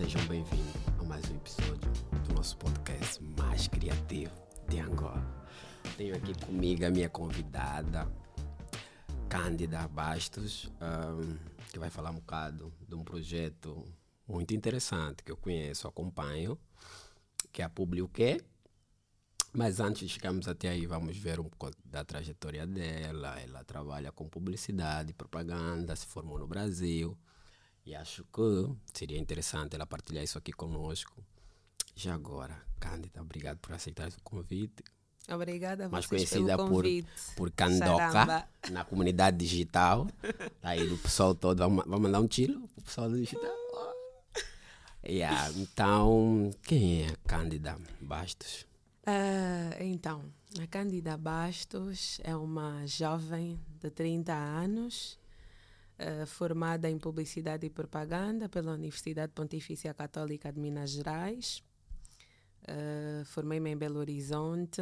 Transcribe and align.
Sejam 0.00 0.26
bem-vindos 0.28 0.76
a 0.98 1.02
mais 1.04 1.30
um 1.30 1.36
episódio 1.36 1.92
do 2.26 2.34
nosso 2.34 2.56
podcast 2.56 3.22
mais 3.38 3.68
criativo 3.68 4.32
de 4.66 4.80
Angola. 4.80 5.22
Tenho 5.98 6.16
aqui 6.16 6.32
comigo 6.42 6.86
a 6.86 6.90
minha 6.90 7.10
convidada, 7.10 8.10
Cândida 9.28 9.86
Bastos, 9.88 10.72
um, 10.80 11.36
que 11.70 11.78
vai 11.78 11.90
falar 11.90 12.12
um 12.12 12.14
bocado 12.14 12.72
de 12.88 12.94
um 12.94 13.04
projeto 13.04 13.84
muito 14.26 14.54
interessante 14.54 15.22
que 15.22 15.30
eu 15.30 15.36
conheço, 15.36 15.86
acompanho, 15.86 16.58
que 17.52 17.60
é 17.60 17.66
a 17.66 17.68
Publi 17.68 18.00
o 18.00 18.08
quê? 18.08 18.42
Mas 19.52 19.80
antes 19.80 20.08
de 20.08 20.14
chegarmos 20.14 20.48
até 20.48 20.70
aí, 20.70 20.86
vamos 20.86 21.18
ver 21.18 21.38
um 21.38 21.44
pouco 21.44 21.76
da 21.84 22.02
trajetória 22.06 22.66
dela. 22.66 23.38
Ela 23.38 23.62
trabalha 23.64 24.10
com 24.10 24.26
publicidade, 24.26 25.12
propaganda, 25.12 25.94
se 25.94 26.06
formou 26.06 26.38
no 26.38 26.46
Brasil. 26.46 27.18
E 27.84 27.94
acho 27.94 28.24
que 28.24 28.76
seria 28.92 29.18
interessante 29.18 29.74
ela 29.74 29.86
partilhar 29.86 30.22
isso 30.22 30.38
aqui 30.38 30.52
conosco. 30.52 31.24
Já 31.94 32.14
agora, 32.14 32.60
Cândida, 32.78 33.20
obrigado 33.20 33.58
por 33.58 33.72
aceitar 33.72 34.08
o 34.08 34.22
convite. 34.22 34.82
Obrigada 35.28 35.86
a 35.86 35.88
Mais 35.88 36.06
conhecida 36.06 36.56
por, 36.56 36.84
por 37.36 37.50
Candoca, 37.52 37.96
Caramba. 37.98 38.48
na 38.70 38.84
comunidade 38.84 39.36
digital. 39.36 40.08
Tá 40.60 40.70
aí 40.70 40.88
do 40.88 40.96
pessoal 40.98 41.34
todo. 41.34 41.58
Vamos, 41.58 41.84
vamos 41.84 42.00
mandar 42.00 42.20
um 42.20 42.26
tiro 42.26 42.60
pro 42.74 42.84
pessoal 42.84 43.08
do 43.08 43.16
digital. 43.16 43.60
Yeah, 45.06 45.50
então, 45.56 46.50
quem 46.62 47.04
é 47.06 47.14
Cândida 47.26 47.76
Bastos? 48.00 48.66
Ah, 49.06 49.76
então, 49.80 50.24
a 50.60 50.66
Cândida 50.66 51.16
Bastos 51.16 52.20
é 52.22 52.36
uma 52.36 52.86
jovem 52.86 53.58
de 53.80 53.90
30 53.90 54.32
anos, 54.32 55.18
ah, 56.00 56.24
formada 56.24 56.88
em 56.88 56.98
Publicidade 56.98 57.66
e 57.66 57.70
Propaganda 57.70 58.48
pela 58.48 58.72
Universidade 58.72 59.32
Pontifícia 59.34 59.92
Católica 59.92 60.50
de 60.50 60.58
Minas 60.58 60.90
Gerais. 60.92 61.62
Ah, 62.66 63.22
Formei-me 63.26 63.70
em 63.70 63.76
Belo 63.76 63.98
Horizonte 63.98 64.80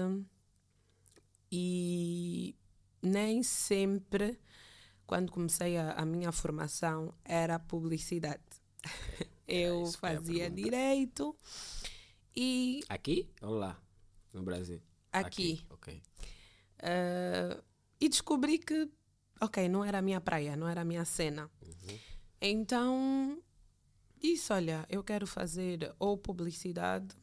e 1.50 2.54
nem 3.02 3.42
sempre, 3.42 4.38
quando 5.06 5.32
comecei 5.32 5.76
a, 5.76 5.92
a 5.92 6.04
minha 6.06 6.30
formação, 6.30 7.12
era 7.24 7.58
publicidade. 7.58 8.42
Eu 9.50 9.76
eu 9.76 9.86
ia 9.86 9.92
fazia 9.92 10.50
direito 10.50 11.34
e 12.36 12.82
Aqui 12.86 13.30
ou 13.40 13.54
lá? 13.54 13.80
No 14.30 14.42
Brasil? 14.42 14.78
Aqui. 15.10 15.64
Ok. 15.70 16.02
Uh, 16.80 17.64
e 17.98 18.10
descobri 18.10 18.58
que, 18.58 18.88
ok, 19.40 19.68
não 19.68 19.84
era 19.84 19.98
a 19.98 20.02
minha 20.02 20.20
praia, 20.20 20.56
não 20.56 20.68
era 20.68 20.82
a 20.82 20.84
minha 20.84 21.04
cena. 21.04 21.50
Então, 22.40 23.42
disse: 24.20 24.52
olha, 24.52 24.86
eu 24.88 25.02
quero 25.02 25.26
fazer 25.26 25.94
ou 25.98 26.16
publicidade 26.16 27.14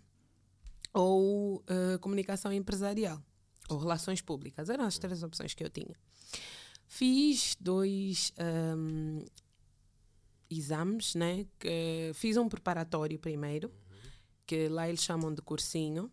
ou 0.94 1.58
uh, 1.58 2.00
comunicação 2.00 2.52
empresarial 2.52 3.22
ou 3.70 3.78
relações 3.78 4.22
públicas. 4.22 4.70
Eram 4.70 4.86
as 4.86 4.98
três 4.98 5.24
opções 5.24 5.54
que 5.54 5.64
eu 5.64 5.70
tinha. 5.70 5.96
Fiz 6.88 7.56
dois 7.60 8.32
um, 8.78 9.26
exames, 10.50 11.16
né? 11.16 11.46
Que 11.60 12.12
fiz 12.14 12.38
um 12.38 12.48
preparatório 12.48 13.20
primeiro, 13.20 13.72
que 14.46 14.68
lá 14.70 14.88
eles 14.88 15.04
chamam 15.04 15.34
de 15.34 15.42
cursinho. 15.42 16.12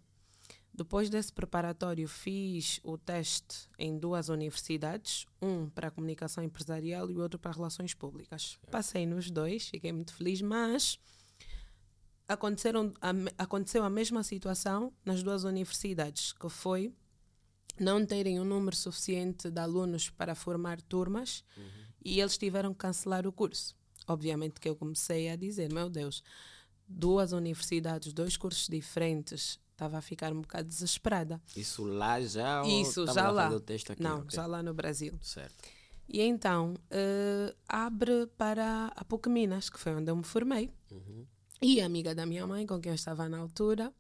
Depois 0.75 1.11
desse 1.11 1.31
preparatório, 1.31 2.09
fiz 2.09 2.81
o 2.83 2.97
teste 2.97 3.69
em 3.79 3.99
duas 3.99 4.31
universidades, 4.31 5.27
um 5.41 5.69
para 5.69 5.91
comunicação 5.91 6.43
empresarial 6.43 7.11
e 7.11 7.15
o 7.15 7.21
outro 7.21 7.39
para 7.39 7.53
relações 7.53 7.93
públicas. 7.93 8.59
Passei 8.71 9.05
nos 9.05 9.31
dois, 9.31 9.69
fiquei 9.69 9.93
muito 9.93 10.15
feliz, 10.15 10.41
mas 10.41 10.99
aconteceram, 12.27 12.93
a, 13.03 13.11
aconteceu 13.37 13.85
a 13.85 13.91
mesma 13.91 14.23
situação 14.23 14.93
nas 15.05 15.23
duas 15.23 15.45
universidades, 15.45 16.33
que 16.33 16.49
foi 16.49 16.91
não 17.79 18.05
terem 18.05 18.41
um 18.41 18.45
número 18.45 18.77
suficiente 18.77 19.51
de 19.51 19.61
alunos 19.61 20.09
para 20.09 20.35
formar 20.35 20.81
turmas 20.81 21.45
e 22.05 22.21
eles 22.21 22.39
tiveram 22.39 22.73
que 22.73 22.79
cancelar 22.79 23.27
o 23.27 23.33
curso. 23.33 23.77
Obviamente 24.07 24.61
que 24.61 24.69
eu 24.69 24.77
comecei 24.77 25.29
a 25.29 25.37
dizer, 25.37 25.73
meu 25.73 25.89
Deus, 25.89 26.23
duas 26.87 27.33
universidades, 27.33 28.13
dois 28.13 28.37
cursos 28.37 28.69
diferentes, 28.69 29.59
estava 29.73 29.99
a 29.99 30.03
ficar 30.03 30.33
um 30.33 30.41
bocado 30.43 30.69
desesperada. 30.69 31.41
Isso 31.57 31.85
lá 31.85 32.21
já 32.21 32.63
Isso, 32.65 33.07
já 33.07 33.31
lá. 33.31 33.49
aqui? 33.49 34.03
Não, 34.03 34.19
Ok. 34.21 34.31
já 34.37 34.47
lá 34.47 34.63
no 34.63 34.73
Brasil. 34.73 35.19
Certo. 35.21 35.55
E 36.09 36.21
então, 36.21 36.75
eh, 36.91 37.55
abre 37.69 38.27
para 38.37 38.93
a 38.95 39.05
PUC 39.05 39.29
Minas, 39.29 39.71
que 39.71 39.79
foi 39.79 39.95
onde 39.95 40.11
eu 40.11 40.17
me 40.17 40.25
formei. 40.25 40.71
E 41.61 41.81
a 41.81 41.87
amiga 41.87 42.15
da 42.15 42.27
minha 42.27 42.47
mãe, 42.47 42.67
com 42.67 42.81
quem 42.81 42.91
eu 42.91 42.95
estava 42.97 43.29
na 43.29 43.39
altura, 43.39 43.93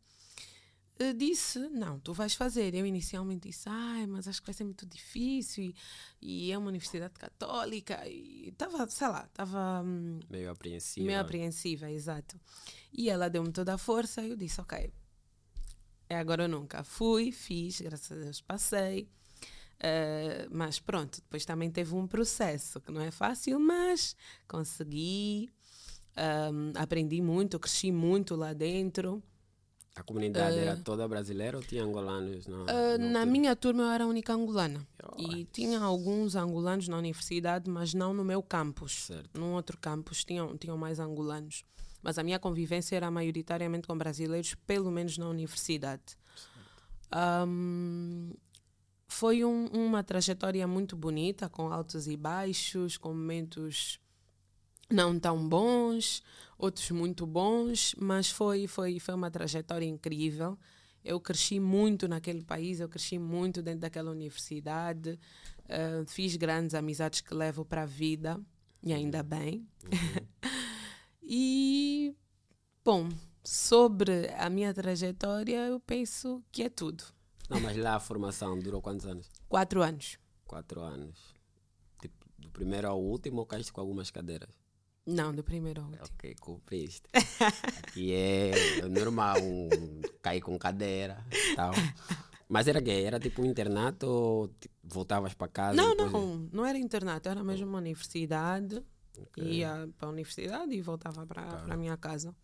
eh, 0.99 1.13
disse: 1.15 1.59
Não, 1.71 1.99
tu 2.01 2.13
vais 2.13 2.35
fazer. 2.35 2.75
Eu 2.75 2.85
inicialmente 2.85 3.49
disse: 3.49 3.69
Ai, 3.69 4.07
mas 4.07 4.29
acho 4.29 4.41
que 4.43 4.47
vai 4.47 4.53
ser 4.55 4.65
muito 4.65 4.85
difícil. 4.85 5.73
E, 6.21 6.49
e 6.49 6.53
é 6.53 6.59
uma 6.59 6.69
universidade 6.69 7.15
católica. 7.15 8.07
E 8.07 8.49
estava, 8.49 8.87
sei 8.89 9.09
lá, 9.09 9.25
estava 9.25 9.83
hum, 9.85 10.19
Meio 10.29 10.51
apreensivo. 10.51 11.07
meio 11.07 11.21
apreensiva, 11.21 11.91
exato. 11.91 12.39
E 12.93 13.09
ela 13.09 13.31
deu-me 13.31 13.53
toda 13.53 13.73
a 13.75 13.79
força. 13.79 14.23
E 14.23 14.31
eu 14.31 14.37
disse: 14.37 14.61
Ok, 14.61 14.93
é 16.09 16.17
agora 16.17 16.45
ou 16.45 16.49
nunca. 16.49 16.83
Fui, 16.85 17.33
fiz, 17.33 17.81
graças 17.81 18.13
a 18.13 18.21
Deus 18.23 18.41
passei. 18.41 19.09
Eh, 19.81 20.47
mas 20.51 20.79
pronto, 20.79 21.21
depois 21.21 21.45
também 21.45 21.71
teve 21.71 21.95
um 21.95 22.07
processo 22.07 22.81
que 22.81 22.93
não 22.93 23.01
é 23.01 23.11
fácil, 23.11 23.59
mas 23.59 24.15
consegui. 24.47 25.51
Ahm, 26.15 26.73
aprendi 26.77 27.21
muito, 27.23 27.59
cresci 27.59 27.91
muito 27.91 28.37
lá 28.37 28.53
dentro. 28.53 29.23
A 29.97 30.03
comunidade 30.03 30.59
era 30.59 30.77
toda 30.77 31.07
brasileira 31.09 31.57
ou 31.59 31.63
tinha 31.63 31.83
angolanos? 31.85 32.47
No, 32.47 32.65
Ah, 32.69 32.97
no 32.99 33.11
na 33.11 33.27
minha 33.27 33.55
turma 33.57 33.83
eu 33.83 33.89
era 33.91 34.05
a 34.05 34.07
única 34.07 34.33
angolana. 34.33 34.87
Oh, 35.03 35.21
E 35.21 35.45
tinha 35.47 35.81
alguns 35.81 36.35
angolanos 36.35 36.89
na 36.89 36.97
universidade, 36.97 37.69
mas 37.69 37.93
não 37.93 38.15
no 38.15 38.25
meu 38.25 38.43
campus. 38.43 39.07
Certo. 39.07 39.39
Num 39.39 39.53
outro 39.53 39.77
campus 39.79 40.25
tinham, 40.25 40.57
tinham 40.57 40.79
mais 40.79 40.99
angolanos. 40.99 41.65
Mas 42.03 42.19
a 42.19 42.23
minha 42.23 42.39
convivência 42.39 42.97
era 42.97 43.11
maioritariamente 43.11 43.87
com 43.87 43.97
brasileiros, 43.97 44.55
pelo 44.67 44.91
menos 44.91 45.17
na 45.17 45.29
universidade. 45.29 46.17
Ahm, 47.11 48.33
foi 49.07 49.45
um- 49.45 49.67
uma 49.67 50.03
trajetória 50.03 50.67
muito 50.67 50.97
bonita, 50.97 51.49
com 51.49 51.73
altos 51.73 52.09
e 52.09 52.17
baixos, 52.17 52.97
com 52.97 53.11
momentos 53.11 54.01
não 54.91 55.19
tão 55.19 55.49
bons, 55.49 56.23
outros 56.59 56.91
muito 56.91 57.27
bons, 57.27 57.95
mas 57.99 58.31
foi, 58.31 58.67
foi, 58.67 58.99
foi 58.99 59.15
uma 59.15 59.31
trajetória 59.31 59.87
incrível. 59.87 60.59
Eu 61.05 61.19
cresci 61.21 61.59
muito 61.59 62.07
naquele 62.09 62.43
país, 62.43 62.79
eu 62.81 62.89
cresci 62.89 63.19
muito 63.19 63.63
dentro 63.63 63.81
daquela 63.81 64.11
universidade, 64.11 65.19
eh, 65.69 66.05
fiz 66.07 66.37
grandes 66.37 66.75
amizades 66.75 67.21
que 67.21 67.35
levo 67.35 67.65
para 67.65 67.83
a 67.83 67.87
vida, 67.87 68.41
e 68.83 68.93
ainda 68.93 69.23
bem. 69.23 69.67
e, 71.35 72.15
bom, 72.85 73.09
sobre 73.43 74.29
a 74.37 74.51
minha 74.51 74.75
trajetória, 74.75 75.67
eu 75.67 75.81
penso 75.81 76.45
que 76.53 76.63
é 76.63 76.69
tudo. 76.69 77.05
Não, 77.49 77.59
mas 77.59 77.75
lá 77.75 77.95
a 77.95 78.01
formação 78.01 78.59
durou 78.59 78.83
quantos 78.83 79.07
anos? 79.07 79.31
Quatro 79.49 79.81
anos. 79.81 80.19
Quatro 80.45 80.83
anos. 80.83 81.33
Tipo, 82.03 82.27
do 82.37 82.51
primeiro 82.51 82.87
ao 82.87 83.01
último 83.01 83.39
ou 83.39 83.47
caíste 83.47 83.73
com 83.73 83.81
algumas 83.81 84.11
cadeiras? 84.11 84.51
Não, 85.07 85.35
do 85.35 85.43
primeiro 85.43 85.81
ao 85.81 85.87
último. 85.87 86.05
Ok, 86.05 86.35
cumpriste. 86.39 87.09
Aqui 87.79 88.13
é 88.13 88.87
normal 88.91 89.39
um, 89.43 90.03
cair 90.21 90.43
com 90.43 90.59
cadeira 90.59 91.25
e 91.33 91.57
tal. 91.57 91.73
Mas 92.47 92.69
era 92.69 92.79
gay? 92.79 93.05
Era 93.05 93.19
tipo 93.19 93.41
um 93.41 93.47
internato 93.47 94.07
ou 94.07 94.49
tipo, 94.49 94.75
voltavas 94.85 95.33
para 95.33 95.49
casa? 95.49 95.77
Não, 95.77 95.95
não, 95.95 96.49
não 96.53 96.67
era 96.67 96.77
internato, 96.77 97.31
era 97.31 97.43
mesmo 97.43 97.67
uma 97.67 97.79
universidade. 97.79 98.85
Ia 99.37 99.89
para 99.99 100.09
a 100.09 100.13
universidade 100.13 100.73
e 100.75 100.81
voltava 100.81 101.27
para 101.27 101.43
a 101.73 101.77
minha 101.77 101.97
casa. 101.97 102.35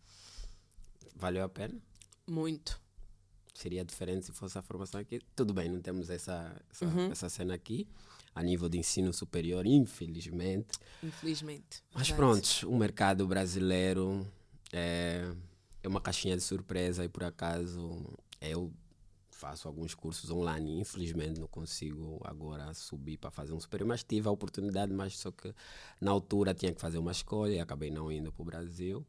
Valeu 1.15 1.43
a 1.43 1.49
pena? 1.49 1.75
Muito. 2.27 2.79
Seria 3.53 3.83
diferente 3.83 4.25
se 4.27 4.31
fosse 4.31 4.57
a 4.57 4.61
formação 4.61 5.01
aqui. 5.01 5.19
Tudo 5.35 5.53
bem, 5.53 5.69
não 5.69 5.81
temos 5.81 6.09
essa, 6.09 6.55
essa, 6.71 6.85
Uhum. 6.85 7.11
essa 7.11 7.27
cena 7.29 7.53
aqui. 7.53 7.87
A 8.33 8.43
nível 8.43 8.69
de 8.69 8.77
ensino 8.77 9.11
superior, 9.11 9.65
infelizmente. 9.65 10.77
Infelizmente. 11.03 11.83
Mas 11.93 12.07
Verdade. 12.09 12.15
pronto, 12.61 12.69
o 12.73 12.77
mercado 12.77 13.27
brasileiro 13.27 14.25
é, 14.71 15.29
é 15.83 15.87
uma 15.87 15.99
caixinha 15.99 16.37
de 16.37 16.43
surpresa 16.43 17.03
e 17.03 17.09
por 17.09 17.23
acaso 17.23 18.05
eu 18.39 18.71
faço 19.39 19.67
alguns 19.67 19.95
cursos 19.95 20.29
online. 20.29 20.79
Infelizmente 20.79 21.39
não 21.39 21.47
consigo 21.47 22.21
agora 22.25 22.73
subir 22.73 23.17
para 23.17 23.31
fazer 23.31 23.53
um 23.53 23.59
superior, 23.59 23.87
mas 23.87 24.03
tive 24.03 24.27
a 24.27 24.31
oportunidade, 24.31 24.91
mas 24.93 25.17
só 25.17 25.31
que 25.31 25.53
na 26.01 26.11
altura 26.11 26.53
tinha 26.53 26.73
que 26.73 26.81
fazer 26.81 26.97
uma 26.97 27.11
escolha 27.11 27.53
e 27.53 27.59
acabei 27.59 27.89
não 27.89 28.11
indo 28.11 28.31
para 28.31 28.41
o 28.41 28.45
Brasil. 28.45 29.05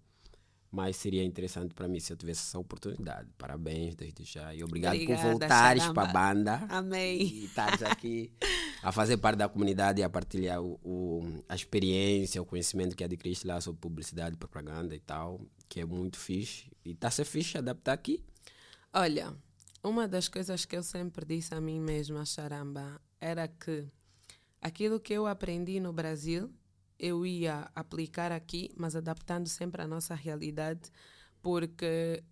Mas 0.73 0.94
seria 0.94 1.25
interessante 1.25 1.75
para 1.75 1.88
mim 1.88 1.99
se 1.99 2.12
eu 2.12 2.17
tivesse 2.17 2.43
essa 2.43 2.56
oportunidade. 2.56 3.29
Parabéns 3.37 3.97
desde 3.97 4.23
já 4.23 4.55
e 4.55 4.62
obrigado 4.62 4.93
por 4.99 5.03
Obrigada, 5.03 5.29
voltares 5.31 5.82
Charamba. 5.82 6.06
para 6.06 6.11
a 6.11 6.12
banda 6.12 6.67
Amei. 6.69 7.23
e 7.23 7.44
estares 7.47 7.82
aqui 7.82 8.32
a 8.81 8.93
fazer 8.93 9.17
parte 9.17 9.38
da 9.38 9.49
comunidade 9.49 10.00
e 10.00 10.05
a 10.05 10.09
partilhar 10.09 10.62
o, 10.62 10.79
o, 10.85 11.43
a 11.49 11.56
experiência, 11.56 12.41
o 12.41 12.47
conhecimento 12.47 12.94
que 12.94 13.03
adquiriste 13.03 13.49
lá 13.49 13.61
sobre 13.61 13.81
publicidade, 13.81 14.37
propaganda 14.37 14.94
e 14.94 15.00
tal, 15.00 15.41
que 15.69 15.81
é 15.81 15.85
muito 15.85 16.17
fixe. 16.17 16.71
E 16.85 16.93
está 16.93 17.09
a 17.09 17.11
ser 17.11 17.25
fixe 17.25 17.59
adaptar 17.59 17.94
aqui. 17.94 18.23
Olha, 18.93 19.35
uma 19.82 20.06
das 20.06 20.29
coisas 20.29 20.65
que 20.65 20.77
eu 20.77 20.82
sempre 20.82 21.25
disse 21.25 21.55
a 21.55 21.61
mim 21.61 21.81
mesma, 21.81 22.25
charamba, 22.25 23.00
era 23.21 23.49
que 23.49 23.88
aquilo 24.61 25.00
que 25.00 25.12
eu 25.12 25.27
aprendi 25.27 25.81
no 25.81 25.93
Brasil, 25.93 26.53
eu 26.99 27.25
ia 27.25 27.71
aplicar 27.75 28.31
aqui, 28.31 28.71
mas 28.77 28.94
adaptando 28.94 29.49
sempre 29.49 29.82
à 29.82 29.87
nossa 29.87 30.15
realidade, 30.15 30.91
porque 31.41 32.23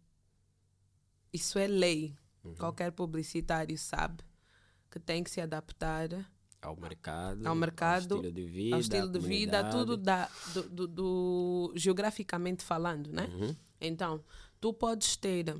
isso 1.32 1.58
é 1.58 1.66
lei. 1.66 2.14
Uhum. 2.44 2.54
Qualquer 2.54 2.92
publicitário 2.92 3.76
sabe 3.78 4.22
que 4.90 5.00
tem 5.00 5.24
que 5.24 5.30
se 5.30 5.40
adaptar 5.40 6.08
ao 6.60 6.76
mercado, 6.76 7.46
ao, 7.46 7.54
mercado, 7.54 8.14
ao 8.16 8.20
estilo 8.20 8.32
de 8.32 8.44
vida, 8.44 8.74
ao 8.74 8.80
estilo 8.80 9.08
de 9.08 9.18
vida 9.20 9.70
tudo 9.70 9.96
da, 9.96 10.28
do, 10.52 10.62
do, 10.68 10.86
do, 10.86 11.72
geograficamente 11.76 12.64
falando, 12.64 13.12
né? 13.12 13.28
Uhum. 13.32 13.56
Então, 13.80 14.24
tu 14.60 14.72
podes 14.72 15.16
ter 15.16 15.56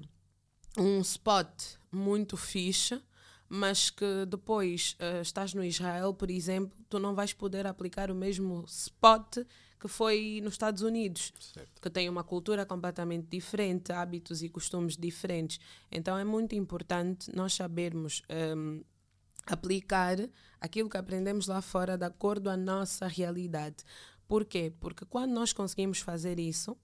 um 0.77 1.01
spot 1.01 1.49
muito 1.91 2.37
fixe, 2.37 3.01
mas 3.49 3.91
que 3.91 4.27
depois 4.27 4.97
uh, 5.01 5.23
estás 5.23 5.55
no 5.55 5.65
Israel, 5.65 6.13
por 6.13 6.31
exemplo, 6.31 6.77
tu 6.89 6.99
não 6.99 7.15
vais 7.15 7.33
poder 7.33 7.67
aplicar 7.67 8.11
o 8.11 8.15
mesmo 8.15 8.65
spot 8.67 9.39
que 9.81 9.89
foi 9.89 10.41
nos 10.43 10.55
Estados 10.55 10.83
Unidos, 10.83 11.33
certo. 11.41 11.81
que 11.81 11.89
tem 11.89 12.09
uma 12.09 12.25
cultura 12.25 12.67
completamente 12.67 13.29
diferente, 13.29 13.93
hábitos 13.93 14.43
e 14.43 14.49
costumes 14.49 14.97
diferentes. 14.97 15.61
Então 15.91 16.19
é 16.19 16.25
muito 16.25 16.55
importante 16.55 17.31
nós 17.35 17.55
sabermos 17.55 18.23
um, 18.57 18.83
aplicar 19.47 20.17
aquilo 20.61 20.91
que 20.91 20.97
aprendemos 20.97 21.47
lá 21.47 21.63
fora 21.63 21.97
de 21.97 22.05
acordo 22.05 22.51
à 22.51 22.57
nossa 22.57 23.07
realidade. 23.07 23.77
Por 24.27 24.45
quê? 24.45 24.73
Porque 24.81 25.05
quando 25.05 25.33
nós 25.33 25.53
conseguimos 25.53 26.01
fazer 26.01 26.39
isso, 26.41 26.77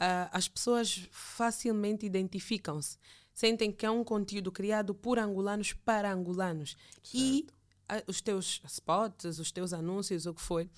uh, 0.00 0.28
as 0.32 0.48
pessoas 0.48 1.08
facilmente 1.10 2.06
identificam-se, 2.06 2.98
sentem 3.32 3.70
que 3.70 3.84
é 3.84 3.90
um 3.90 4.04
conteúdo 4.04 4.50
criado 4.52 4.94
por 4.94 5.18
angolanos 5.18 5.72
para 5.72 6.12
angolanos. 6.12 6.76
Certo. 7.02 7.10
E 7.14 7.46
uh, 7.90 8.02
os 8.06 8.20
teus 8.20 8.62
spots, 8.66 9.38
os 9.38 9.50
teus 9.52 9.72
anúncios, 9.72 10.26
o 10.26 10.34
que 10.34 10.40
for, 10.40 10.68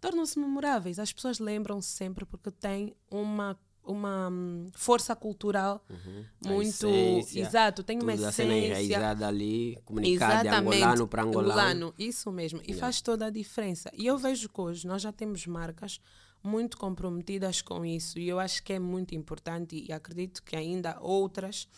tornam-se 0.00 0.38
memoráveis. 0.38 0.98
As 0.98 1.12
pessoas 1.12 1.38
lembram-se 1.38 1.88
sempre 1.88 2.24
porque 2.24 2.50
têm 2.50 2.94
uma 3.10 3.58
uma 3.86 4.28
um, 4.30 4.70
força 4.72 5.14
cultural 5.14 5.84
uhum. 5.90 6.24
muito 6.42 6.88
exato 7.34 7.82
tem 7.82 8.00
uma 8.00 8.14
essência 8.14 8.42
enraizada 8.44 9.28
ali 9.28 9.78
comunicada 9.84 10.48
de 10.48 10.56
angolano 10.56 11.06
para 11.06 11.22
angolano. 11.22 11.50
angolano 11.50 11.94
isso 11.98 12.32
mesmo 12.32 12.60
e 12.60 12.68
yeah. 12.68 12.80
faz 12.80 13.02
toda 13.02 13.26
a 13.26 13.30
diferença 13.30 13.90
e 13.92 14.06
eu 14.06 14.16
vejo 14.16 14.48
que 14.48 14.60
hoje 14.60 14.86
nós 14.86 15.02
já 15.02 15.12
temos 15.12 15.46
marcas 15.46 16.00
muito 16.44 16.76
comprometidas 16.76 17.62
com 17.62 17.84
isso 17.84 18.18
e 18.18 18.28
eu 18.28 18.38
acho 18.38 18.62
que 18.62 18.74
é 18.74 18.78
muito 18.78 19.14
importante 19.14 19.82
e 19.88 19.92
acredito 19.92 20.42
que 20.42 20.54
ainda 20.54 20.98
outras 21.00 21.68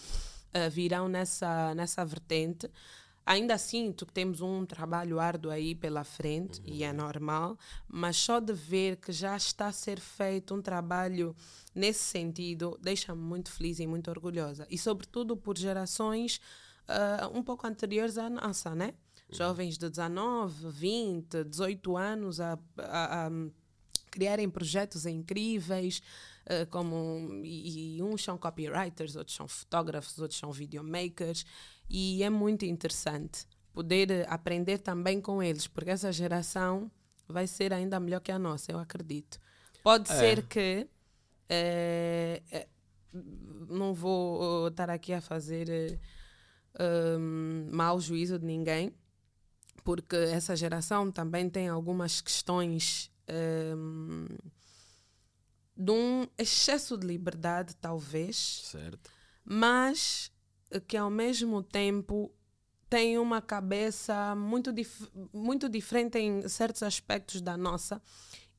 uh, 0.54 0.70
virão 0.70 1.08
nessa 1.08 1.74
nessa 1.74 2.04
vertente 2.04 2.68
Ainda 3.26 3.54
assim, 3.54 3.92
temos 4.14 4.40
um 4.40 4.64
trabalho 4.64 5.18
árduo 5.18 5.50
aí 5.50 5.74
pela 5.74 6.04
frente 6.04 6.60
uhum. 6.60 6.66
e 6.68 6.84
é 6.84 6.92
normal, 6.92 7.58
mas 7.88 8.16
só 8.16 8.38
de 8.38 8.52
ver 8.52 8.98
que 8.98 9.10
já 9.10 9.36
está 9.36 9.66
a 9.66 9.72
ser 9.72 9.98
feito 9.98 10.54
um 10.54 10.62
trabalho 10.62 11.34
nesse 11.74 12.04
sentido 12.04 12.78
deixa-me 12.80 13.20
muito 13.20 13.50
feliz 13.50 13.80
e 13.80 13.86
muito 13.86 14.08
orgulhosa. 14.08 14.64
E, 14.70 14.78
sobretudo, 14.78 15.36
por 15.36 15.58
gerações 15.58 16.40
uh, 16.88 17.36
um 17.36 17.42
pouco 17.42 17.66
anteriores 17.66 18.16
à 18.16 18.30
nossa, 18.30 18.76
né? 18.76 18.94
Uhum. 19.28 19.36
Jovens 19.36 19.76
de 19.76 19.90
19, 19.90 20.70
20, 20.70 21.42
18 21.42 21.96
anos 21.96 22.40
a, 22.40 22.56
a, 22.78 23.26
a 23.26 23.30
criarem 24.16 24.48
projetos 24.48 25.04
incríveis. 25.04 26.00
Uh, 26.46 26.64
como 26.70 27.42
e, 27.44 27.96
e, 27.96 28.02
uns 28.02 28.22
são 28.22 28.38
copywriters, 28.38 29.16
outros 29.16 29.36
são 29.36 29.48
fotógrafos, 29.48 30.16
outros 30.18 30.38
são 30.38 30.52
videomakers 30.52 31.44
e 31.90 32.22
é 32.22 32.30
muito 32.30 32.64
interessante 32.64 33.44
poder 33.72 34.24
aprender 34.30 34.78
também 34.78 35.20
com 35.20 35.42
eles, 35.42 35.66
porque 35.66 35.90
essa 35.90 36.12
geração 36.12 36.88
vai 37.28 37.48
ser 37.48 37.72
ainda 37.72 37.98
melhor 37.98 38.20
que 38.20 38.30
a 38.30 38.38
nossa, 38.38 38.70
eu 38.70 38.78
acredito. 38.78 39.40
Pode 39.82 40.10
é. 40.12 40.14
ser 40.14 40.46
que 40.46 40.88
é, 41.48 42.68
não 43.68 43.92
vou 43.92 44.68
estar 44.68 44.88
aqui 44.88 45.12
a 45.12 45.20
fazer 45.20 45.98
um, 46.78 47.68
mau 47.72 48.00
juízo 48.00 48.38
de 48.38 48.46
ninguém, 48.46 48.94
porque 49.84 50.16
essa 50.16 50.56
geração 50.56 51.10
também 51.10 51.48
tem 51.48 51.68
algumas 51.68 52.20
questões 52.20 53.10
um, 53.28 54.26
de 55.76 55.90
um 55.90 56.26
excesso 56.38 56.96
de 56.96 57.06
liberdade, 57.06 57.74
talvez. 57.76 58.62
Certo. 58.64 59.10
Mas 59.44 60.30
que 60.88 60.96
ao 60.96 61.10
mesmo 61.10 61.62
tempo 61.62 62.32
tem 62.88 63.18
uma 63.18 63.40
cabeça 63.40 64.34
muito, 64.34 64.72
dif 64.72 65.08
muito 65.32 65.68
diferente 65.68 66.18
em 66.18 66.48
certos 66.48 66.82
aspectos 66.82 67.40
da 67.40 67.56
nossa 67.56 68.00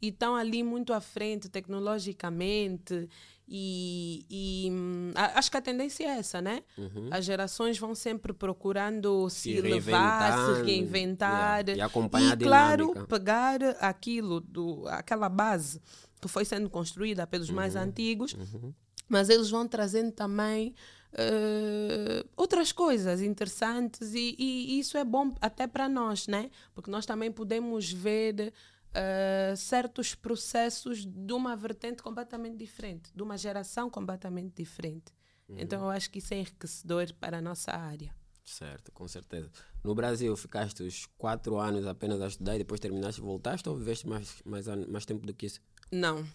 e 0.01 0.09
estão 0.09 0.35
ali 0.35 0.63
muito 0.63 0.93
à 0.93 1.01
frente 1.01 1.49
tecnologicamente 1.49 3.09
e, 3.47 4.25
e 4.29 4.69
hum, 4.71 5.11
acho 5.15 5.49
que 5.49 5.57
a 5.57 5.61
tendência 5.61 6.03
é 6.03 6.19
essa, 6.19 6.41
né? 6.41 6.63
Uhum. 6.77 7.07
As 7.09 7.23
gerações 7.23 7.77
vão 7.77 7.95
sempre 7.95 8.33
procurando 8.33 9.29
se, 9.29 9.55
se 9.55 9.61
levar, 9.61 10.55
se 10.55 10.63
reinventar 10.63 11.61
yeah. 11.61 11.77
e 11.77 11.81
acompanhar 11.81 12.41
e, 12.41 12.43
claro, 12.43 12.93
pegar 13.07 13.61
aquilo, 13.79 14.41
do, 14.41 14.85
aquela 14.87 15.29
base 15.29 15.81
que 16.19 16.27
foi 16.27 16.43
sendo 16.43 16.69
construída 16.69 17.25
pelos 17.25 17.49
uhum. 17.49 17.55
mais 17.55 17.75
antigos, 17.75 18.33
uhum. 18.33 18.73
mas 19.07 19.29
eles 19.29 19.49
vão 19.49 19.67
trazendo 19.67 20.11
também 20.11 20.73
uh, 21.13 22.27
outras 22.35 22.71
coisas 22.71 23.21
interessantes 23.21 24.13
e, 24.13 24.35
e, 24.37 24.79
isso 24.79 24.97
é 24.97 25.05
bom 25.05 25.33
até 25.39 25.67
para 25.67 25.87
nós, 25.87 26.27
né? 26.27 26.49
Porque 26.73 26.91
nós 26.91 27.05
também 27.05 27.31
podemos 27.31 27.91
ver 27.91 28.53
uh, 28.97 29.55
certos 29.55 30.15
processos 30.15 31.05
de 31.05 31.33
uma 31.33 31.55
vertente 31.55 32.01
completamente 32.01 32.57
diferente, 32.57 33.11
de 33.13 33.21
uma 33.21 33.37
geração 33.37 33.89
completamente 33.89 34.55
diferente. 34.55 35.13
Uhum. 35.47 35.57
Então 35.59 35.81
eu 35.83 35.89
acho 35.89 36.09
que 36.09 36.19
isso 36.19 36.33
é 36.33 36.37
enriquecedor 36.37 37.13
para 37.19 37.37
a 37.37 37.41
nossa 37.41 37.71
área. 37.71 38.13
Certo, 38.43 38.91
com 38.91 39.07
certeza. 39.07 39.51
No 39.83 39.93
Brasil, 39.93 40.35
ficaste 40.35 40.81
os 40.81 41.05
quatro 41.17 41.57
anos 41.57 41.85
apenas 41.85 42.21
a 42.21 42.27
estudar 42.27 42.55
e 42.55 42.59
depois 42.59 42.79
terminaste 42.79 43.21
voltaste 43.21 43.67
ou 43.67 43.75
viveste 43.75 44.07
mais, 44.07 44.41
mais, 44.45 44.67
mais 44.87 45.05
tempo 45.05 45.25
do 45.25 45.33
que 45.33 45.45
isso? 45.45 45.59
Não, 45.91 46.25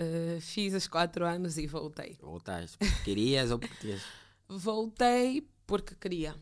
Uh, 0.00 0.40
fiz 0.40 0.74
os 0.74 0.86
quatro 0.86 1.26
anos 1.26 1.58
e 1.58 1.66
voltei. 1.66 2.16
Voltaste? 2.20 2.78
Querias 3.04 3.50
ou 3.50 3.58
porque 3.58 3.74
tinhas? 3.80 4.02
Voltei 4.48 5.48
porque 5.66 5.96
queria. 5.96 6.36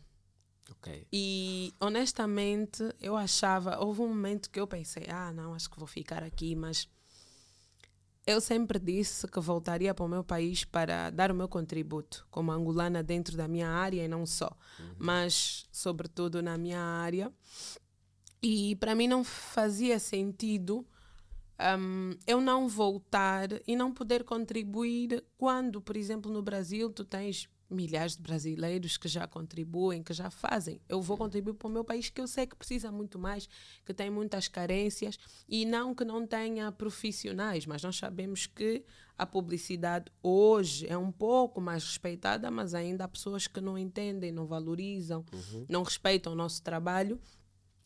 Ok. 0.71 1.07
E 1.11 1.73
honestamente, 1.79 2.83
eu 2.99 3.15
achava. 3.15 3.79
Houve 3.79 4.01
um 4.01 4.09
momento 4.09 4.49
que 4.49 4.59
eu 4.59 4.67
pensei: 4.67 5.05
ah, 5.09 5.31
não, 5.31 5.53
acho 5.53 5.69
que 5.69 5.79
vou 5.79 5.87
ficar 5.87 6.23
aqui, 6.23 6.55
mas. 6.55 6.87
Eu 8.25 8.41
sempre 8.41 8.77
disse 8.77 9.25
que 9.25 9.39
voltaria 9.39 9.93
para 9.93 10.03
o 10.03 10.09
meu 10.09 10.21
país 10.21 10.65
para 10.65 11.09
dar 11.09 11.31
o 11.31 11.35
meu 11.35 11.47
contributo 11.47 12.27
como 12.29 12.51
angolana 12.51 13.01
dentro 13.01 13.37
da 13.37 13.47
minha 13.47 13.69
área 13.69 14.03
e 14.03 14.07
não 14.09 14.25
só, 14.25 14.51
uhum. 14.77 14.95
mas 14.99 15.65
sobretudo 15.71 16.41
na 16.41 16.57
minha 16.57 16.81
área. 16.81 17.31
E 18.43 18.75
para 18.75 18.93
mim 18.95 19.07
não 19.07 19.23
fazia 19.23 19.97
sentido 19.97 20.85
um, 21.79 22.11
eu 22.27 22.39
não 22.39 22.67
voltar 22.67 23.47
e 23.67 23.75
não 23.75 23.91
poder 23.91 24.23
contribuir 24.23 25.23
quando, 25.37 25.81
por 25.81 25.97
exemplo, 25.97 26.31
no 26.31 26.41
Brasil 26.41 26.89
tu 26.91 27.03
tens 27.03 27.49
milhares 27.69 28.15
de 28.15 28.21
brasileiros 28.21 28.97
que 28.97 29.07
já 29.07 29.27
contribuem, 29.27 30.01
que 30.01 30.13
já 30.13 30.29
fazem. 30.29 30.79
Eu 30.87 31.01
vou 31.01 31.17
contribuir 31.17 31.53
para 31.53 31.67
o 31.67 31.71
meu 31.71 31.83
país 31.83 32.09
que 32.09 32.21
eu 32.21 32.27
sei 32.27 32.47
que 32.47 32.55
precisa 32.55 32.91
muito 32.91 33.19
mais, 33.19 33.49
que 33.85 33.93
tem 33.93 34.09
muitas 34.09 34.47
carências 34.47 35.17
e 35.47 35.65
não 35.65 35.93
que 35.93 36.05
não 36.05 36.25
tenha 36.25 36.71
profissionais, 36.71 37.65
mas 37.65 37.81
nós 37.81 37.97
sabemos 37.97 38.47
que 38.47 38.83
a 39.17 39.25
publicidade 39.25 40.11
hoje 40.21 40.87
é 40.87 40.97
um 40.97 41.11
pouco 41.11 41.59
mais 41.59 41.83
respeitada, 41.83 42.49
mas 42.51 42.73
ainda 42.73 43.03
há 43.03 43.07
pessoas 43.07 43.47
que 43.47 43.59
não 43.59 43.77
entendem, 43.77 44.31
não 44.31 44.45
valorizam, 44.45 45.25
uhum. 45.33 45.65
não 45.67 45.83
respeitam 45.83 46.33
o 46.33 46.35
nosso 46.35 46.61
trabalho 46.61 47.19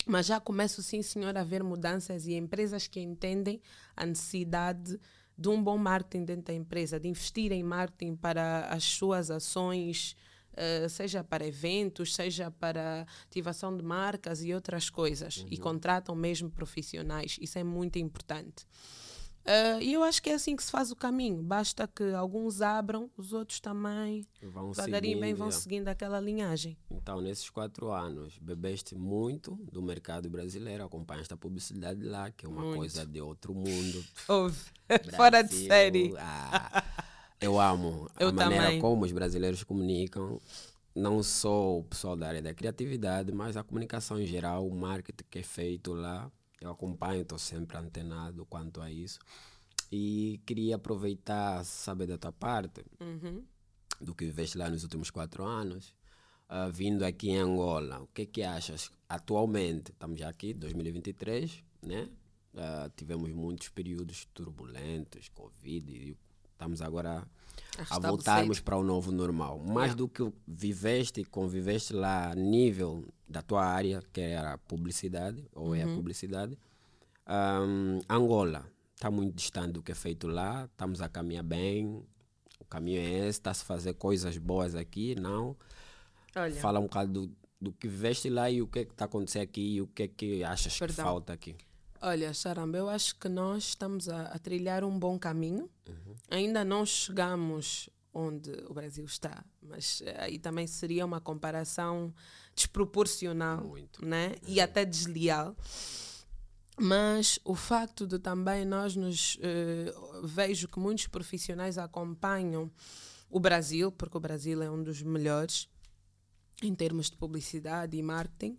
mas 0.05 0.25
já 0.25 0.39
começo, 0.39 0.81
sim, 0.81 1.01
senhor, 1.01 1.37
a 1.37 1.43
ver 1.43 1.63
mudanças 1.63 2.25
e 2.25 2.33
empresas 2.33 2.87
que 2.87 2.99
entendem 2.99 3.61
a 3.95 4.05
necessidade 4.05 4.99
de 5.37 5.49
um 5.49 5.63
bom 5.63 5.77
marketing 5.77 6.25
dentro 6.25 6.45
da 6.45 6.53
empresa, 6.53 6.99
de 6.99 7.07
investir 7.07 7.51
em 7.51 7.63
marketing 7.63 8.15
para 8.15 8.65
as 8.65 8.83
suas 8.83 9.31
ações, 9.31 10.15
uh, 10.53 10.89
seja 10.89 11.23
para 11.23 11.45
eventos, 11.45 12.13
seja 12.13 12.51
para 12.51 13.05
ativação 13.25 13.75
de 13.75 13.83
marcas 13.83 14.43
e 14.43 14.53
outras 14.53 14.89
coisas. 14.89 15.37
Uhum. 15.37 15.47
E 15.51 15.57
contratam 15.57 16.15
mesmo 16.15 16.49
profissionais. 16.49 17.37
Isso 17.41 17.57
é 17.57 17.63
muito 17.63 17.97
importante. 17.97 18.65
Uh, 19.43 19.81
e 19.81 19.93
eu 19.93 20.03
acho 20.03 20.21
que 20.21 20.29
é 20.29 20.33
assim 20.35 20.55
que 20.55 20.63
se 20.63 20.69
faz 20.71 20.91
o 20.91 20.95
caminho. 20.95 21.41
Basta 21.41 21.87
que 21.87 22.03
alguns 22.13 22.61
abram, 22.61 23.09
os 23.17 23.33
outros 23.33 23.59
também, 23.59 24.25
Vão 24.41 24.71
devagarinho 24.71 25.19
bem, 25.19 25.29
seguindo, 25.29 25.37
vão 25.37 25.47
yeah. 25.47 25.61
seguindo 25.61 25.87
aquela 25.87 26.19
linhagem. 26.19 26.77
Então, 26.89 27.19
nesses 27.21 27.49
quatro 27.49 27.91
anos, 27.91 28.37
bebeste 28.37 28.95
muito 28.95 29.55
do 29.71 29.81
mercado 29.81 30.29
brasileiro, 30.29 30.83
acompanhaste 30.83 31.33
a 31.33 31.37
publicidade 31.37 32.03
lá, 32.03 32.29
que 32.31 32.45
é 32.45 32.49
uma 32.49 32.61
Muito. 32.61 32.77
coisa 32.77 33.05
de 33.05 33.19
outro 33.19 33.53
mundo. 33.55 34.03
Ouve, 34.27 34.59
fora 35.15 35.41
de 35.41 35.67
série. 35.67 36.13
ah, 36.19 36.83
eu 37.39 37.59
amo 37.59 38.07
Eu 38.19 38.29
a 38.29 38.31
maneira 38.31 38.65
também. 38.65 38.79
como 38.79 39.03
os 39.05 39.11
brasileiros 39.11 39.63
comunicam. 39.63 40.39
Não 40.93 41.23
só 41.23 41.77
o 41.79 41.83
pessoal 41.85 42.17
da 42.17 42.27
área 42.27 42.41
da 42.41 42.53
criatividade, 42.53 43.31
mas 43.31 43.55
a 43.55 43.63
comunicação 43.63 44.19
em 44.19 44.25
geral, 44.25 44.67
o 44.67 44.75
marketing 44.75 45.23
que 45.29 45.39
é 45.39 45.43
feito 45.43 45.93
lá. 45.93 46.29
Eu 46.61 46.69
acompanho, 46.71 47.23
estou 47.23 47.39
sempre 47.39 47.75
antenado 47.77 48.45
quanto 48.45 48.81
a 48.81 48.91
isso. 48.91 49.19
E 49.91 50.39
queria 50.45 50.75
aproveitar, 50.75 51.65
saber 51.65 52.07
da 52.07 52.17
tua 52.17 52.31
parte, 52.31 52.85
Uhum. 52.99 53.43
do 53.99 54.15
que 54.15 54.25
viveste 54.25 54.57
lá 54.57 54.69
nos 54.69 54.83
últimos 54.83 55.09
quatro 55.09 55.43
anos, 55.43 55.93
ah, 56.47 56.69
vindo 56.69 57.03
aqui 57.03 57.29
em 57.31 57.37
Angola, 57.37 57.99
o 58.01 58.07
que 58.07 58.25
que 58.25 58.43
achas 58.43 58.91
atualmente? 59.09 59.91
Estamos 59.91 60.19
já 60.19 60.29
aqui, 60.29 60.53
2023, 60.53 61.63
né? 61.81 62.09
Ah, 62.55 62.89
tivemos 62.95 63.29
muitos 63.31 63.69
períodos 63.69 64.25
turbulentos, 64.33 65.29
Covid, 65.29 65.91
e 65.91 66.17
estamos 66.51 66.81
agora 66.81 67.27
a 67.89 67.99
voltarmos 67.99 68.59
para 68.59 68.77
o 68.77 68.83
novo 68.83 69.11
normal. 69.11 69.59
Mais 69.59 69.95
do 69.95 70.07
que 70.07 70.31
viveste 70.47 71.21
e 71.21 71.25
conviveste 71.25 71.93
lá 71.93 72.31
a 72.31 72.35
nível 72.35 73.05
da 73.27 73.41
tua 73.41 73.63
área, 73.65 74.01
que 74.11 74.21
era 74.21 74.53
a 74.53 74.57
publicidade, 74.57 75.43
ou 75.53 75.73
é 75.73 75.83
a 75.83 75.87
publicidade, 75.87 76.57
Ahm, 77.25 78.01
Angola 78.09 78.65
está 78.93 79.09
muito 79.09 79.35
distante 79.35 79.73
do 79.73 79.81
que 79.81 79.91
é 79.91 79.95
feito 79.95 80.27
lá, 80.27 80.65
estamos 80.65 81.01
a 81.01 81.07
caminhar 81.07 81.43
bem, 81.43 82.03
o 82.59 82.65
caminho 82.65 82.99
é 82.99 83.19
esse, 83.19 83.39
está-se 83.39 83.63
a 83.63 83.65
fazer 83.65 83.93
coisas 83.93 84.37
boas 84.37 84.75
aqui, 84.75 85.15
não? 85.15 85.55
Olha, 86.35 86.53
Fala 86.55 86.79
um 86.79 86.83
bocado 86.83 87.27
do, 87.27 87.35
do 87.59 87.71
que 87.71 87.87
viveste 87.87 88.29
lá 88.29 88.49
e 88.49 88.61
o 88.61 88.67
que 88.67 88.79
é 88.79 88.85
que 88.85 88.91
está 88.91 89.05
acontecendo 89.05 89.43
aqui 89.43 89.75
e 89.75 89.81
o 89.81 89.87
que 89.87 90.03
é 90.03 90.07
que 90.07 90.43
achas 90.43 90.73
que 90.73 90.79
Perdão. 90.79 91.05
falta 91.05 91.33
aqui. 91.33 91.55
Olha, 92.01 92.33
Charamba, 92.33 92.77
eu 92.77 92.89
acho 92.89 93.15
que 93.15 93.29
nós 93.29 93.69
estamos 93.69 94.09
a, 94.09 94.23
a 94.23 94.39
trilhar 94.39 94.83
um 94.83 94.97
bom 94.97 95.17
caminho. 95.19 95.69
Ainda 96.29 96.63
não 96.63 96.85
chegamos 96.85 97.89
onde 98.13 98.51
o 98.67 98.73
Brasil 98.73 99.05
está, 99.05 99.43
mas 99.61 100.01
eh, 100.05 100.15
aí 100.19 100.37
também 100.39 100.67
seria 100.67 101.05
uma 101.05 101.21
comparação 101.21 102.13
desproporcional 102.53 103.63
Muito. 103.63 104.05
né? 104.05 104.35
e 104.45 104.59
até 104.59 104.83
desleal. 104.83 105.55
Mas 106.77 107.39
o 107.45 107.55
facto 107.55 108.07
de 108.07 108.17
também 108.17 108.65
nós 108.65 108.95
nos. 108.95 109.37
eh, 109.41 109.93
vejo 110.23 110.67
que 110.67 110.79
muitos 110.79 111.07
profissionais 111.07 111.77
acompanham 111.77 112.71
o 113.29 113.39
Brasil, 113.39 113.91
porque 113.91 114.17
o 114.17 114.19
Brasil 114.19 114.61
é 114.61 114.69
um 114.69 114.81
dos 114.83 115.01
melhores 115.01 115.69
em 116.61 116.73
termos 116.75 117.09
de 117.09 117.17
publicidade 117.17 117.95
e 117.97 118.03
marketing. 118.03 118.57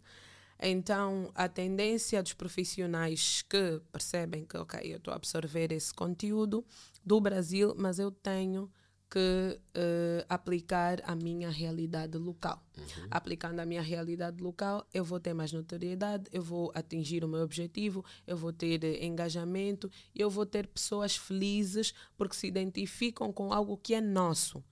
Então, 0.64 1.28
a 1.34 1.48
tendência 1.48 2.22
dos 2.22 2.34
profissionais 2.34 3.42
que 3.42 3.80
percebem 3.90 4.44
que, 4.44 4.56
ok, 4.56 4.80
eu 4.84 4.98
estou 4.98 5.12
a 5.12 5.16
absorver 5.16 5.72
esse 5.72 5.92
conteúdo 5.92 6.64
do 7.04 7.20
Brasil, 7.20 7.74
mas 7.76 7.98
eu 7.98 8.12
tenho 8.12 8.70
que 9.10 9.60
eh, 9.74 10.24
aplicar 10.26 11.02
a 11.04 11.14
minha 11.14 11.50
realidade 11.50 12.16
local. 12.16 12.64
Aplicando 13.10 13.58
a 13.58 13.66
minha 13.66 13.82
realidade 13.82 14.42
local, 14.42 14.86
eu 14.94 15.04
vou 15.04 15.20
ter 15.20 15.34
mais 15.34 15.52
notoriedade, 15.52 16.30
eu 16.32 16.40
vou 16.40 16.72
atingir 16.74 17.22
o 17.22 17.28
meu 17.28 17.42
objetivo, 17.42 18.02
eu 18.26 18.38
vou 18.38 18.54
ter 18.54 18.82
eh, 18.84 19.04
engajamento, 19.04 19.90
eu 20.14 20.30
vou 20.30 20.46
ter 20.46 20.66
pessoas 20.66 21.14
felizes 21.14 21.92
porque 22.16 22.36
se 22.36 22.46
identificam 22.46 23.30
com 23.32 23.52
algo 23.52 23.76
que 23.76 23.94
é 23.94 24.00
nosso. 24.00 24.64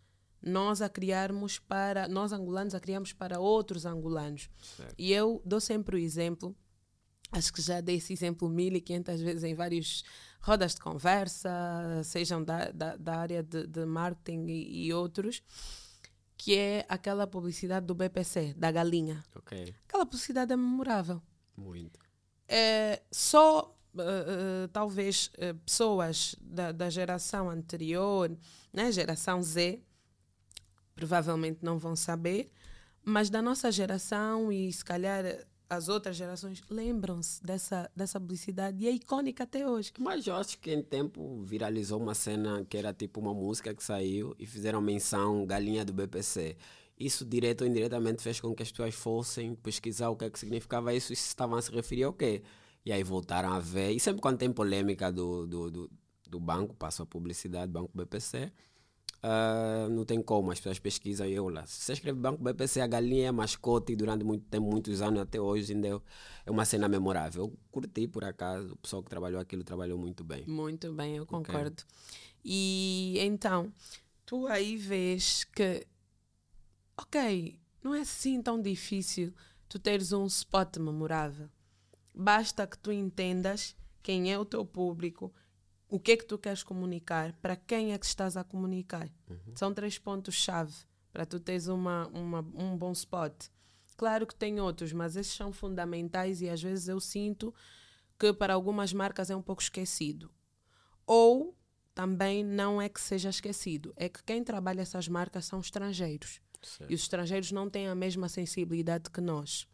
Nós 0.42 0.80
a 0.80 0.88
criarmos 0.88 1.58
para, 1.58 2.08
nós 2.08 2.32
angolanos 2.32 2.74
a 2.74 2.80
criarmos 2.80 3.12
para 3.12 3.38
outros 3.38 3.84
angolanos. 3.84 4.48
Certo. 4.76 4.94
E 4.98 5.12
eu 5.12 5.42
dou 5.44 5.60
sempre 5.60 5.96
o 5.96 5.98
exemplo, 5.98 6.56
acho 7.32 7.52
que 7.52 7.60
já 7.60 7.80
dei 7.80 7.96
esse 7.96 8.12
exemplo 8.12 8.48
1500 8.48 9.20
vezes 9.20 9.44
em 9.44 9.54
várias 9.54 10.02
rodas 10.40 10.74
de 10.74 10.80
conversa, 10.80 11.50
sejam 12.04 12.42
da, 12.42 12.70
da, 12.70 12.96
da 12.96 13.16
área 13.16 13.42
de, 13.42 13.66
de 13.66 13.84
marketing 13.84 14.46
e, 14.46 14.86
e 14.86 14.92
outros, 14.94 15.42
que 16.36 16.56
é 16.56 16.86
aquela 16.88 17.26
publicidade 17.26 17.84
do 17.84 17.94
BPC, 17.94 18.54
da 18.56 18.72
galinha. 18.72 19.22
Ok, 19.36 19.74
Aquela 19.86 20.06
publicidade 20.06 20.52
é 20.52 20.56
memorável. 20.56 21.22
muito. 21.56 21.98
É, 22.48 23.02
só 23.12 23.76
eh, 23.96 24.02
eh, 24.02 24.68
talvez 24.72 25.30
eh, 25.38 25.52
pessoas 25.52 26.34
da, 26.40 26.72
da 26.72 26.90
geração 26.90 27.48
anterior, 27.48 28.36
né, 28.72 28.90
geração 28.90 29.40
Z, 29.42 29.80
provavelmente 31.00 31.60
não 31.62 31.78
vão 31.78 31.96
saber, 31.96 32.50
mas 33.02 33.30
da 33.30 33.40
nossa 33.40 33.72
geração 33.72 34.52
e 34.52 34.70
se 34.70 34.84
calhar 34.84 35.24
as 35.68 35.88
outras 35.88 36.16
gerações 36.16 36.60
lembram-se 36.68 37.42
dessa, 37.42 37.90
dessa 37.96 38.20
publicidade 38.20 38.84
e 38.84 38.86
é 38.86 38.90
icônica 38.90 39.44
até 39.44 39.66
hoje. 39.66 39.92
Mas 39.98 40.26
eu 40.26 40.34
acho 40.34 40.58
que 40.58 40.70
em 40.72 40.82
tempo 40.82 41.42
viralizou 41.42 41.98
uma 42.02 42.14
cena 42.14 42.66
que 42.68 42.76
era 42.76 42.92
tipo 42.92 43.18
uma 43.18 43.32
música 43.32 43.72
que 43.72 43.82
saiu 43.82 44.34
e 44.38 44.44
fizeram 44.44 44.80
menção 44.82 45.46
galinha 45.46 45.84
do 45.84 45.92
BPC. 45.92 46.56
Isso 46.98 47.24
direto 47.24 47.62
ou 47.62 47.66
indiretamente 47.66 48.22
fez 48.22 48.38
com 48.40 48.54
que 48.54 48.62
as 48.62 48.70
pessoas 48.70 48.94
fossem 48.94 49.54
pesquisar 49.54 50.10
o 50.10 50.16
que 50.16 50.26
é 50.26 50.30
que 50.30 50.38
significava 50.38 50.92
isso 50.92 51.14
e 51.14 51.16
se 51.16 51.28
estavam 51.28 51.56
a 51.56 51.62
se 51.62 51.72
referir 51.72 52.02
ao 52.02 52.12
quê. 52.12 52.42
E 52.84 52.92
aí 52.92 53.02
voltaram 53.02 53.52
a 53.52 53.58
ver. 53.58 53.92
E 53.92 54.00
sempre 54.00 54.20
quando 54.20 54.36
tem 54.36 54.52
polêmica 54.52 55.10
do, 55.10 55.46
do, 55.46 55.70
do, 55.70 55.90
do 56.28 56.40
banco, 56.40 56.74
passa 56.74 57.04
a 57.04 57.06
publicidade, 57.06 57.72
Banco 57.72 57.90
BPC, 57.94 58.52
ah, 59.22 59.86
não 59.90 60.04
tem 60.04 60.22
como, 60.22 60.50
as 60.50 60.58
pessoas 60.58 60.78
pesquisam 60.78 61.26
eu 61.26 61.48
lá. 61.48 61.66
Se 61.66 61.80
você 61.82 61.92
escreve 61.94 62.18
Banco 62.18 62.42
BPC, 62.42 62.80
a 62.80 62.86
galinha 62.86 63.28
é 63.28 63.32
mascote 63.32 63.94
durante 63.94 64.24
muito 64.24 64.44
tempo, 64.46 64.66
muitos 64.70 65.02
anos 65.02 65.20
até 65.20 65.40
hoje, 65.40 65.72
ainda 65.74 65.88
é- 65.88 66.00
é 66.46 66.50
uma 66.50 66.64
cena 66.64 66.88
memorável. 66.88 67.44
Eu 67.44 67.58
curti 67.70 68.08
por 68.08 68.24
acaso, 68.24 68.72
o 68.72 68.76
pessoal 68.76 69.02
que 69.02 69.10
trabalhou 69.10 69.40
aquilo 69.40 69.62
trabalhou 69.64 69.98
muito 69.98 70.24
bem. 70.24 70.44
Muito 70.46 70.92
bem, 70.92 71.16
eu 71.16 71.26
concordo. 71.26 71.82
E 72.44 73.16
então, 73.18 73.72
tu 74.24 74.46
aí 74.46 74.76
vês 74.76 75.44
que, 75.44 75.86
ok, 76.96 77.58
não 77.82 77.94
é 77.94 78.00
assim 78.00 78.40
tão 78.42 78.60
difícil 78.60 79.32
tu 79.68 79.78
teres 79.78 80.12
um 80.12 80.26
spot 80.26 80.78
memorável. 80.78 81.48
Basta 82.14 82.66
que 82.66 82.76
tu 82.78 82.90
entendas 82.90 83.76
quem 84.02 84.32
é 84.32 84.38
o 84.38 84.44
teu 84.44 84.64
público, 84.64 85.32
o 85.90 85.98
que 85.98 86.12
é 86.12 86.16
que 86.16 86.24
tu 86.24 86.38
queres 86.38 86.62
comunicar, 86.62 87.32
para 87.42 87.56
quem 87.56 87.92
é 87.92 87.98
que 87.98 88.06
estás 88.06 88.36
a 88.36 88.44
comunicar. 88.44 89.10
São 89.54 89.74
três 89.74 89.98
pontos-chave 89.98 90.74
para 91.12 91.26
tu 91.26 91.40
teres 91.40 91.66
uma, 91.66 92.06
uma, 92.08 92.40
um 92.54 92.76
bom 92.76 92.92
spot. 92.92 93.48
Claro 93.96 94.26
que 94.26 94.34
tem 94.34 94.60
outros, 94.60 94.92
mas 94.92 95.16
esses 95.16 95.34
são 95.34 95.52
fundamentais 95.52 96.40
e 96.40 96.48
às 96.48 96.62
vezes 96.62 96.88
eu 96.88 97.00
sinto 97.00 97.52
que 98.18 98.32
para 98.32 98.54
algumas 98.54 98.92
marcas 98.92 99.30
é 99.30 99.36
um 99.36 99.42
pouco 99.42 99.60
esquecido. 99.60 100.30
Ou 101.06 101.56
também 101.94 102.44
não 102.44 102.80
é 102.80 102.88
que 102.88 103.00
seja 103.00 103.28
esquecido, 103.28 103.92
é 103.96 104.08
que 104.08 104.22
quem 104.22 104.44
trabalha 104.44 104.82
essas 104.82 105.08
marcas 105.08 105.44
são 105.44 105.60
estrangeiros. 105.60 106.40
Certo. 106.62 106.90
E 106.90 106.94
os 106.94 107.02
estrangeiros 107.02 107.50
não 107.50 107.68
têm 107.68 107.88
a 107.88 107.94
mesma 107.94 108.28
sensibilidade 108.28 109.10
que 109.10 109.20
nós. 109.20 109.66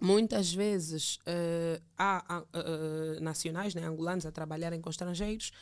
Muitas 0.00 0.52
vezes 0.52 1.18
eh, 1.24 1.80
há 1.96 2.44
eh, 2.52 3.20
nacionais, 3.20 3.74
né, 3.74 3.82
angolanos, 3.82 4.26
a 4.26 4.32
trabalharem 4.32 4.80
com 4.80 4.90
estrangeiros 4.90 5.52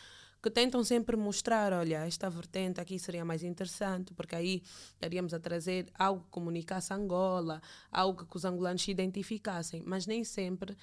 que 0.45 0.50
tentam 0.50 0.85
sempre 0.85 1.17
mostrar, 1.17 1.73
olha, 1.73 2.07
esta 2.07 2.29
vertente 2.29 2.79
aqui 2.79 2.99
seria 2.99 3.25
mais 3.25 3.43
interessante, 3.43 4.12
porque 4.12 4.37
aí 4.37 4.62
estaríamos 4.93 5.33
a 5.33 5.41
trazer 5.41 5.91
algo 5.95 6.25
que 6.25 6.31
comunicasse 6.31 6.93
Angola, 6.93 7.62
algo 7.91 8.26
que 8.26 8.37
os 8.37 8.45
angolanos 8.45 8.83
se 8.83 8.91
identificassem, 8.91 9.83
mas 9.87 10.07
nem 10.07 10.23
sempre 10.23 10.76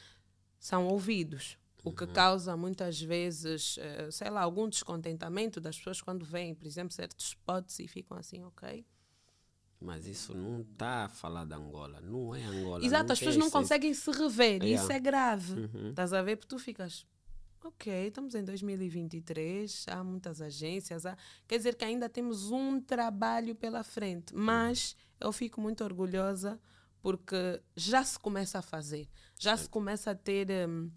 são 0.59 0.87
ouvidos. 0.87 1.59
O 1.83 1.91
que 1.91 2.07
causa 2.07 2.57
muitas 2.57 2.99
vezes, 2.99 3.77
eh, 3.79 4.09
sei 4.11 4.31
lá, 4.31 4.41
algum 4.41 4.67
descontentamento 4.67 5.61
das 5.61 5.77
pessoas 5.77 6.01
quando 6.01 6.25
veem, 6.25 6.55
por 6.55 6.65
exemplo, 6.65 6.93
certos 6.93 7.27
spots 7.27 7.79
e 7.79 7.87
ficam 7.87 8.17
assim, 8.17 8.43
ok? 8.43 8.83
Mas 9.81 10.05
isso 10.05 10.35
não 10.35 10.61
está 10.61 11.05
a 11.05 11.09
falar 11.09 11.43
de 11.43 11.55
Angola, 11.55 11.99
não 12.01 12.35
é 12.35 12.43
Angola. 12.43 12.85
Exato, 12.85 13.13
as 13.13 13.19
pessoas 13.19 13.35
não 13.35 13.49
conseguem 13.49 13.93
se 13.95 14.11
rever 14.11 14.61
e 14.61 14.67
Yeah. 14.67 14.83
isso 14.83 14.91
é 14.91 14.99
grave. 14.99 15.53
Uhum. 15.53 15.89
Estás 15.89 16.13
a 16.13 16.21
ver? 16.21 16.35
Porque 16.35 16.55
tu 16.55 16.59
ficas, 16.59 17.03
ok, 17.63 18.07
estamos 18.07 18.35
em 18.35 18.43
2023, 18.43 19.87
há 19.89 20.03
muitas 20.03 20.39
agências, 20.39 21.03
há... 21.05 21.17
quer 21.47 21.57
dizer 21.57 21.73
que 21.75 21.83
ainda 21.83 22.07
temos 22.07 22.51
um 22.51 22.79
trabalho 22.79 23.55
pela 23.55 23.83
frente, 23.83 24.35
mas 24.35 24.95
eu 25.19 25.31
fico 25.31 25.59
muito 25.59 25.83
orgulhosa 25.83 26.59
porque 27.01 27.59
já 27.75 28.03
se 28.03 28.19
começa 28.19 28.59
a 28.59 28.61
fazer, 28.61 29.09
já 29.39 29.57
se 29.57 29.67
começa 29.67 30.11
a 30.11 30.15
ter. 30.15 30.47
hum, 30.69 30.91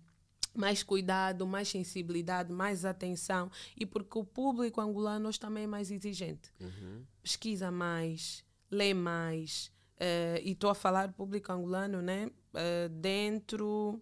mais 0.57 0.85
cuidado, 0.85 1.45
mais 1.47 1.69
sensibilidade, 1.69 2.53
mais 2.53 2.85
atenção 2.85 3.51
e 3.77 3.85
porque 3.85 4.17
o 4.17 4.25
público 4.25 4.81
angolano 4.81 5.29
hoje 5.29 5.41
também 5.41 5.65
é 5.65 5.67
mais 5.67 5.91
exigente. 5.91 6.53
Uhum. 6.61 7.03
Pesquisa 7.21 7.73
mais, 7.73 8.45
lê 8.75 8.93
mais, 8.93 9.71
eh, 9.99 10.41
e 10.45 10.53
estou 10.53 10.71
a 10.71 10.75
falar 10.75 11.13
público 11.13 11.51
angolano, 11.53 12.03
né? 12.03 12.29
eh, 12.55 12.89
dentro 12.89 14.01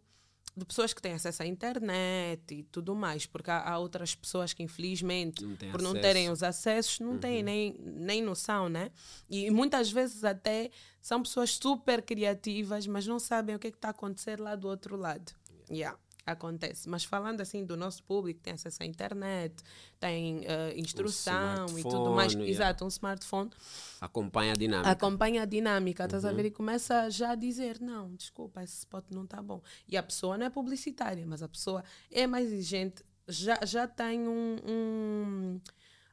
de 0.55 0.67
pessoas 0.67 0.93
que 0.93 1.01
têm 1.01 1.15
acesso 1.15 1.43
à 1.43 1.47
internet 1.47 2.55
e 2.55 2.63
tudo 2.65 2.95
mais, 2.95 3.25
porque 3.25 3.51
há, 3.51 3.71
há 3.71 3.79
outras 3.79 4.15
pessoas 4.15 4.53
que 4.53 4.63
infelizmente, 4.63 5.43
Não 5.43 5.57
por 5.57 5.81
não 5.81 5.91
acesso. 5.93 6.03
terem 6.03 6.31
os 6.31 6.43
acessos, 6.43 7.01
não 7.01 7.19
têm 7.19 7.43
nem, 7.43 7.75
nem 7.81 8.23
noção, 8.23 8.69
né? 8.69 8.91
E 9.31 9.51
muitas 9.51 9.91
vezes 9.91 10.23
até 10.25 10.71
são 11.01 11.23
pessoas 11.23 11.55
super 11.55 12.03
criativas, 12.03 12.87
mas 12.87 13.07
não 13.07 13.19
sabem 13.19 13.57
o 13.57 13.59
que 13.59 13.69
é 13.69 13.71
está 13.71 13.89
a 13.89 13.91
acontecer 13.93 14.39
lá 14.39 14.55
do 14.55 14.69
outro 14.69 14.95
lado. 14.97 15.33
Yeah. 15.71 15.99
Acontece. 16.25 16.89
Mas 16.89 17.03
falando 17.05 17.41
assim 17.41 17.65
do 17.65 17.77
nosso 17.77 18.03
público, 18.05 18.41
tem 18.41 18.53
acesso 18.53 18.83
à 18.83 18.87
internet, 18.87 19.55
tem 19.99 20.45
eh, 20.47 20.75
instrução 20.79 21.67
e 21.79 21.83
tudo 21.83 22.11
mais. 22.13 22.33
yeah. 22.33 22.49
Exato, 22.51 22.85
um 22.85 22.89
smartphone 22.89 23.51
Acompanha 24.01 24.53
a 24.53 24.55
dinâmica. 24.57 24.91
acompanha 24.91 25.43
a 25.43 25.45
dinâmica, 25.45 26.05
estás 26.05 26.25
a 26.25 26.33
ver? 26.33 26.47
E 26.47 26.51
começa 26.51 27.11
já 27.11 27.33
a 27.33 27.35
dizer: 27.35 27.81
não, 27.81 28.15
desculpa, 28.15 28.63
esse 28.63 28.79
spot 28.79 29.05
não 29.11 29.25
está 29.25 29.43
bom. 29.43 29.61
E 29.89 29.97
a 29.97 30.03
pessoa 30.03 30.39
não 30.39 30.47
é 30.47 30.51
publicitária, 30.51 31.25
mas 31.27 31.43
a 31.43 31.49
pessoa 31.49 31.83
é 32.11 32.27
mais 32.27 32.47
exigente, 32.53 33.05
já, 33.29 33.59
já 33.65 33.87
tem 33.89 34.27
um, 34.29 34.57
um- 34.65 35.61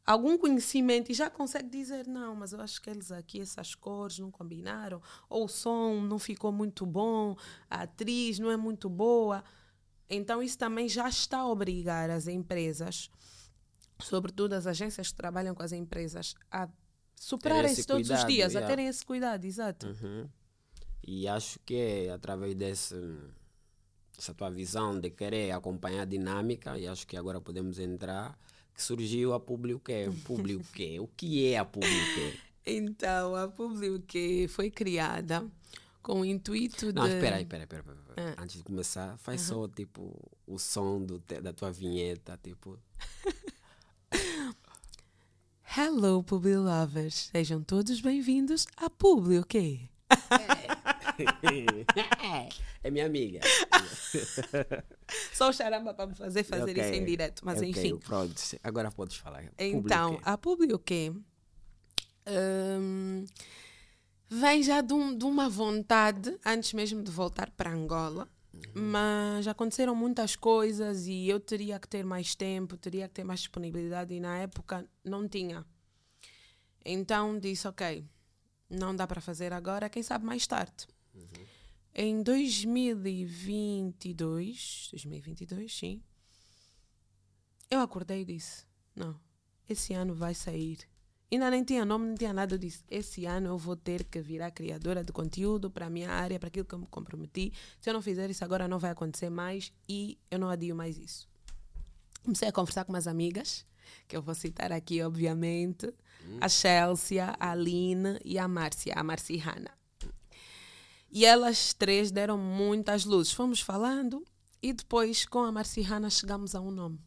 algum 0.05 0.37
conhecimento 0.39 1.11
e 1.11 1.13
já 1.15 1.29
consegue 1.29 1.69
dizer: 1.69 2.07
não, 2.07 2.35
mas 2.35 2.51
eu 2.53 2.61
acho 2.61 2.81
que 2.81 2.89
eles 2.89 3.11
aqui, 3.11 3.41
essas 3.41 3.75
cores 3.75 4.17
não 4.19 4.31
combinaram, 4.31 5.01
ou 5.29 5.45
o 5.45 5.47
som 5.47 6.01
não 6.01 6.17
ficou 6.19 6.51
muito 6.51 6.85
bom, 6.85 7.35
a 7.69 7.83
atriz 7.83 8.39
não 8.39 8.49
é 8.49 8.57
muito 8.57 8.89
boa. 8.89 9.43
Então, 10.09 10.41
isso 10.41 10.57
também 10.57 10.89
já 10.89 11.07
está 11.07 11.39
a 11.39 11.47
obrigar 11.47 12.09
as 12.09 12.27
empresas, 12.27 13.09
sobretudo 14.01 14.53
as 14.53 14.65
agências 14.65 15.09
que 15.09 15.15
trabalham 15.15 15.53
com 15.53 15.61
as 15.61 15.71
empresas, 15.71 16.33
a 16.51 16.67
superarem-se 17.15 17.85
todos 17.85 18.09
os 18.09 18.15
cuidado, 18.15 18.27
dias, 18.27 18.55
a 18.55 18.59
yeah. 18.59 18.67
terem 18.67 18.87
esse 18.87 19.05
cuidado, 19.05 19.45
exato. 19.45 19.87
Uhum. 19.87 20.27
E 21.05 21.27
acho 21.27 21.59
que 21.59 21.75
é 21.75 22.09
através 22.09 22.55
desse, 22.55 22.95
dessa 24.15 24.33
tua 24.33 24.49
visão 24.49 24.99
de 24.99 25.09
querer 25.09 25.51
acompanhar 25.51 26.01
a 26.01 26.05
dinâmica, 26.05 26.77
e 26.77 26.87
acho 26.87 27.05
que 27.05 27.15
agora 27.15 27.39
podemos 27.39 27.77
entrar, 27.77 28.37
que 28.73 28.81
surgiu 28.81 29.33
a 29.33 29.39
Publiquê. 29.39 30.09
Publiquê. 30.23 30.99
O 30.99 31.07
que 31.07 31.51
é 31.53 31.57
a 31.57 31.65
Publiquê? 31.65 32.39
Então, 32.65 33.35
a 33.35 33.47
Public 33.47 34.47
foi 34.49 34.69
criada 34.69 35.43
com 36.09 36.21
o 36.21 36.25
intuito 36.25 36.91
Não, 36.91 37.03
de. 37.03 37.11
aí, 37.11 37.15
espera 37.17 37.35
aí, 37.35 37.43
espera 37.43 37.61
aí, 37.61 37.65
espera 37.65 37.83
aí. 38.17 38.33
Ah. 38.35 38.41
Antes 38.41 38.57
de 38.57 38.63
começar, 38.63 39.15
faz 39.19 39.41
só 39.41 39.67
tipo 39.67 40.19
o 40.47 40.57
som 40.57 41.05
do 41.05 41.19
da 41.19 41.53
tua 41.53 41.71
vinheta, 41.71 42.35
tipo. 42.41 42.79
Hello, 45.77 46.23
Publi 46.23 46.57
Lovers. 46.57 47.29
Sejam 47.31 47.61
todos 47.61 48.01
bem-vindos 48.01 48.65
a 48.75 48.89
Publi, 48.89 49.37
ok? 49.37 49.87
é 52.83 52.89
minha 52.89 53.05
amiga. 53.05 53.41
Só 55.31 55.49
o 55.49 55.53
charamba 55.53 55.93
para 55.93 56.07
me 56.07 56.15
fazer 56.15 56.43
fazer 56.43 56.71
Ok, 56.71 56.83
isso 56.83 56.93
em 56.95 57.05
direto, 57.05 57.45
mas 57.45 57.59
ok, 57.59 57.69
enfim. 57.69 57.97
Pronto, 57.97 58.33
agora 58.63 58.91
podes 58.91 59.17
falar. 59.17 59.43
Então, 59.59 60.13
Publiquê. 60.13 60.29
a 60.29 60.37
Publi 60.39 60.73
o 60.73 60.79
quê? 60.79 61.13
Hum, 62.27 63.25
vem 64.29 64.61
já 64.63 64.81
de, 64.81 64.93
um- 64.93 65.17
de 65.17 65.25
uma 65.25 65.49
vontade, 65.49 66.37
antes 66.45 66.73
mesmo 66.73 67.03
de 67.03 67.11
voltar 67.11 67.49
para 67.51 67.71
Angola, 67.71 68.29
mas 68.73 69.47
aconteceram 69.47 69.95
muitas 69.95 70.35
coisas 70.35 71.05
e 71.07 71.27
eu 71.27 71.39
teria 71.39 71.79
que 71.79 71.87
ter 71.87 72.03
mais 72.05 72.35
tempo, 72.35 72.77
teria 72.77 73.07
que 73.07 73.13
ter 73.15 73.23
mais 73.23 73.39
disponibilidade 73.41 74.13
e 74.13 74.19
na 74.19 74.37
época 74.37 74.87
não 75.03 75.27
tinha. 75.27 75.65
Então 76.85 77.39
disse, 77.39 77.67
ok, 77.67 78.05
não 78.69 78.95
dá 78.95 79.07
para 79.07 79.21
fazer 79.21 79.51
agora, 79.53 79.89
quem 79.89 80.03
sabe 80.03 80.25
mais 80.25 80.45
tarde. 80.47 80.87
Em 81.93 82.21
2022, 82.21 84.89
2022, 84.91 85.75
sim, 85.75 86.01
eu 87.69 87.79
acordei 87.81 88.21
e 88.21 88.25
disse: 88.25 88.65
Não, 88.95 89.19
esse 89.67 89.93
ano 89.93 90.13
vai 90.13 90.33
sair. 90.33 90.79
Ainda 91.31 91.51
nem 91.51 91.63
tinha 91.63 91.85
nome, 91.85 92.07
não 92.07 92.15
tinha 92.15 92.33
nada 92.33 92.57
disso. 92.57 92.83
Esse 92.89 93.25
ano 93.25 93.49
eu 93.49 93.57
vou 93.57 93.75
ter 93.75 94.03
que 94.03 94.19
virar 94.19 94.49
criadora 94.49 95.03
de 95.03 95.11
conteúdo 95.11 95.69
para 95.69 95.85
a 95.85 95.89
minha 95.89 96.09
área, 96.09 96.39
para 96.39 96.47
aquilo 96.47 96.65
que 96.65 96.73
eu 96.73 96.79
me 96.79 96.87
comprometi. 96.87 97.53
Se 97.79 97.89
eu 97.89 97.93
não 97.93 98.01
fizer 98.01 98.29
isso 98.29 98.43
agora, 98.43 98.67
não 98.67 98.79
vai 98.79 98.91
acontecer 98.91 99.29
mais 99.29 99.71
e 99.87 100.17
eu 100.31 100.39
não 100.39 100.49
adio 100.49 100.75
mais 100.75 100.97
isso. 100.97 101.29
Comecei 102.23 102.47
a 102.47 102.51
conversar 102.51 102.83
com 102.83 102.91
umas 102.91 103.07
amigas, 103.07 103.65
que 104.07 104.17
eu 104.17 104.21
vou 104.21 104.33
citar 104.33 104.71
aqui, 104.71 105.03
obviamente: 105.03 105.93
a 106.41 106.49
Chelsea, 106.49 107.23
a 107.23 107.51
Aline 107.51 108.19
e 108.25 108.39
a 108.39 108.47
Márcia, 108.47 108.93
a 108.95 109.03
Marciana. 109.03 109.71
E 111.11 111.25
elas 111.25 111.73
três 111.73 112.11
deram 112.11 112.37
muitas 112.37 113.05
luzes. 113.05 113.33
Fomos 113.33 113.61
falando 113.61 114.23
e 114.61 114.73
depois, 114.73 115.25
com 115.25 115.39
a 115.39 115.51
Marciana, 115.51 116.09
chegamos 116.09 116.55
a 116.55 116.61
um 116.61 116.71
nome 116.71 116.99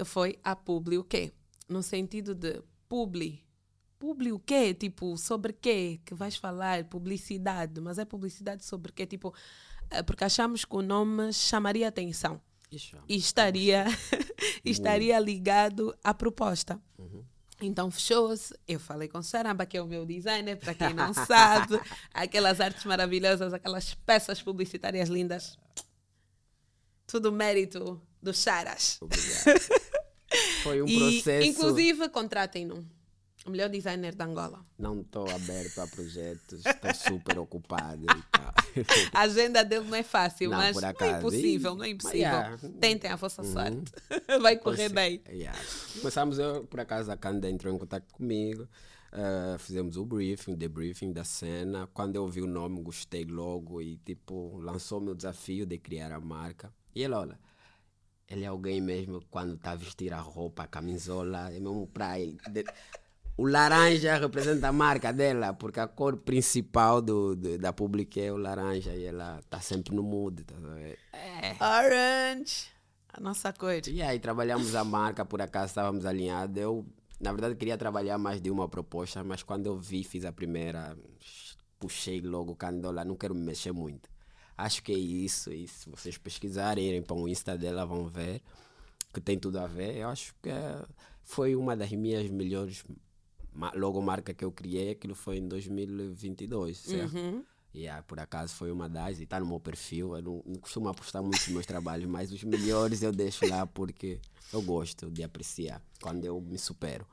que 0.00 0.04
foi 0.06 0.38
a 0.42 0.56
Publi 0.56 0.96
o 0.96 1.04
quê? 1.04 1.30
No 1.68 1.82
sentido 1.82 2.34
de 2.34 2.62
Publi. 2.90 3.46
Publi 4.00 4.32
o 4.32 4.38
quê? 4.40 4.74
Tipo, 4.74 5.16
sobre 5.16 5.52
quê 5.52 6.00
que 6.04 6.12
vais 6.12 6.34
falar? 6.34 6.82
Publicidade. 6.86 7.80
Mas 7.80 7.98
é 7.98 8.04
publicidade 8.04 8.64
sobre 8.64 8.90
quê? 8.90 9.06
Tipo, 9.06 9.32
eh, 9.90 10.02
porque 10.02 10.24
achamos 10.24 10.64
que 10.64 10.74
o 10.74 10.82
nome 10.82 11.32
chamaria 11.32 11.86
atenção 11.86 12.40
Ixi, 12.68 12.96
e 13.08 13.16
estaria, 13.16 13.84
estaria 14.64 15.16
ligado 15.20 15.96
à 16.02 16.12
proposta. 16.12 16.82
Então 17.60 17.92
fechou-se. 17.92 18.58
Eu 18.66 18.80
falei 18.80 19.06
com 19.06 19.22
Saramba, 19.22 19.64
que 19.66 19.76
é 19.76 19.82
o 19.82 19.86
meu 19.86 20.04
designer, 20.04 20.58
para 20.58 20.74
quem 20.74 20.92
não 20.92 21.14
sabe, 21.14 21.78
aquelas 22.12 22.60
artes 22.60 22.84
maravilhosas, 22.84 23.52
aquelas 23.52 23.94
peças 23.94 24.42
publicitárias 24.42 25.08
lindas. 25.08 25.56
Tudo 27.06 27.30
mérito 27.30 28.02
dos 28.20 28.42
Charas. 28.42 28.98
Obrigado. 29.00 29.80
Foi 30.62 30.82
um 30.82 30.86
e, 30.88 30.98
processo. 30.98 31.46
inclusive, 31.46 32.08
contratem-no. 32.08 32.84
O 33.46 33.50
melhor 33.50 33.70
designer 33.70 34.14
de 34.14 34.22
Angola. 34.22 34.62
Não 34.78 35.00
estou 35.00 35.24
aberto 35.30 35.78
a 35.80 35.86
projetos, 35.86 36.60
estou 36.66 36.94
super 36.94 37.38
ocupado 37.38 38.02
e 38.04 38.22
tal. 38.30 38.52
A 39.14 39.20
agenda 39.22 39.64
dele 39.64 39.86
não 39.88 39.96
é 39.96 40.02
fácil, 40.02 40.50
Não, 40.50 40.58
mas 40.58 40.76
não 40.76 40.90
é 41.00 41.18
impossível, 41.18 41.74
não 41.74 41.84
é 41.84 41.88
impossível. 41.88 42.20
yeah. 42.20 42.58
Tentem 42.78 43.10
a 43.10 43.16
vossa 43.16 43.40
Uhum. 43.40 43.50
sorte. 43.52 43.92
Vai 44.42 44.58
correr 44.58 44.90
bem. 44.90 45.22
Yeah. 45.30 45.58
Começamos, 46.00 46.38
eu, 46.38 46.64
por 46.66 46.80
acaso, 46.80 47.10
a 47.10 47.16
Cândida 47.16 47.48
entrou 47.48 47.74
em 47.74 47.78
contato 47.78 48.12
comigo. 48.12 48.68
ah, 49.10 49.56
fizemos 49.58 49.96
o 49.96 50.04
briefing, 50.04 50.52
o 50.52 50.56
debriefing 50.56 51.10
da 51.10 51.24
cena. 51.24 51.88
Quando 51.94 52.16
eu 52.16 52.28
vi 52.28 52.42
o 52.42 52.46
nome, 52.46 52.82
gostei 52.82 53.24
logo 53.24 53.80
e, 53.80 53.96
tipo, 54.04 54.58
lançou-me 54.58 55.10
o 55.10 55.14
desafio 55.14 55.64
de 55.64 55.78
criar 55.78 56.12
a 56.12 56.20
marca. 56.20 56.70
E 56.94 57.02
ele, 57.02 57.14
olha, 57.14 57.38
ele 58.30 58.44
é 58.44 58.46
alguém 58.46 58.80
mesmo 58.80 59.20
quando 59.30 59.54
está 59.54 59.72
a 59.72 59.76
vestir 59.76 60.12
a 60.12 60.20
roupa, 60.20 60.62
a 60.62 60.66
camisola, 60.66 61.48
é 61.50 61.58
mesmo 61.60 61.86
pra 61.88 62.18
ele. 62.18 62.38
O 63.36 63.46
laranja 63.46 64.18
representa 64.18 64.68
a 64.68 64.72
marca 64.72 65.12
dela, 65.12 65.52
porque 65.54 65.80
a 65.80 65.88
cor 65.88 66.16
principal 66.18 67.00
do, 67.00 67.34
do- 67.34 67.58
da 67.58 67.72
Public 67.72 68.20
é 68.20 68.30
o 68.30 68.36
laranja 68.36 68.94
e 68.94 69.04
ela 69.04 69.38
está 69.40 69.60
sempre 69.60 69.94
no 69.94 70.02
mood. 70.02 70.44
Tá 70.44 70.54
ver? 70.74 70.98
É. 71.12 71.56
Orange. 71.64 72.66
A 73.12 73.18
nossa 73.20 73.50
cor. 73.52 73.72
E 73.88 74.02
aí 74.02 74.18
trabalhamos 74.20 74.74
a 74.74 74.84
marca, 74.84 75.24
por 75.24 75.40
acaso 75.40 75.68
estávamos 75.70 76.04
alinhados. 76.04 76.54
Eu, 76.56 76.84
na 77.18 77.32
verdade, 77.32 77.54
queria 77.56 77.78
trabalhar 77.78 78.18
mais 78.18 78.42
de 78.42 78.50
uma 78.50 78.68
proposta, 78.68 79.24
mas 79.24 79.42
quando 79.42 79.66
eu 79.66 79.78
vi, 79.78 80.04
fiz 80.04 80.26
a 80.26 80.32
primeira, 80.32 80.94
puxei 81.78 82.20
logo 82.20 82.52
o 82.52 82.56
candola, 82.56 83.06
não 83.06 83.16
quero 83.16 83.34
me 83.34 83.40
mexer 83.42 83.72
muito. 83.72 84.09
Acho 84.62 84.82
que 84.82 84.92
é 84.92 84.98
isso, 84.98 85.52
e 85.52 85.66
se 85.66 85.88
vocês 85.88 86.16
pesquisarem, 86.18 87.00
para 87.02 87.16
o 87.16 87.28
Insta 87.28 87.56
dela, 87.56 87.84
vão 87.86 88.06
ver 88.08 88.40
que 89.12 89.20
tem 89.20 89.38
tudo 89.38 89.58
a 89.58 89.66
ver. 89.66 89.96
Eu 89.96 90.08
acho 90.08 90.34
que 90.42 90.48
é- 90.50 90.84
foi 91.24 91.56
uma 91.56 91.76
das 91.76 91.90
minhas 91.92 92.28
melhores 92.30 92.84
ma- 93.52 93.72
logomarca 93.74 94.34
que 94.34 94.44
eu 94.44 94.52
criei, 94.52 94.90
aquilo 94.90 95.14
foi 95.14 95.38
em 95.38 95.48
2022, 95.48 96.76
certo? 96.78 97.14
Uhum. 97.16 97.44
E 97.72 97.86
ah, 97.88 98.02
por 98.02 98.18
acaso 98.18 98.54
foi 98.54 98.70
uma 98.72 98.88
das, 98.88 99.20
e 99.20 99.22
está 99.22 99.38
no 99.38 99.46
meu 99.46 99.60
perfil. 99.60 100.16
Eu 100.16 100.22
não, 100.22 100.42
não 100.44 100.56
costumo 100.56 100.88
apostar 100.88 101.22
muito 101.22 101.38
nos 101.38 101.48
meus 101.48 101.66
trabalhos, 101.66 102.08
mas 102.10 102.32
os 102.32 102.42
melhores 102.42 103.02
eu 103.02 103.12
deixo 103.12 103.46
lá 103.48 103.64
porque 103.66 104.18
eu 104.52 104.60
gosto 104.60 105.08
de 105.10 105.22
apreciar 105.22 105.80
quando 106.02 106.24
eu 106.24 106.40
me 106.40 106.58
supero. 106.58 107.06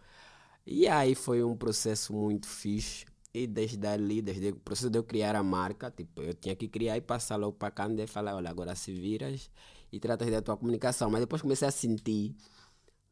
E 0.66 0.88
aí 0.88 1.14
foi 1.16 1.44
um 1.44 1.56
processo 1.56 2.12
muito 2.12 2.48
fixe. 2.48 3.06
E 3.38 3.48
desde 3.48 3.86
ali, 3.88 4.22
desde 4.22 4.50
o 4.50 4.56
processo 4.56 4.90
de 4.90 4.98
eu 4.98 5.04
criar 5.04 5.36
a 5.36 5.44
marca, 5.44 5.92
tipo, 5.92 6.22
eu 6.22 6.34
tinha 6.34 6.56
que 6.56 6.68
criar 6.68 6.98
e 6.98 7.02
passar 7.02 7.36
logo 7.36 7.54
para 7.54 7.70
cá 7.70 7.88
e 7.88 8.08
falar, 8.08 8.36
olha, 8.36 8.50
agora 8.50 8.76
se 8.76 8.92
viras 8.92 9.52
e 9.92 10.00
tratas 10.00 10.30
da 10.32 10.42
tua 10.42 10.58
comunicação. 10.58 11.10
Mas 11.12 11.22
depois 11.22 11.42
comecei 11.42 11.68
a 11.68 11.72
sentir, 11.72 12.36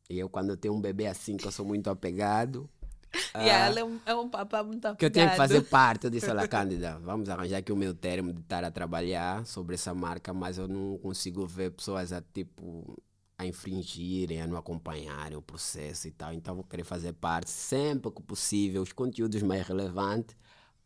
e 0.10 0.18
eu 0.18 0.28
quando 0.28 0.50
eu 0.50 0.58
tenho 0.58 0.74
um 0.74 0.82
bebê 0.82 1.08
assim, 1.08 1.38
que 1.38 1.46
eu 1.46 1.52
sou 1.52 1.66
muito 1.66 1.90
apegado, 1.90 2.70
E 3.36 3.50
ela 3.50 3.80
é 3.80 3.84
um, 3.84 4.00
é 4.06 4.16
um 4.16 4.30
papá 4.30 4.64
muito 4.64 4.86
apegado. 4.86 4.98
que 4.98 5.06
eu 5.06 5.10
tinha 5.10 5.30
que 5.30 5.38
fazer 5.38 5.62
parte. 5.62 6.06
Eu 6.06 6.10
disse, 6.10 6.30
olha, 6.30 6.48
Cândida, 6.50 7.00
vamos 7.00 7.30
arranjar 7.30 7.58
aqui 7.58 7.72
o 7.72 7.76
meu 7.76 7.94
termo 7.94 8.34
de 8.34 8.42
estar 8.42 8.64
a 8.64 8.72
trabalhar 8.72 9.46
sobre 9.46 9.76
essa 9.76 9.94
marca, 9.94 10.34
mas 10.34 10.58
eu 10.58 10.68
não 10.68 10.98
consigo 10.98 11.46
ver 11.46 11.72
pessoas 11.72 12.12
a 12.12 12.22
tipo 12.22 12.98
a 13.38 13.46
infringirem, 13.46 14.42
a 14.42 14.48
não 14.48 14.58
acompanharem 14.58 15.38
o 15.38 15.42
processo 15.42 16.08
e 16.08 16.12
tal. 16.12 16.34
Então 16.34 16.56
vou 16.56 16.64
querer 16.64 16.84
fazer 16.84 17.14
parte 17.14 17.50
sempre 17.50 18.12
que 18.12 18.22
possível, 18.22 18.82
os 18.82 18.94
conteúdos 18.94 19.42
mais 19.44 19.68
relevantes 19.68 20.36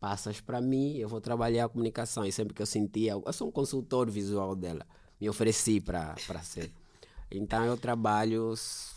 passas 0.00 0.40
para 0.40 0.60
mim, 0.60 0.96
eu 0.96 1.08
vou 1.08 1.20
trabalhar 1.20 1.66
a 1.66 1.68
comunicação. 1.68 2.24
E 2.24 2.32
sempre 2.32 2.54
que 2.54 2.62
eu 2.62 2.66
sentia, 2.66 3.12
eu 3.12 3.32
sou 3.32 3.48
um 3.48 3.52
consultor 3.52 4.10
visual 4.10 4.56
dela, 4.56 4.86
me 5.20 5.28
ofereci 5.28 5.80
para 5.80 6.16
ser. 6.42 6.72
Então 7.30 7.64
eu 7.64 7.76
trabalho 7.76 8.54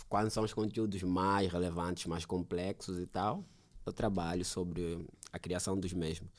quando 0.10 0.30
são 0.30 0.44
os 0.44 0.54
conteúdos 0.54 1.04
mais 1.04 1.52
relevantes, 1.52 2.06
mais 2.06 2.26
complexos 2.26 2.98
e 2.98 3.06
tal, 3.06 3.44
eu 3.86 3.92
trabalho 3.92 4.46
sobre 4.46 5.06
a 5.32 5.38
criação 5.38 5.78
dos 5.78 5.92
mesmos. 5.92 6.30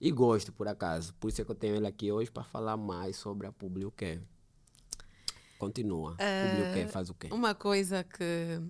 E 0.00 0.10
gosto, 0.10 0.52
por 0.52 0.66
acaso. 0.68 1.14
Por 1.14 1.28
isso 1.28 1.42
é 1.42 1.44
que 1.44 1.50
eu 1.50 1.54
tenho 1.54 1.76
ele 1.76 1.86
aqui 1.86 2.10
hoje 2.10 2.30
para 2.30 2.44
falar 2.44 2.76
mais 2.76 3.16
sobre 3.16 3.46
a 3.46 3.52
Publiuque. 3.52 4.20
Continua. 5.58 6.12
Uh, 6.12 6.56
Publiuque 6.56 6.92
faz 6.92 7.10
o 7.10 7.14
quê? 7.14 7.28
Uma 7.30 7.54
coisa 7.54 8.04
que, 8.04 8.60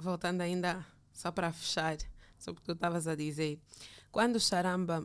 voltando 0.00 0.40
ainda, 0.40 0.84
só 1.12 1.30
para 1.30 1.52
fechar, 1.52 1.96
sobre 2.38 2.58
o 2.58 2.62
que 2.62 2.66
tu 2.66 2.72
estavas 2.72 3.06
a 3.06 3.14
dizer. 3.14 3.58
Quando 4.12 4.36
o 4.36 4.40
Charamba 4.40 5.02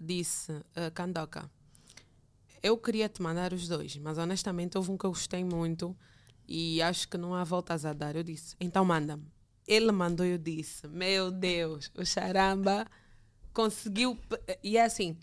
disse, 0.00 0.52
uh, 0.52 0.90
Kandoka, 0.94 1.50
eu 2.62 2.76
queria 2.76 3.08
te 3.08 3.22
mandar 3.22 3.52
os 3.52 3.68
dois, 3.68 3.96
mas 3.96 4.18
honestamente 4.18 4.76
houve 4.76 4.90
um 4.90 4.98
que 4.98 5.04
eu 5.04 5.10
gostei 5.10 5.44
muito 5.44 5.96
e 6.46 6.80
acho 6.82 7.08
que 7.08 7.18
não 7.18 7.34
há 7.34 7.44
voltas 7.44 7.84
a 7.84 7.92
dar. 7.92 8.16
Eu 8.16 8.22
disse, 8.22 8.56
então 8.58 8.84
manda-me. 8.84 9.30
Ele 9.66 9.92
mandou 9.92 10.24
e 10.24 10.30
eu 10.30 10.38
disse, 10.38 10.88
meu 10.88 11.30
Deus, 11.30 11.90
o 11.94 12.04
Charamba 12.04 12.86
conseguiu. 13.52 14.18
E 14.62 14.78
é 14.78 14.84
assim, 14.84 15.16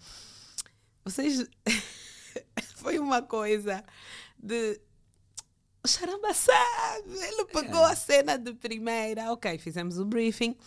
vocês. 1.03 1.47
Foi 2.75 2.99
uma 2.99 3.21
coisa 3.21 3.83
de. 4.37 4.79
O 5.85 5.87
Charamba 5.87 6.33
sabe, 6.33 7.15
ele 7.27 7.45
pegou 7.45 7.87
é. 7.87 7.91
a 7.91 7.95
cena 7.95 8.39
de 8.39 8.55
primeira. 8.55 9.31
Ok, 9.31 9.59
fizemos 9.59 9.99
o 9.99 10.05
briefing. 10.05 10.57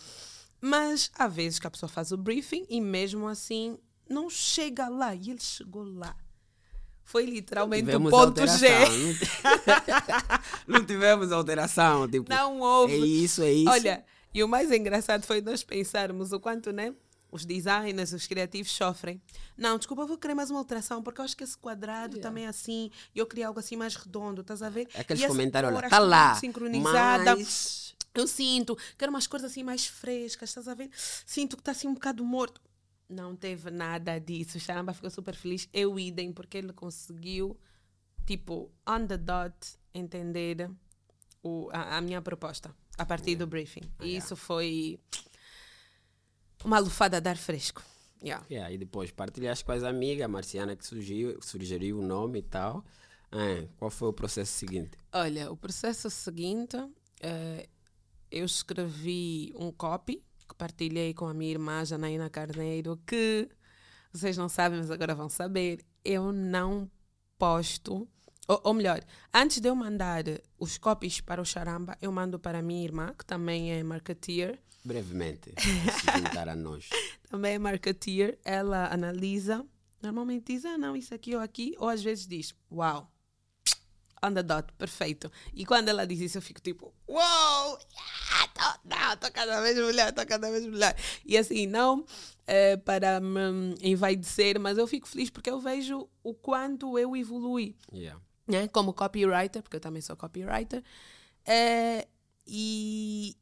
Mas 0.61 1.11
há 1.13 1.27
vezes 1.27 1.59
que 1.59 1.67
a 1.67 1.69
pessoa 1.69 1.89
faz 1.89 2.13
o 2.13 2.17
briefing 2.17 2.65
e 2.69 2.79
mesmo 2.79 3.27
assim 3.27 3.77
não 4.09 4.29
chega 4.29 4.87
lá. 4.87 5.13
E 5.13 5.31
ele 5.31 5.41
chegou 5.41 5.83
lá. 5.83 6.15
Foi 7.03 7.25
literalmente 7.25 7.93
o 7.93 8.09
ponto 8.09 8.47
G. 8.47 8.69
Não, 10.65 10.85
tivemos 10.85 11.33
alteração. 11.33 12.07
Tipo, 12.07 12.29
não 12.29 12.61
houve. 12.61 12.93
É 12.93 12.97
isso, 12.97 13.41
é 13.41 13.51
isso. 13.51 13.69
Olha, 13.69 14.05
e 14.33 14.41
o 14.41 14.47
mais 14.47 14.71
engraçado 14.71 15.25
foi 15.25 15.41
nós 15.41 15.63
pensarmos 15.63 16.31
o 16.31 16.39
quanto, 16.39 16.71
né? 16.71 16.93
Os 17.31 17.45
designers, 17.45 18.11
os 18.11 18.25
criativos 18.25 18.71
sofrem. 18.71 19.21
Não, 19.55 19.77
desculpa, 19.77 20.05
vou 20.05 20.17
querer 20.17 20.33
mais 20.33 20.49
uma 20.49 20.59
alteração, 20.59 21.03
porque 21.03 21.21
eu 21.21 21.25
acho 21.25 21.37
que 21.37 21.43
esse 21.43 21.57
quadrado 21.57 22.15
yeah. 22.15 22.21
também 22.21 22.45
é 22.45 22.47
assim, 22.47 22.89
e 23.13 23.19
eu 23.19 23.27
queria 23.27 23.47
algo 23.47 23.59
assim 23.59 23.75
mais 23.75 23.95
redondo, 23.95 24.41
estás 24.41 24.63
a 24.63 24.69
ver? 24.69 24.87
Aqueles 24.95 25.25
comentários, 25.25 25.71
olha, 25.71 25.89
tá 25.89 25.99
lá. 25.99 26.35
Sincronizada. 26.35 27.35
Mas 27.35 27.95
eu 28.15 28.27
sinto, 28.27 28.77
quero 28.97 29.11
umas 29.11 29.27
coisas 29.27 29.51
assim 29.51 29.63
mais 29.63 29.85
frescas, 29.85 30.49
estás 30.49 30.67
a 30.67 30.73
ver? 30.73 30.89
Sinto 31.25 31.55
que 31.55 31.61
está 31.61 31.71
assim 31.71 31.87
um 31.87 31.93
bocado 31.93 32.23
morto. 32.25 32.61
Não 33.07 33.35
teve 33.35 33.71
nada 33.71 34.19
disso. 34.19 34.57
O 34.57 34.61
Charamba 34.61 34.93
ficou 34.93 35.09
super 35.09 35.35
feliz. 35.35 35.67
Eu 35.73 35.99
idem, 35.99 36.31
porque 36.31 36.59
ele 36.59 36.71
conseguiu, 36.73 37.57
tipo, 38.25 38.71
on 38.87 39.07
the 39.07 39.17
dot, 39.17 39.55
entender 39.93 40.69
o, 41.41 41.69
a, 41.71 41.97
a 41.97 42.01
minha 42.01 42.21
proposta 42.21 42.73
a 42.97 43.05
partir 43.05 43.31
yeah. 43.31 43.45
do 43.45 43.49
briefing. 43.49 43.81
E 43.99 44.05
yeah. 44.05 44.17
isso 44.25 44.35
foi 44.35 44.99
uma 46.63 46.79
lufada 46.79 47.19
de 47.19 47.29
ar 47.29 47.37
fresco. 47.37 47.83
Yeah. 48.21 48.45
Yeah, 48.51 48.73
e 48.73 48.77
depois 48.77 49.11
partilhaste 49.11 49.63
com 49.63 49.71
as 49.71 49.83
amigas, 49.83 50.25
a 50.25 50.27
Marciana 50.27 50.75
que 50.75 50.85
sugeriu, 50.85 51.39
sugeriu 51.41 51.99
o 51.99 52.01
nome 52.01 52.39
e 52.39 52.43
tal. 52.43 52.83
É, 53.31 53.67
qual 53.77 53.89
foi 53.89 54.09
o 54.09 54.13
processo 54.13 54.51
seguinte? 54.51 54.91
Olha, 55.13 55.51
o 55.51 55.55
processo 55.55 56.09
seguinte, 56.09 56.75
uh, 56.75 57.69
eu 58.31 58.45
escrevi 58.45 59.53
um 59.55 59.71
copy 59.71 60.23
que 60.47 60.55
partilhei 60.55 61.13
com 61.13 61.27
a 61.27 61.33
minha 61.33 61.51
irmã 61.51 61.85
Janaína 61.85 62.29
Carneiro, 62.29 62.99
que 63.05 63.47
vocês 64.11 64.35
não 64.35 64.49
sabem, 64.49 64.79
mas 64.79 64.89
agora 64.89 65.13
vão 65.13 65.29
saber. 65.29 65.85
Eu 66.03 66.31
não 66.31 66.89
posto, 67.37 68.07
ou, 68.47 68.61
ou 68.63 68.73
melhor, 68.73 68.99
antes 69.33 69.61
de 69.61 69.69
eu 69.69 69.75
mandar 69.75 70.23
os 70.57 70.77
copies 70.77 71.21
para 71.21 71.41
o 71.41 71.45
Charamba, 71.45 71.95
eu 72.01 72.11
mando 72.11 72.39
para 72.39 72.59
a 72.59 72.61
minha 72.63 72.83
irmã, 72.83 73.13
que 73.15 73.23
também 73.23 73.71
é 73.71 73.83
marketeer. 73.83 74.59
Brevemente, 74.83 75.53
se 75.59 76.17
juntar 76.17 76.47
a 76.49 76.55
nós. 76.55 76.89
também 77.29 77.55
é 77.55 77.59
marketeer. 77.59 78.37
Ela 78.43 78.91
analisa, 78.91 79.65
normalmente 80.01 80.53
diz, 80.53 80.65
ah, 80.65 80.77
não, 80.77 80.95
isso 80.95 81.13
aqui 81.13 81.35
ou 81.35 81.41
aqui, 81.41 81.75
ou 81.77 81.89
às 81.89 82.01
vezes 82.01 82.25
diz, 82.25 82.55
uau, 82.71 83.11
on 84.23 84.33
the 84.33 84.43
dot, 84.43 84.71
perfeito. 84.77 85.31
E 85.53 85.65
quando 85.65 85.89
ela 85.89 86.05
diz 86.05 86.19
isso, 86.19 86.37
eu 86.37 86.41
fico 86.41 86.61
tipo, 86.61 86.93
uou, 87.07 87.19
wow, 87.19 87.79
yeah, 87.93 88.47
tô, 88.53 88.89
não, 88.89 89.17
tô 89.17 89.31
cada 89.31 89.61
vez 89.61 89.77
melhor, 89.77 90.11
tô 90.13 90.25
cada 90.25 90.49
vez 90.51 90.65
melhor. 90.65 90.95
E 91.25 91.37
assim, 91.37 91.67
não 91.67 92.05
é, 92.49 92.75
para 92.77 93.19
me 93.19 93.75
envaidecer, 93.81 94.59
mas 94.59 94.77
eu 94.77 94.87
fico 94.87 95.07
feliz 95.07 95.29
porque 95.29 95.51
eu 95.51 95.59
vejo 95.59 96.09
o 96.23 96.33
quanto 96.33 96.97
eu 96.97 97.15
evolui. 97.15 97.75
Yeah. 97.93 98.19
Né? 98.47 98.67
Como 98.67 98.91
copywriter, 98.91 99.61
porque 99.61 99.75
eu 99.75 99.81
também 99.81 100.01
sou 100.01 100.17
copywriter. 100.17 100.83
É, 101.45 102.07
e, 102.47 103.37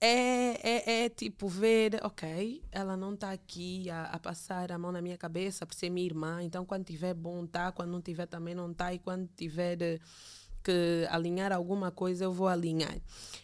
é, 0.00 0.60
é, 0.62 1.04
é, 1.04 1.08
tipo 1.08 1.48
ver, 1.48 1.98
ok, 2.04 2.62
ela 2.70 2.96
não 2.96 3.14
está 3.14 3.32
aqui 3.32 3.90
a, 3.90 4.04
a, 4.04 4.18
passar 4.18 4.70
a 4.70 4.78
mão 4.78 4.92
na 4.92 5.02
minha 5.02 5.18
cabeça 5.18 5.66
por 5.66 5.74
ser 5.74 5.90
minha 5.90 6.06
irmã, 6.06 6.40
então 6.42 6.64
quando 6.64 6.84
tiver 6.84 7.14
bom 7.14 7.44
tá, 7.46 7.72
quando 7.72 7.90
não 7.90 8.00
tiver 8.00 8.26
também 8.26 8.54
não 8.54 8.72
tá, 8.72 8.94
e 8.94 9.00
quando 9.00 9.28
tiver 9.36 9.82
eh, 9.82 9.98
que 10.62 11.04
alinhar 11.10 11.52
alguma 11.52 11.90
coisa 11.90 12.24
eu 12.24 12.32
vou 12.32 12.46
alinhar. 12.46 12.96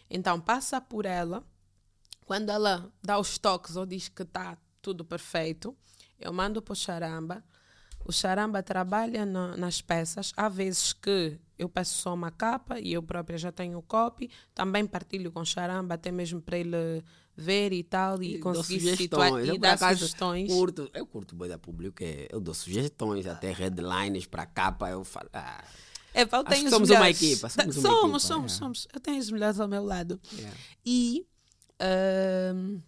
Então 0.09 0.39
passa 0.39 0.79
por 0.79 1.05
ela, 1.05 1.43
quando 2.25 2.49
ela 2.49 2.89
dá 3.03 3.19
os 3.19 3.37
toques 3.37 3.75
ou 3.75 3.85
diz 3.85 4.07
que 4.07 4.23
está 4.23 4.57
tudo 4.81 5.03
perfeito, 5.03 5.75
eu 6.17 6.31
mando 6.31 6.61
para 6.61 6.71
o 6.71 6.75
charamba, 6.75 7.43
o 8.05 8.11
charamba 8.11 8.61
trabalha 8.61 9.25
na, 9.25 9.57
nas 9.57 9.81
peças, 9.81 10.31
há 10.37 10.47
vezes 10.47 10.93
que 10.93 11.39
eu 11.57 11.69
peço 11.69 11.97
só 11.97 12.13
uma 12.13 12.31
capa 12.31 12.79
e 12.79 12.93
eu 12.93 13.01
própria 13.01 13.37
já 13.37 13.51
tenho 13.51 13.77
o 13.77 13.81
copy. 13.81 14.29
Também 14.53 14.85
partilho 14.85 15.31
com 15.31 15.39
o 15.39 15.45
Charamba, 15.45 15.95
até 15.95 16.11
mesmo 16.11 16.41
para 16.41 16.57
ele 16.57 17.03
ver 17.35 17.71
e 17.73 17.83
tal, 17.83 18.21
e, 18.21 18.35
e 18.35 18.39
conseguir 18.39 18.95
situar 18.97 19.43
e 19.43 19.57
dar 19.57 19.77
sugestões. 19.77 20.49
Curto, 20.49 20.89
eu 20.93 21.05
curto 21.05 21.35
bem 21.35 21.49
da 21.49 21.57
público, 21.57 22.03
é, 22.03 22.27
eu 22.29 22.39
dou 22.39 22.53
sugestões, 22.53 23.25
até 23.25 23.51
headlines 23.51 24.25
para 24.25 24.45
capa, 24.45 24.89
eu 24.89 25.03
falo. 25.03 25.29
Ah, 25.33 25.63
é, 26.13 26.23
eu 26.23 26.43
tenho 26.45 26.69
somos 26.69 26.89
uma 26.89 27.09
equipa. 27.09 27.49
Somos, 27.49 27.75
somos, 27.75 27.85
uma 27.85 27.99
equipa, 27.99 28.19
somos, 28.19 28.53
é. 28.53 28.57
somos. 28.57 28.87
Eu 28.93 28.99
tenho 28.99 29.19
as 29.19 29.29
mulheres 29.29 29.59
ao 29.59 29.67
meu 29.67 29.83
lado. 29.83 30.19
Yeah. 30.33 30.57
E. 30.85 31.27
Uh, 31.75 32.79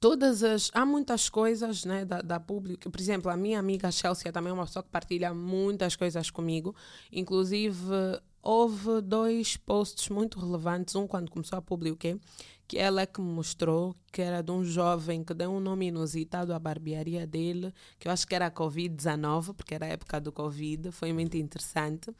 todas 0.00 0.42
as 0.42 0.70
há 0.72 0.86
muitas 0.86 1.28
coisas 1.28 1.84
né 1.84 2.04
da, 2.04 2.20
da 2.20 2.40
público 2.40 2.90
por 2.90 3.00
exemplo 3.00 3.30
a 3.30 3.36
minha 3.36 3.58
amiga 3.58 3.90
Chelsea 3.90 4.32
também 4.32 4.50
é 4.50 4.54
uma 4.54 4.66
pessoa 4.66 4.82
que 4.82 4.90
partilha 4.90 5.34
muitas 5.34 5.96
coisas 5.96 6.30
comigo. 6.30 6.74
Inclusive 7.12 7.82
houve 8.42 9.00
dois 9.02 9.56
posts 9.56 10.08
muito 10.08 10.38
relevantes. 10.38 10.94
Um 10.94 11.06
quando 11.06 11.30
começou 11.30 11.58
a 11.58 11.62
publicar 11.62 12.16
que 12.66 12.78
ela 12.78 13.00
é 13.00 13.06
que 13.06 13.20
me 13.20 13.30
mostrou 13.30 13.96
que 14.12 14.20
era 14.20 14.42
de 14.42 14.50
um 14.50 14.62
jovem 14.62 15.24
que 15.24 15.32
deu 15.32 15.50
um 15.50 15.60
nome 15.60 15.86
inusitado 15.86 16.52
à 16.52 16.58
barbearia 16.58 17.26
dele 17.26 17.72
que 17.98 18.08
eu 18.08 18.12
acho 18.12 18.26
que 18.26 18.34
era 18.34 18.50
Covid-19 18.50 19.54
porque 19.54 19.74
era 19.74 19.86
a 19.86 19.88
época 19.88 20.20
do 20.20 20.30
Covid 20.30 20.92
foi 20.92 21.12
muito 21.12 21.36
interessante. 21.36 22.10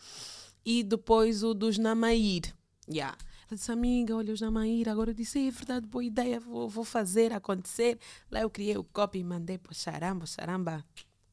E 0.64 0.82
depois 0.82 1.42
o 1.42 1.54
dos 1.54 1.78
Namair. 1.78 2.54
Yeah 2.90 3.16
ela 3.50 3.56
disse, 3.56 3.72
amiga, 3.72 4.14
olha, 4.14 4.32
os 4.32 4.42
Namaíra. 4.42 4.92
Agora 4.92 5.10
eu 5.10 5.14
disse, 5.14 5.48
é 5.48 5.50
verdade, 5.50 5.86
boa 5.86 6.04
ideia, 6.04 6.38
vou, 6.38 6.68
vou 6.68 6.84
fazer 6.84 7.32
acontecer. 7.32 7.98
Lá 8.30 8.40
eu 8.40 8.50
criei 8.50 8.76
o 8.76 8.84
copy 8.84 9.20
e 9.20 9.24
mandei 9.24 9.56
para 9.56 9.72
o 9.72 9.74
Charamba. 9.74 10.24
O 10.24 10.26
Charamba 10.26 10.84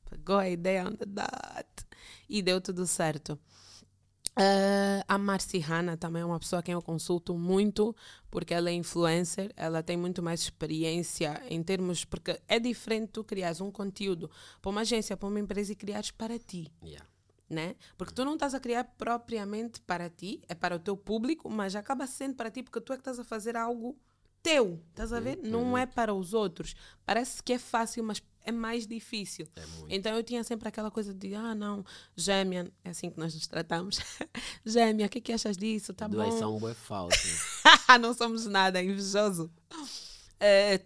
pegou 0.09 0.37
a 0.37 0.49
ideia 0.49 0.87
on 0.87 0.93
the 0.93 1.05
dot. 1.05 1.85
E 2.29 2.41
deu 2.41 2.61
tudo 2.61 2.87
certo. 2.87 3.37
Uh, 4.37 5.03
a 5.07 5.17
Marci 5.17 5.59
Hanna 5.59 5.97
também 5.97 6.21
é 6.21 6.25
uma 6.25 6.39
pessoa 6.39 6.61
a 6.61 6.63
quem 6.63 6.73
eu 6.73 6.81
consulto 6.81 7.37
muito, 7.37 7.95
porque 8.29 8.53
ela 8.53 8.69
é 8.69 8.73
influencer, 8.73 9.51
ela 9.55 9.81
tem 9.81 9.95
muito 9.95 10.21
mais 10.21 10.41
experiência 10.41 11.41
em 11.49 11.61
termos. 11.61 12.05
Porque 12.05 12.39
é 12.47 12.59
diferente 12.59 13.09
tu 13.11 13.25
criares 13.25 13.59
um 13.59 13.69
conteúdo 13.69 14.31
para 14.61 14.71
uma 14.71 14.81
agência, 14.81 15.17
para 15.17 15.27
uma 15.27 15.39
empresa 15.39 15.73
e 15.73 15.75
criares 15.75 16.11
para 16.11 16.39
ti. 16.39 16.71
Yeah 16.81 17.05
né? 17.49 17.75
Porque 17.97 18.13
tu 18.13 18.25
não 18.25 18.33
estás 18.33 18.53
a 18.53 18.59
criar 18.59 18.83
propriamente 18.83 19.79
para 19.81 20.09
ti, 20.09 20.41
é 20.47 20.55
para 20.55 20.75
o 20.75 20.79
teu 20.79 20.97
público, 20.97 21.49
mas 21.49 21.75
acaba 21.75 22.07
sendo 22.07 22.35
para 22.35 22.51
ti 22.51 22.63
porque 22.63 22.81
tu 22.81 22.93
é 22.93 22.95
que 22.95 23.01
estás 23.01 23.19
a 23.19 23.23
fazer 23.23 23.55
algo 23.55 23.97
teu, 24.41 24.79
estás 24.89 25.11
a 25.11 25.19
ver? 25.19 25.39
Uhum. 25.39 25.49
Não 25.49 25.77
é 25.77 25.87
para 25.87 26.13
os 26.13 26.33
outros. 26.33 26.75
Parece 27.03 27.41
que 27.41 27.53
é 27.53 27.57
fácil, 27.57 28.03
mas 28.03 28.21
é 28.43 28.51
mais 28.51 28.85
difícil. 28.85 29.47
É 29.55 29.63
então 29.89 30.15
eu 30.15 30.23
tinha 30.23 30.43
sempre 30.43 30.67
aquela 30.67 30.91
coisa 30.91 31.13
de, 31.13 31.33
ah, 31.33 31.55
não, 31.55 31.83
gêmea, 32.15 32.71
é 32.83 32.91
assim 32.91 33.09
que 33.09 33.19
nós 33.19 33.33
nos 33.33 33.47
tratamos. 33.47 33.97
gêmea, 34.63 35.07
o 35.07 35.09
que, 35.09 35.17
é 35.17 35.21
que 35.21 35.33
achas 35.33 35.57
disso? 35.57 35.93
Tá 35.93 36.07
Doação 36.07 36.59
bom? 36.59 36.69
é 36.69 36.75
falso. 36.75 37.17
não 37.99 38.13
somos 38.13 38.45
nada, 38.45 38.81
invejoso. 38.83 39.51
É, 40.39 40.79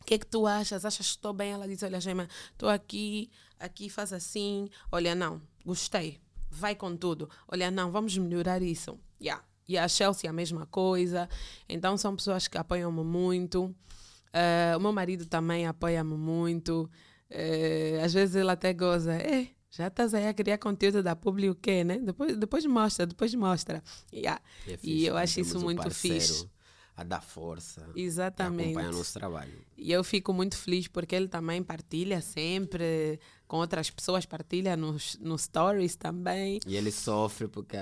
o 0.00 0.04
que 0.04 0.14
é 0.14 0.18
que 0.18 0.26
tu 0.26 0.46
achas? 0.46 0.84
Achas 0.84 1.06
que 1.06 1.12
estou 1.12 1.32
bem? 1.32 1.52
Ela 1.52 1.66
diz, 1.66 1.82
olha, 1.82 1.98
gêmea, 1.98 2.28
estou 2.52 2.68
aqui, 2.68 3.30
aqui 3.58 3.88
faz 3.88 4.12
assim. 4.12 4.68
Olha, 4.92 5.14
não, 5.14 5.40
gostei, 5.66 6.20
vai 6.48 6.74
com 6.74 6.96
tudo. 6.96 7.28
Olha, 7.48 7.70
não, 7.70 7.90
vamos 7.90 8.16
melhorar 8.16 8.62
isso. 8.62 8.98
Yeah. 9.20 9.44
E 9.68 9.76
a 9.76 9.88
Chelsea 9.88 10.30
a 10.30 10.32
mesma 10.32 10.64
coisa. 10.66 11.28
Então 11.68 11.96
são 11.98 12.14
pessoas 12.14 12.46
que 12.46 12.56
apoiam-me 12.56 13.02
muito. 13.02 13.64
Uh, 13.64 14.76
o 14.76 14.80
meu 14.80 14.92
marido 14.92 15.26
também 15.26 15.66
apoia-me 15.66 16.14
muito. 16.14 16.88
É, 17.28 18.00
às 18.04 18.14
vezes 18.14 18.36
ele 18.36 18.50
até 18.50 18.72
goza. 18.72 19.12
É, 19.14 19.48
já 19.70 19.88
estás 19.88 20.14
aí 20.14 20.28
a 20.28 20.32
criar 20.32 20.58
conteúdo 20.58 21.02
da 21.02 21.16
Publi 21.16 21.50
o 21.50 21.54
quê, 21.54 21.82
né? 21.82 21.98
Depois, 21.98 22.36
depois 22.36 22.64
mostra, 22.64 23.06
depois 23.06 23.34
mostra. 23.34 23.82
Yeah. 24.12 24.40
E, 24.66 24.70
é 24.70 24.74
E 24.74 24.78
fixe, 24.78 25.04
eu 25.06 25.14
né? 25.14 25.22
acho 25.22 25.40
isso 25.40 25.58
um 25.58 25.62
muito 25.62 25.82
parceiro 25.82 26.20
fixe. 26.20 26.48
A 26.96 27.04
dar 27.04 27.20
força. 27.20 27.86
Exatamente. 27.94 28.70
Acompanhar 28.70 28.92
nosso 28.92 29.12
trabalho. 29.12 29.52
E 29.76 29.92
eu 29.92 30.02
fico 30.02 30.32
muito 30.32 30.56
feliz 30.56 30.88
porque 30.88 31.14
ele 31.14 31.28
também 31.28 31.62
partilha 31.62 32.22
sempre 32.22 33.20
com 33.46 33.58
outras 33.58 33.90
pessoas, 33.90 34.24
partilha 34.24 34.76
nos, 34.76 35.18
nos 35.20 35.42
stories 35.42 35.94
também. 35.94 36.58
E 36.66 36.74
ele 36.74 36.90
sofre 36.90 37.48
porque, 37.48 37.76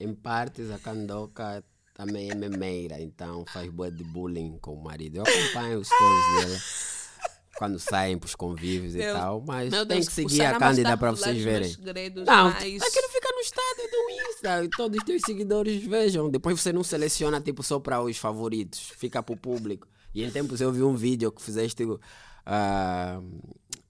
em 0.00 0.12
partes, 0.12 0.70
a 0.70 0.78
Candoca 0.78 1.64
também 1.94 2.30
é 2.30 2.34
memeira, 2.34 3.00
então 3.00 3.44
faz 3.52 3.70
boa 3.70 3.90
de 3.90 4.04
bullying 4.04 4.58
com 4.58 4.74
o 4.74 4.82
marido. 4.82 5.16
Eu 5.16 5.22
acompanho 5.22 5.80
os 5.80 5.88
stories 5.88 6.46
dela 6.46 6.58
quando 7.58 7.78
saem 7.78 8.16
para 8.16 8.26
os 8.26 8.34
convívios 8.34 8.94
e 8.94 8.98
tal, 9.12 9.42
mas 9.46 9.70
Meu 9.70 9.84
tem 9.84 9.96
Deus, 9.96 10.08
que 10.08 10.14
seguir 10.14 10.42
a 10.42 10.58
Cândida 10.58 10.96
para 10.96 11.10
vocês 11.10 11.42
verem. 11.42 11.76
Não, 12.24 12.44
mas- 12.50 12.56
aquilo 12.82 13.08
fica 13.08 13.28
no 13.32 13.40
estado 13.40 13.90
do 13.90 14.10
Insta 14.30 14.64
e 14.64 14.68
todos 14.70 14.98
os 14.98 15.04
teus 15.04 15.22
seguidores 15.26 15.82
vejam. 15.84 16.30
Depois 16.30 16.60
você 16.60 16.72
não 16.72 16.84
seleciona 16.84 17.40
tipo 17.40 17.62
só 17.62 17.80
para 17.80 18.00
os 18.02 18.16
favoritos, 18.16 18.78
fica 18.96 19.22
para 19.22 19.32
o 19.32 19.36
público. 19.36 19.88
E 20.14 20.22
em 20.24 20.30
tempos 20.30 20.60
eu 20.60 20.72
vi 20.72 20.82
um 20.82 20.94
vídeo 20.94 21.30
que 21.32 21.42
fizeste 21.42 21.84
ah, 22.46 23.20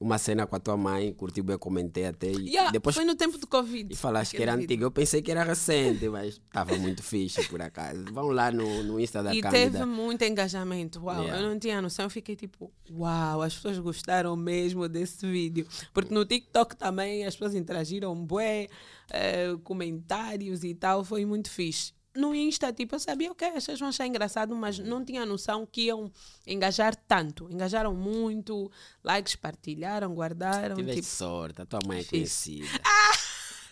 uma 0.00 0.16
cena 0.16 0.46
com 0.46 0.54
a 0.54 0.60
tua 0.60 0.76
mãe, 0.76 1.12
curti 1.12 1.42
bem, 1.42 1.58
comentei 1.58 2.06
até. 2.06 2.30
E 2.30 2.50
Yeah, 2.50 2.70
depois 2.70 2.94
foi 2.94 3.04
no 3.04 3.16
tempo 3.16 3.36
do 3.36 3.46
Covid. 3.48 3.92
e 3.92 3.96
falaste 3.96 4.36
que 4.36 4.42
era 4.42 4.52
vídeo. 4.52 4.64
antigo. 4.64 4.84
Eu 4.84 4.90
pensei 4.92 5.20
que 5.20 5.30
era 5.30 5.42
recente, 5.42 6.08
mas 6.08 6.34
estava 6.34 6.76
muito 6.76 7.02
fixe 7.02 7.42
por 7.48 7.60
acaso. 7.60 8.04
Vão 8.12 8.28
lá 8.28 8.52
no, 8.52 8.84
no 8.84 9.00
Insta 9.00 9.22
da 9.22 9.34
E 9.34 9.40
Cândida. 9.40 9.70
teve 9.80 9.84
muito 9.84 10.22
engajamento. 10.22 11.00
Uau, 11.02 11.22
Yeah. 11.22 11.42
eu 11.42 11.48
não 11.50 11.58
tinha 11.58 11.82
noção. 11.82 12.04
Eu 12.06 12.10
fiquei 12.10 12.36
tipo, 12.36 12.70
uau, 12.90 13.42
as 13.42 13.54
pessoas 13.54 13.78
gostaram 13.80 14.36
mesmo 14.36 14.88
desse 14.88 15.26
vídeo. 15.26 15.66
Porque 15.92 16.14
no 16.14 16.24
TikTok 16.24 16.76
também 16.76 17.26
as 17.26 17.34
pessoas 17.34 17.54
interagiram 17.56 18.14
bué, 18.24 18.68
eh, 19.10 19.56
comentários 19.64 20.62
e 20.62 20.74
tal. 20.74 21.02
Foi 21.04 21.24
muito 21.26 21.50
fixe. 21.50 21.92
No 22.18 22.34
Insta, 22.34 22.72
tipo, 22.72 22.96
eu 22.96 22.98
sabia 22.98 23.30
o 23.30 23.34
que 23.34 23.44
as 23.44 23.54
pessoas 23.54 23.78
vão 23.78 23.90
achar 23.90 24.04
engraçado, 24.04 24.52
mas 24.56 24.76
não 24.76 25.04
tinha 25.04 25.24
noção 25.24 25.64
que 25.64 25.82
iam 25.82 26.10
engajar 26.44 26.96
tanto. 26.96 27.48
Engajaram 27.48 27.94
muito, 27.94 28.68
likes 29.04 29.36
partilharam, 29.36 30.12
guardaram. 30.12 30.74
Tiveste 30.74 31.02
Tipo, 31.02 31.14
sorte, 31.14 31.62
a 31.62 31.66
tua 31.66 31.78
mãe 31.86 32.00
é 32.00 32.04
conhecida. 32.04 32.66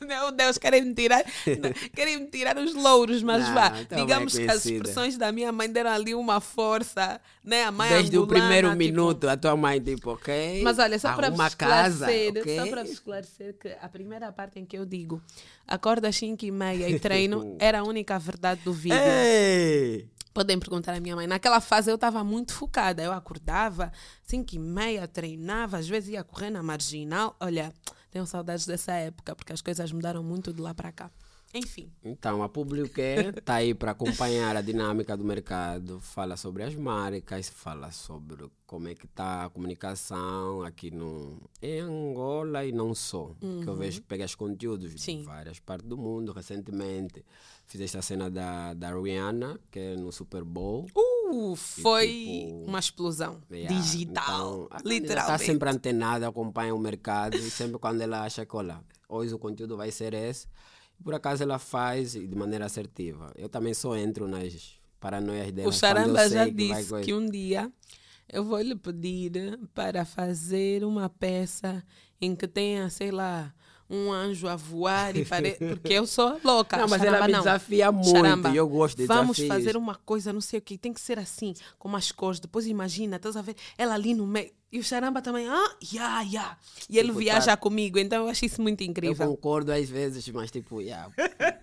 Meu 0.06 0.30
Deus, 0.32 0.58
querem 0.58 0.84
me 0.84 0.94
tirar, 0.94 1.24
querem 1.94 2.18
me 2.20 2.26
tirar 2.26 2.56
os 2.58 2.74
louros, 2.74 3.22
mas 3.22 3.46
Não, 3.46 3.54
vá. 3.54 3.68
Digamos 3.96 4.36
é 4.36 4.44
que 4.44 4.50
as 4.50 4.66
expressões 4.66 5.16
da 5.16 5.32
minha 5.32 5.50
mãe 5.52 5.70
deram 5.70 5.90
ali 5.90 6.14
uma 6.14 6.40
força, 6.40 7.20
né? 7.42 7.64
A 7.64 7.72
mãe 7.72 7.88
Desde 7.88 8.18
o 8.18 8.26
primeiro 8.26 8.68
tipo- 8.68 8.78
minuto, 8.78 9.28
a 9.28 9.36
tua 9.36 9.56
mãe, 9.56 9.80
tipo, 9.80 10.10
ok. 10.10 10.62
Mas 10.62 10.78
olha, 10.78 10.98
só 10.98 11.14
para 11.14 11.28
arruma 11.28 11.44
vos 11.44 11.52
a 11.54 11.56
casa, 11.56 12.12
esclarecer, 12.12 12.42
ok? 12.42 12.56
só 12.56 12.66
para 12.66 12.82
vos 12.82 12.92
esclarecer 12.92 13.56
que 13.58 13.68
a 13.80 13.88
primeira 13.88 14.32
parte 14.32 14.58
em 14.58 14.64
que 14.64 14.76
eu 14.76 14.84
digo 14.84 15.22
acordo 15.66 16.06
às 16.06 16.16
5 16.16 16.44
e 16.44 16.50
meia 16.50 16.88
e 16.88 16.98
treino 16.98 17.56
era 17.60 17.80
a 17.80 17.82
única 17.82 18.18
verdade 18.18 18.60
do 18.64 18.72
vídeo. 18.72 18.98
Ei! 18.98 20.08
Podem 20.32 20.58
perguntar 20.58 20.92
à 20.92 21.00
minha 21.00 21.16
mãe. 21.16 21.26
Naquela 21.26 21.62
fase 21.62 21.90
eu 21.90 21.94
estava 21.94 22.22
muito 22.22 22.52
focada. 22.52 23.02
Eu 23.02 23.10
acordava, 23.10 23.90
5 24.22 24.54
e 24.54 24.58
meia, 24.58 25.08
treinava, 25.08 25.78
às 25.78 25.88
vezes 25.88 26.10
ia 26.10 26.22
correr 26.22 26.50
na 26.50 26.62
marginal. 26.62 27.34
Olha, 27.40 27.72
tenho 28.10 28.26
saudades 28.26 28.66
dessa 28.66 28.92
época, 28.92 29.34
porque 29.34 29.52
as 29.52 29.60
coisas 29.60 29.92
mudaram 29.92 30.22
muito 30.22 30.52
de 30.52 30.60
lá 30.60 30.74
para 30.74 30.92
cá. 30.92 31.10
Enfim. 31.56 31.90
Então, 32.04 32.42
a 32.42 32.48
Público 32.48 33.00
está 33.00 33.54
aí 33.54 33.74
para 33.74 33.92
acompanhar 33.92 34.56
a 34.56 34.60
dinâmica 34.60 35.16
do 35.16 35.24
mercado, 35.24 36.00
fala 36.00 36.36
sobre 36.36 36.62
as 36.62 36.74
marcas, 36.74 37.48
fala 37.48 37.90
sobre 37.90 38.48
como 38.66 38.88
é 38.88 38.94
que 38.94 39.06
está 39.06 39.44
a 39.44 39.48
comunicação 39.50 40.62
aqui 40.62 40.90
no, 40.90 41.40
em 41.62 41.80
Angola 41.80 42.64
e 42.64 42.72
não 42.72 42.94
só. 42.94 43.34
Que 43.40 43.66
eu 43.68 43.74
vejo 43.76 44.00
que 44.00 44.06
pegas 44.06 44.34
conteúdos 44.34 44.92
Sim. 45.00 45.18
de 45.18 45.22
várias 45.24 45.58
partes 45.60 45.88
do 45.88 45.96
mundo. 45.96 46.32
Recentemente 46.32 47.24
fizeste 47.64 47.98
a 47.98 48.02
cena 48.02 48.30
da, 48.30 48.74
da 48.74 48.94
Rihanna, 48.94 49.58
que 49.70 49.78
é 49.78 49.96
no 49.96 50.12
Super 50.12 50.44
Bowl. 50.44 50.86
Uh, 50.94 51.56
foi 51.56 52.06
tipo, 52.08 52.64
uma 52.66 52.78
explosão 52.78 53.40
Yeah, 53.50 53.74
digital. 53.76 54.66
então, 54.66 54.76
Está 54.78 54.88
literalmente. 54.88 55.44
sempre 55.44 55.70
antenada, 55.70 56.28
acompanha 56.28 56.74
o 56.74 56.78
mercado 56.78 57.36
e 57.36 57.50
sempre 57.50 57.78
quando 57.78 58.00
ela 58.00 58.22
acha 58.22 58.46
que, 58.46 58.56
olha, 58.56 58.80
hoje 59.08 59.34
o 59.34 59.38
conteúdo 59.38 59.76
vai 59.76 59.90
ser 59.90 60.14
esse, 60.14 60.46
por 61.02 61.14
acaso 61.14 61.42
ela 61.42 61.58
faz 61.58 62.12
de 62.12 62.34
maneira 62.34 62.66
assertiva. 62.66 63.32
Eu 63.36 63.48
também 63.48 63.74
só 63.74 63.96
entro 63.96 64.26
nas 64.26 64.78
paranoias 65.00 65.52
dela. 65.52 65.68
O 65.68 65.72
Charamba 65.72 66.28
já 66.28 66.44
que 66.46 66.52
disse 66.52 66.88
coisa. 66.88 67.00
que 67.00 67.14
um 67.14 67.28
dia 67.28 67.70
eu 68.28 68.44
vou 68.44 68.60
lhe 68.60 68.74
pedir 68.74 69.58
para 69.74 70.04
fazer 70.04 70.84
uma 70.84 71.08
peça 71.08 71.84
em 72.20 72.34
que 72.34 72.48
tenha, 72.48 72.90
sei 72.90 73.10
lá, 73.10 73.54
um 73.88 74.12
anjo 74.12 74.48
a 74.48 74.56
voar 74.56 75.16
e 75.16 75.24
pare... 75.24 75.52
porque 75.78 75.92
eu 75.92 76.06
sou 76.06 76.40
louca. 76.42 76.76
Não, 76.76 76.88
mas 76.88 77.00
Charamba, 77.00 77.16
ela 77.18 77.26
me 77.26 77.32
não. 77.34 77.40
desafia 77.40 77.92
muito 77.92 78.10
Charamba, 78.10 78.50
e 78.50 78.56
eu 78.56 78.68
gosto 78.68 78.96
de 78.96 79.06
Vamos 79.06 79.36
desafios. 79.36 79.64
fazer 79.64 79.76
uma 79.76 79.94
coisa, 79.94 80.32
não 80.32 80.40
sei 80.40 80.58
o 80.58 80.62
que, 80.62 80.76
tem 80.76 80.92
que 80.92 81.00
ser 81.00 81.18
assim, 81.18 81.54
com 81.78 81.88
umas 81.88 82.10
cores. 82.10 82.40
Depois 82.40 82.66
imagina, 82.66 83.16
estás 83.16 83.36
a 83.36 83.42
ver 83.42 83.54
ela 83.78 83.94
ali 83.94 84.12
no 84.14 84.26
meio. 84.26 84.50
E 84.76 84.78
o 84.78 84.84
Charamba 84.84 85.22
também, 85.22 85.48
ah, 85.48 85.74
ya, 85.90 86.20
ya. 86.22 86.58
E 86.90 86.98
ele 86.98 87.08
Tipo, 87.08 87.18
viaja 87.20 87.46
tá- 87.46 87.56
comigo, 87.56 87.98
então 87.98 88.24
eu 88.24 88.28
acho 88.28 88.44
isso 88.44 88.60
muito 88.60 88.82
Eu 88.82 88.88
incrível. 88.88 89.26
concordo 89.28 89.72
às 89.72 89.88
vezes, 89.88 90.28
mas 90.28 90.50
tipo, 90.50 90.82
yeah, 90.82 91.10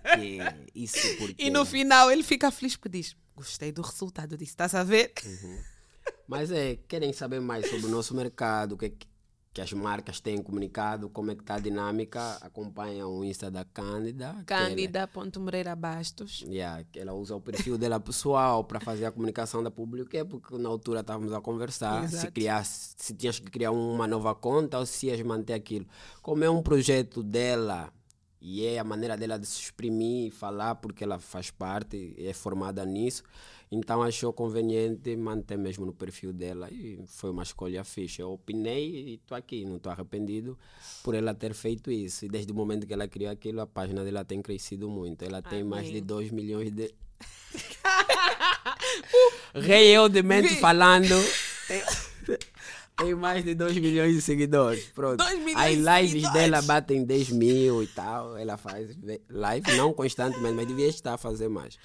porque 0.02 0.40
isso 0.74 0.98
porque... 1.18 1.34
E 1.44 1.48
no 1.48 1.64
final 1.64 2.10
ele 2.10 2.24
fica 2.24 2.50
feliz 2.50 2.74
porque 2.76 2.88
diz: 2.88 3.16
Gostei 3.36 3.70
do 3.70 3.82
resultado 3.82 4.36
disso, 4.36 4.50
estás 4.50 4.74
a 4.74 4.82
ver? 4.82 5.12
Mas 6.26 6.50
é, 6.50 6.76
querem 6.88 7.12
saber 7.12 7.40
mais 7.40 7.70
sobre 7.70 7.86
o 7.86 7.88
nosso 7.88 8.14
mercado, 8.14 8.72
o 8.72 8.76
que, 8.78 8.86
é 8.86 8.92
que- 9.54 9.60
as 9.62 9.72
marcas 9.72 10.18
têm 10.20 10.42
comunicado, 10.42 11.08
como 11.08 11.30
é 11.30 11.34
que 11.36 11.42
está 11.42 11.54
a 11.54 11.58
dinâmica, 11.60 12.38
acompanham 12.42 13.08
o 13.18 13.24
Insta 13.24 13.50
da 13.50 13.64
Cândida. 13.64 14.26
ela- 14.26 14.44
Cândida.moreira 14.44 15.74
Bastos. 15.76 16.42
Yeah, 16.46 16.84
ela 16.96 17.12
usa 17.14 17.36
o 17.36 17.40
perfil 17.40 17.78
dela 17.78 18.00
pessoal 18.00 18.64
para 18.64 18.80
fazer 18.80 19.06
a 19.06 19.12
comunicação 19.12 19.62
da 19.62 19.70
pública, 19.70 20.18
é 20.18 20.24
porque 20.24 20.58
na 20.58 20.68
altura 20.68 21.00
estávamos 21.00 21.32
a 21.32 21.40
conversar 21.40 22.08
se 22.08 22.16
Exato. 22.16 22.32
criar, 22.32 22.64
se 22.64 23.14
tinhas 23.14 23.38
que 23.38 23.50
criar 23.50 23.70
uma 23.70 24.06
nova 24.06 24.34
conta 24.34 24.78
ou 24.78 24.84
se 24.84 25.06
ias 25.06 25.20
manter 25.22 25.52
aquilo. 25.54 25.86
Como 26.20 26.42
é 26.42 26.50
um 26.50 26.60
projeto 26.62 27.22
dela 27.22 27.92
e 28.40 28.66
é 28.66 28.78
a 28.78 28.84
maneira 28.84 29.16
dela 29.16 29.38
de 29.38 29.46
se 29.46 29.60
exprimir 29.60 30.26
e 30.28 30.30
falar, 30.30 30.74
porque 30.74 31.04
ela 31.04 31.18
faz 31.18 31.50
parte, 31.50 32.14
é 32.18 32.32
formada 32.34 32.84
nisso, 32.84 33.22
então 33.74 34.02
achou 34.02 34.32
conveniente 34.32 35.14
manter 35.16 35.58
mesmo 35.58 35.84
no 35.84 35.92
perfil 35.92 36.32
dela 36.32 36.68
e 36.70 37.00
foi 37.06 37.30
uma 37.30 37.42
escolha 37.42 37.82
fixe. 37.84 38.22
Eu 38.22 38.32
opinei 38.32 38.88
e 38.90 39.14
estou 39.14 39.36
aqui, 39.36 39.64
não 39.64 39.76
estou 39.76 39.90
arrependido 39.92 40.56
por 41.02 41.14
ela 41.14 41.34
ter 41.34 41.52
feito 41.54 41.90
isso. 41.90 42.24
E 42.24 42.28
desde 42.28 42.52
o 42.52 42.54
momento 42.54 42.86
que 42.86 42.92
ela 42.92 43.08
criou 43.08 43.30
aquilo, 43.32 43.60
a 43.60 43.66
página 43.66 44.04
dela 44.04 44.24
tem 44.24 44.40
crescido 44.40 44.88
muito. 44.88 45.22
Ela 45.22 45.42
tem 45.42 45.62
mais 45.64 45.86
de 45.86 45.92
Amém. 45.98 46.02
2 46.04 46.30
milhões 46.30 46.70
de. 46.70 46.94
Rei 49.54 49.88
eu 49.96 50.08
de 50.08 50.22
mente 50.22 50.56
falando. 50.56 51.14
Tem, 52.96 53.12
mais 53.12 53.44
de 53.44 53.56
2 53.56 53.76
milhões 53.78 54.14
de 54.14 54.22
seguidores. 54.22 54.84
Pronto. 54.94 55.20
As 55.20 55.34
lives 55.34 56.10
seguidores. 56.12 56.32
dela 56.32 56.62
batem 56.62 57.04
10 57.04 57.30
mil 57.30 57.82
e 57.82 57.88
tal. 57.88 58.36
Ela 58.36 58.56
faz 58.56 58.94
ve- 58.94 59.20
live, 59.28 59.76
não 59.76 59.92
constantemente, 59.92 60.54
mas 60.54 60.68
devia 60.68 60.86
estar 60.86 61.14
a 61.14 61.18
fazer 61.18 61.48
mais. 61.48 61.76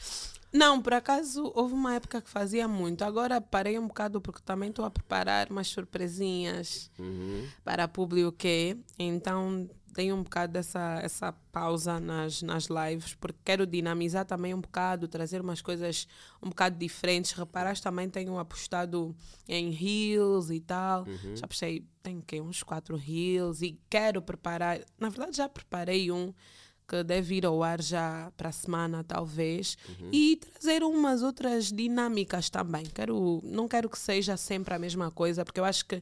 Não, 0.52 0.82
por 0.82 0.94
acaso 0.94 1.52
houve 1.56 1.74
uma 1.74 1.94
época 1.96 2.22
que 2.22 2.30
fazia 2.30 2.68
muito. 2.68 3.04
Agora 3.04 3.40
parei 3.40 3.78
um 3.78 3.88
bocado 3.88 4.20
porque 4.20 4.42
também 4.44 4.70
estou 4.70 4.84
a 4.86 4.90
preparar 4.92 5.50
umas 5.52 5.68
surpresinhas 5.68 6.90
Uhum. 6.98 7.48
para 7.64 7.88
público 7.88 8.32
que 8.32 8.76
então 8.98 9.70
tenho 9.94 10.16
um 10.16 10.24
bocado 10.24 10.54
dessa 10.54 11.00
essa 11.04 11.32
pausa 11.52 12.00
nas, 12.00 12.42
nas 12.42 12.66
lives 12.68 13.16
porque 13.16 13.38
quero 13.44 13.66
dinamizar 13.66 14.24
também 14.26 14.54
um 14.54 14.62
bocado, 14.62 15.08
trazer 15.08 15.42
umas 15.42 15.62
coisas 15.62 16.08
um 16.42 16.50
bocado 16.50 16.78
diferentes. 16.78 17.32
Reparaste 17.32 17.84
também 17.84 18.10
tenho 18.10 18.38
apostado 18.40 19.16
em 19.48 19.70
reels 19.72 20.50
e 20.50 20.60
tal. 20.60 21.06
Já 21.36 21.46
apostei, 21.46 21.86
tenho 22.02 22.22
que 22.22 22.40
uns 22.42 22.64
quatro 22.64 22.96
reels 22.96 23.62
e 23.62 23.80
quero 23.90 24.22
preparar. 24.22 24.80
Na 24.98 25.10
verdade 25.10 25.38
já 25.38 25.48
preparei 25.50 26.12
um 26.12 26.34
que 26.90 27.04
deve 27.04 27.36
ir 27.36 27.46
ao 27.46 27.62
ar 27.62 27.80
já 27.80 28.32
para 28.36 28.50
a 28.50 28.52
semana, 28.52 29.04
talvez, 29.04 29.78
e 30.12 30.38
trazer 30.38 30.82
umas 30.82 31.22
outras 31.22 31.72
dinâmicas 31.72 32.50
também. 32.50 32.84
Quero, 32.86 33.40
não 33.44 33.68
quero 33.68 33.88
que 33.88 34.00
seja 34.00 34.36
sempre 34.36 34.74
a 34.74 34.80
mesma 34.80 35.12
coisa, 35.12 35.46
porque 35.46 35.60
eu 35.60 35.66
acho 35.66 35.86
que 35.86 36.02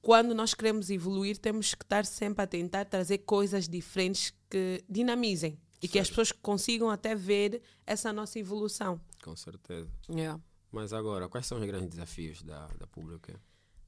quando 0.00 0.34
nós 0.34 0.54
queremos 0.54 0.88
evoluir, 0.88 1.36
temos 1.36 1.74
que 1.74 1.84
estar 1.84 2.06
sempre 2.06 2.42
a 2.42 2.46
tentar 2.46 2.86
trazer 2.86 3.18
coisas 3.18 3.68
diferentes 3.68 4.32
que 4.48 4.82
dinamizem 4.88 5.58
e 5.82 5.86
que 5.86 5.98
as 5.98 6.08
pessoas 6.08 6.32
consigam 6.32 6.88
até 6.88 7.14
ver 7.14 7.60
essa 7.86 8.10
nossa 8.10 8.38
evolução. 8.38 8.98
Com 9.22 9.36
certeza. 9.36 9.90
Yeah. 10.08 10.40
Mas 10.72 10.94
agora, 10.94 11.28
quais 11.28 11.46
são 11.46 11.58
os 11.58 11.66
grandes 11.66 11.90
desafios 11.90 12.42
da, 12.42 12.68
da 12.68 12.86
pública? 12.86 13.38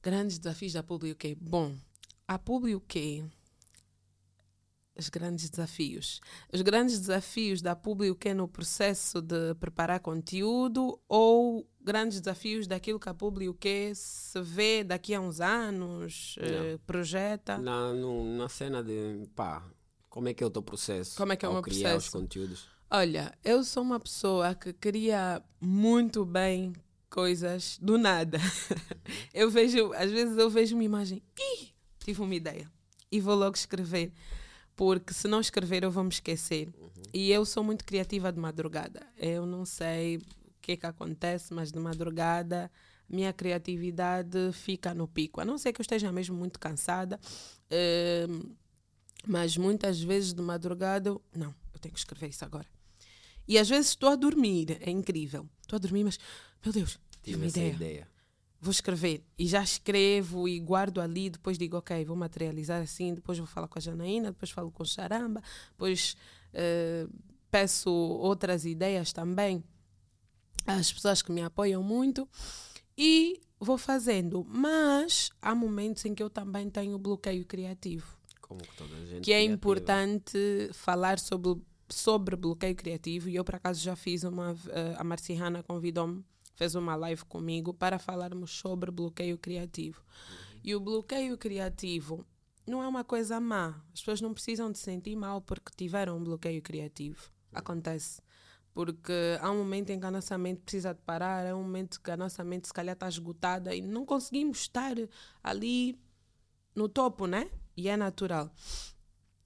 Grandes 0.03 0.37
desafios 0.37 0.73
da 0.73 0.83
Public. 0.83 1.33
Bom, 1.41 1.75
a 2.27 2.37
Public 2.37 3.23
os 4.95 5.09
grandes 5.09 5.49
desafios. 5.49 6.21
Os 6.51 6.61
grandes 6.61 6.99
desafios 6.99 7.61
da 7.61 7.75
Public 7.75 8.11
UK 8.11 8.33
no 8.33 8.47
processo 8.47 9.21
de 9.21 9.55
preparar 9.55 9.99
conteúdo 9.99 10.99
ou 11.07 11.67
grandes 11.81 12.19
desafios 12.19 12.67
daquilo 12.67 12.99
que 12.99 13.09
a 13.09 13.13
Publi 13.13 13.49
o 13.49 13.53
que 13.53 13.93
se 13.95 14.41
vê 14.41 14.83
daqui 14.83 15.13
a 15.13 15.19
uns 15.19 15.41
anos, 15.41 16.35
uh, 16.37 16.79
projeta? 16.79 17.57
Na, 17.57 17.93
no, 17.93 18.37
na 18.37 18.47
cena 18.47 18.83
de 18.83 19.27
pá, 19.35 19.63
como 20.09 20.29
é 20.29 20.33
que 20.33 20.43
é 20.43 20.47
o 20.47 20.49
teu 20.49 20.61
processo? 20.61 21.17
Como 21.17 21.33
é 21.33 21.35
que 21.35 21.45
é 21.45 21.49
o 21.49 21.53
meu 21.53 21.61
criar 21.61 21.91
processo? 21.91 22.17
os 22.17 22.21
conteúdos? 22.21 22.67
Olha, 22.89 23.33
eu 23.43 23.63
sou 23.63 23.81
uma 23.81 23.99
pessoa 23.99 24.53
que 24.53 24.71
cria 24.71 25.41
muito 25.59 26.23
bem 26.23 26.73
coisas 27.09 27.79
do 27.81 27.97
nada. 27.97 28.37
eu 29.33 29.49
vejo, 29.49 29.91
às 29.93 30.11
vezes 30.11 30.37
eu 30.37 30.49
vejo 30.49 30.75
uma 30.75 30.83
imagem, 30.83 31.21
Ih, 31.39 31.69
tive 31.99 32.21
uma 32.21 32.35
ideia 32.35 32.71
e 33.11 33.19
vou 33.19 33.35
logo 33.35 33.55
escrever 33.55 34.11
porque 34.75 35.13
se 35.13 35.27
não 35.27 35.39
escrever 35.39 35.83
eu 35.83 35.91
vou 35.91 36.03
me 36.03 36.09
esquecer. 36.09 36.69
Uhum. 36.79 36.89
E 37.13 37.31
eu 37.31 37.45
sou 37.45 37.63
muito 37.63 37.85
criativa 37.85 38.31
de 38.31 38.39
madrugada. 38.39 39.05
Eu 39.17 39.45
não 39.45 39.65
sei 39.65 40.17
o 40.17 40.21
que 40.61 40.73
é 40.73 40.77
que 40.77 40.85
acontece, 40.85 41.53
mas 41.53 41.71
de 41.71 41.79
madrugada 41.79 42.71
minha 43.09 43.31
criatividade 43.31 44.51
fica 44.53 44.93
no 44.93 45.07
pico. 45.07 45.39
A 45.39 45.45
não 45.45 45.57
ser 45.57 45.71
que 45.73 45.81
eu 45.81 45.83
esteja 45.83 46.11
mesmo 46.11 46.35
muito 46.35 46.59
cansada, 46.59 47.19
uh, 47.69 48.55
mas 49.27 49.55
muitas 49.57 50.01
vezes 50.01 50.33
de 50.33 50.41
madrugada 50.41 51.09
eu, 51.09 51.21
não, 51.35 51.53
eu 51.73 51.79
tenho 51.79 51.93
que 51.93 51.99
escrever 51.99 52.29
isso 52.29 52.43
agora. 52.43 52.67
E 53.47 53.59
às 53.59 53.69
vezes 53.69 53.89
estou 53.89 54.09
a 54.09 54.15
dormir, 54.15 54.77
é 54.81 54.89
incrível. 54.89 55.47
Estou 55.61 55.77
a 55.77 55.79
dormir, 55.79 56.05
mas, 56.05 56.17
meu 56.63 56.73
Deus, 56.73 56.97
tive 57.21 57.37
uma 57.37 57.47
ideia. 57.47 57.73
ideia 57.73 58.12
vou 58.63 58.71
escrever 58.71 59.23
e 59.37 59.45
já 59.45 59.61
escrevo 59.61 60.47
e 60.47 60.57
guardo 60.59 61.01
ali, 61.01 61.29
depois 61.29 61.57
digo, 61.57 61.77
ok, 61.77 62.05
vou 62.05 62.15
materializar 62.15 62.81
assim, 62.81 63.13
depois 63.13 63.37
vou 63.37 63.45
falar 63.45 63.67
com 63.67 63.77
a 63.77 63.81
Janaína, 63.81 64.31
depois 64.31 64.51
falo 64.51 64.71
com 64.71 64.83
o 64.83 64.85
Charamba, 64.85 65.41
depois 65.71 66.15
uh, 66.53 67.13
peço 67.51 67.91
outras 67.91 68.65
ideias 68.65 69.11
também 69.11 69.61
às 70.65 70.93
pessoas 70.93 71.21
que 71.21 71.31
me 71.31 71.41
apoiam 71.41 71.83
muito 71.83 72.27
e 72.97 73.41
vou 73.59 73.77
fazendo. 73.77 74.45
Mas 74.47 75.29
há 75.41 75.53
momentos 75.53 76.05
em 76.05 76.15
que 76.15 76.23
eu 76.23 76.29
também 76.29 76.69
tenho 76.69 76.97
bloqueio 76.97 77.45
criativo. 77.45 78.17
Como 78.39 78.61
que 78.61 78.75
toda 78.77 78.95
a 78.95 79.05
gente 79.05 79.21
que 79.21 79.33
é 79.33 79.39
criativa. 79.39 79.53
importante 79.53 80.69
falar 80.71 81.19
sobre, 81.19 81.61
sobre 81.89 82.37
bloqueio 82.37 82.75
criativo 82.75 83.27
e 83.27 83.35
eu 83.35 83.43
por 83.43 83.55
acaso 83.55 83.81
já 83.81 83.95
fiz 83.95 84.23
uma, 84.23 84.53
uh, 84.53 84.57
a 84.97 85.03
Marciana 85.03 85.61
convidou-me 85.63 86.23
fez 86.55 86.75
uma 86.75 86.95
live 86.95 87.23
comigo 87.25 87.73
para 87.73 87.99
falarmos 87.99 88.51
sobre 88.51 88.91
bloqueio 88.91 89.37
criativo. 89.37 90.03
E 90.63 90.75
o 90.75 90.79
bloqueio 90.79 91.37
criativo 91.37 92.25
não 92.65 92.81
é 92.81 92.87
uma 92.87 93.03
coisa 93.03 93.39
má. 93.39 93.81
As 93.93 93.99
pessoas 93.99 94.21
não 94.21 94.33
precisam 94.33 94.71
de 94.71 94.79
sentir 94.79 95.15
mal 95.15 95.41
porque 95.41 95.71
tiveram 95.75 96.17
um 96.17 96.23
bloqueio 96.23 96.61
criativo. 96.61 97.29
Acontece. 97.51 98.21
Porque 98.73 99.37
há 99.39 99.51
um 99.51 99.57
momento 99.57 99.91
em 99.91 99.99
que 99.99 100.05
a 100.05 100.11
nossa 100.11 100.37
mente 100.37 100.61
precisa 100.61 100.93
de 100.93 101.01
parar, 101.01 101.45
é 101.45 101.53
um 101.53 101.61
momento 101.61 102.01
que 102.01 102.09
a 102.09 102.17
nossa 102.17 102.43
mente 102.43 102.67
se 102.67 102.73
calhar 102.73 102.93
está 102.93 103.07
esgotada 103.07 103.75
e 103.75 103.81
não 103.81 104.05
conseguimos 104.05 104.61
estar 104.61 104.95
ali 105.43 105.99
no 106.75 106.89
topo, 106.89 107.27
né? 107.27 107.49
E 107.77 107.87
é 107.87 107.95
natural. 107.95 108.51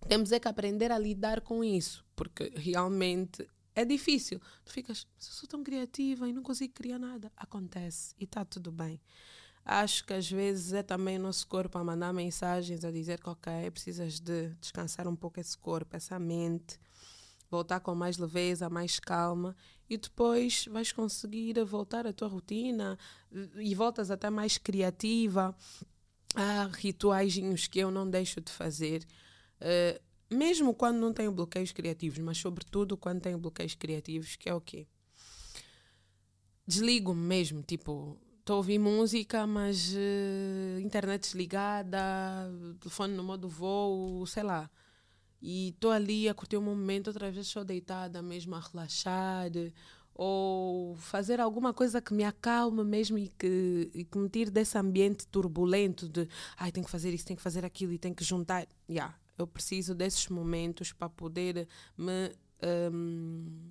Temos 0.07 0.31
é 0.31 0.39
que 0.39 0.47
aprender 0.47 0.91
a 0.91 0.99
lidar 0.99 1.41
com 1.41 1.63
isso, 1.63 2.05
porque 2.15 2.53
realmente 2.55 3.45
é 3.77 3.85
difícil. 3.85 4.41
Tu 4.65 4.73
ficas, 4.73 5.05
eu 5.19 5.27
sou 5.31 5.47
tão 5.47 5.63
criativa 5.63 6.27
e 6.27 6.33
não 6.33 6.41
consigo 6.41 6.73
criar 6.73 6.97
nada. 6.97 7.31
Acontece 7.37 8.15
e 8.19 8.23
está 8.23 8.43
tudo 8.43 8.71
bem. 8.71 8.99
Acho 9.63 10.03
que 10.03 10.13
às 10.13 10.29
vezes 10.29 10.73
é 10.73 10.81
também 10.81 11.17
o 11.17 11.21
nosso 11.21 11.45
corpo 11.47 11.77
a 11.77 11.83
mandar 11.83 12.11
mensagens 12.11 12.83
a 12.83 12.89
dizer 12.89 13.19
que, 13.19 13.29
ok, 13.29 13.69
precisas 13.69 14.19
de 14.19 14.49
descansar 14.59 15.07
um 15.07 15.15
pouco 15.15 15.39
esse 15.39 15.55
corpo, 15.55 15.95
essa 15.95 16.17
mente, 16.17 16.79
voltar 17.51 17.79
com 17.79 17.93
mais 17.93 18.17
leveza, 18.17 18.67
mais 18.67 18.99
calma 18.99 19.55
e 19.87 19.95
depois 19.95 20.65
vais 20.71 20.91
conseguir 20.91 21.63
voltar 21.63 22.07
à 22.07 22.11
tua 22.11 22.27
rotina 22.27 22.97
e 23.57 23.75
voltas 23.75 24.09
até 24.09 24.31
mais 24.31 24.57
criativa. 24.57 25.55
Há 26.33 26.67
rituais 26.73 27.67
que 27.67 27.77
eu 27.77 27.91
não 27.91 28.09
deixo 28.09 28.41
de 28.41 28.51
fazer. 28.51 29.05
Uh, 29.61 30.06
mesmo 30.29 30.73
quando 30.73 30.97
não 30.97 31.13
tenho 31.13 31.31
bloqueios 31.31 31.71
criativos, 31.71 32.19
mas 32.19 32.37
sobretudo 32.37 32.97
quando 32.97 33.21
tenho 33.21 33.37
bloqueios 33.37 33.75
criativos, 33.75 34.35
que 34.35 34.49
é 34.49 34.53
o 34.53 34.61
quê? 34.61 34.87
Desligo-me 36.65 37.21
mesmo, 37.21 37.61
tipo, 37.63 38.17
estou 38.39 38.55
a 38.55 38.57
ouvir 38.57 38.79
música, 38.79 39.47
mas 39.47 39.93
uh, 39.93 40.79
internet 40.79 41.21
desligada, 41.21 41.99
telefone 42.79 43.13
no 43.13 43.23
modo 43.23 43.47
voo, 43.47 44.25
sei 44.25 44.43
lá. 44.43 44.69
E 45.41 45.69
estou 45.69 45.91
ali 45.91 46.27
a 46.27 46.33
curtir 46.33 46.57
o 46.57 46.59
um 46.59 46.63
momento, 46.63 47.07
outras 47.07 47.33
vezes 47.33 47.47
estou 47.47 47.63
deitada 47.63 48.21
mesmo 48.21 48.55
a 48.55 48.59
relaxar, 48.59 49.51
ou 50.13 50.95
fazer 50.95 51.39
alguma 51.39 51.73
coisa 51.73 52.01
que 52.01 52.13
me 52.13 52.23
acalme 52.23 52.83
mesmo 52.83 53.17
e 53.17 53.27
que, 53.29 53.91
e 53.93 54.03
que 54.03 54.17
me 54.17 54.27
tire 54.29 54.49
desse 54.49 54.77
ambiente 54.77 55.27
turbulento 55.27 56.09
de 56.09 56.27
ai, 56.57 56.71
tenho 56.71 56.85
que 56.85 56.91
fazer 56.91 57.13
isso, 57.13 57.25
tenho 57.25 57.37
que 57.37 57.43
fazer 57.43 57.63
aquilo 57.63 57.93
e 57.93 57.99
tenho 57.99 58.15
que 58.15 58.23
juntar. 58.23 58.67
Yeah, 58.89 59.15
eu 59.37 59.47
preciso 59.47 59.93
desses 59.93 60.27
momentos 60.27 60.91
para 60.91 61.09
poder 61.09 61.67
me, 61.97 62.31
um, 62.91 63.67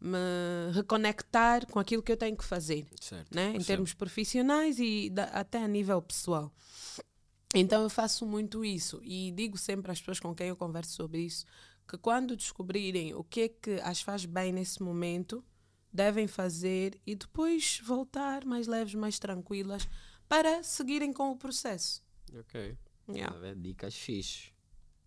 me 0.00 0.72
reconectar 0.72 1.66
com 1.66 1.78
aquilo 1.78 2.02
que 2.02 2.12
eu 2.12 2.16
tenho 2.16 2.36
que 2.36 2.44
fazer, 2.44 2.86
certo, 3.00 3.34
né? 3.34 3.52
em 3.54 3.62
termos 3.62 3.92
profissionais 3.94 4.78
e 4.78 5.10
da, 5.10 5.24
até 5.24 5.62
a 5.62 5.68
nível 5.68 6.00
pessoal. 6.02 6.52
Então 7.54 7.82
eu 7.82 7.90
faço 7.90 8.24
muito 8.24 8.64
isso 8.64 9.00
e 9.02 9.32
digo 9.32 9.58
sempre 9.58 9.90
às 9.90 9.98
pessoas 9.98 10.20
com 10.20 10.34
quem 10.34 10.48
eu 10.48 10.56
converso 10.56 10.92
sobre 10.92 11.22
isso 11.22 11.44
que 11.90 11.98
quando 11.98 12.36
descobrirem 12.36 13.14
o 13.14 13.24
que 13.24 13.40
é 13.40 13.48
que 13.48 13.80
as 13.82 14.00
faz 14.00 14.24
bem 14.24 14.52
nesse 14.52 14.80
momento, 14.80 15.44
devem 15.92 16.28
fazer 16.28 17.00
e 17.04 17.16
depois 17.16 17.80
voltar 17.82 18.44
mais 18.44 18.68
leves, 18.68 18.94
mais 18.94 19.18
tranquilas 19.18 19.88
para 20.28 20.62
seguirem 20.62 21.12
com 21.12 21.32
o 21.32 21.36
processo. 21.36 22.00
Ok. 22.32 22.78
Yeah. 23.08 23.54
Dicas 23.56 23.96
fixas 23.96 24.52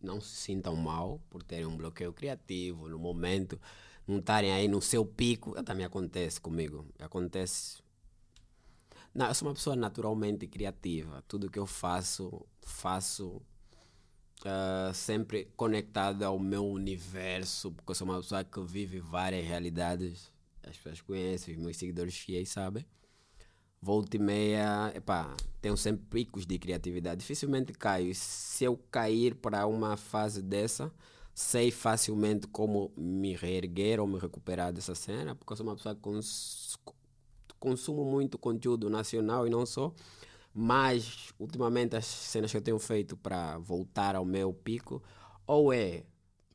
não 0.04 0.22
se 0.22 0.36
sintam 0.36 0.76
mal 0.76 1.22
por 1.30 1.42
terem 1.44 1.66
um 1.66 1.78
bloqueio 1.78 2.14
criativo 2.14 2.88
no 2.90 3.00
momento, 3.00 3.60
não 4.08 4.20
estarem 4.20 4.52
aí 4.52 4.68
no 4.68 4.82
seu 4.82 5.06
pico. 5.06 5.52
Também 5.64 5.86
acontece 5.86 6.40
comigo. 6.40 6.86
Acontece. 7.00 7.82
Não, 9.14 9.28
eu 9.28 9.34
sou 9.34 9.48
uma 9.48 9.54
pessoa 9.54 9.76
naturalmente 9.76 10.48
criativa. 10.48 11.24
Tudo 11.28 11.50
que 11.50 11.60
eu 11.60 11.66
faço, 11.66 12.46
faço 12.62 13.42
uh, 14.42 14.94
sempre 14.94 15.46
conectado 15.56 16.24
ao 16.24 16.38
meu 16.40 16.66
universo, 16.66 17.72
porque 17.72 17.92
eu 17.92 17.96
sou 17.96 18.08
uma 18.08 18.18
pessoa 18.18 18.44
que 18.44 18.62
vive 18.62 19.00
várias 19.00 19.46
realidades. 19.46 20.32
As 20.64 20.78
pessoas 20.78 21.02
conhecem, 21.02 21.56
os 21.56 21.62
meus 21.62 21.78
seguidores 21.78 22.18
fiéis 22.18 22.50
sabem 22.50 22.86
volta 23.84 24.16
e 24.16 24.20
meia, 24.20 24.94
epá, 24.96 25.36
tenho 25.62 25.76
sempre 25.76 26.06
picos 26.10 26.46
de 26.46 26.58
criatividade. 26.58 27.20
Dificilmente 27.20 27.74
caio. 27.74 28.16
Se 28.16 28.64
eu 28.64 28.78
cair 28.90 29.36
para 29.36 29.68
uma 29.68 29.98
fase 29.98 30.42
dessa, 30.42 30.90
sei 31.34 31.70
facilmente 31.70 32.48
como 32.48 32.94
me 32.96 33.36
reerguer 33.36 34.00
ou 34.00 34.08
me 34.08 34.18
recuperar 34.18 34.72
dessa 34.72 34.96
cena, 34.96 35.36
porque 35.36 35.52
eu 35.52 35.58
sou 35.58 35.66
uma 35.66 35.76
pessoa 35.76 35.94
que 35.94 36.02
cons 36.02 36.80
consumo 37.60 38.04
muito 38.04 38.38
conteúdo 38.38 38.90
nacional 38.90 39.46
e 39.48 39.50
não 39.50 39.66
só. 39.66 39.94
Mas, 40.54 41.34
ultimamente, 41.40 41.96
as 41.96 42.06
cenas 42.06 42.52
que 42.52 42.58
eu 42.58 42.62
tenho 42.62 42.80
feito 42.80 43.18
para 43.18 43.58
voltar 43.58 44.16
ao 44.16 44.24
meu 44.24 44.54
pico, 44.54 45.02
ou 45.48 45.74
é 45.74 46.04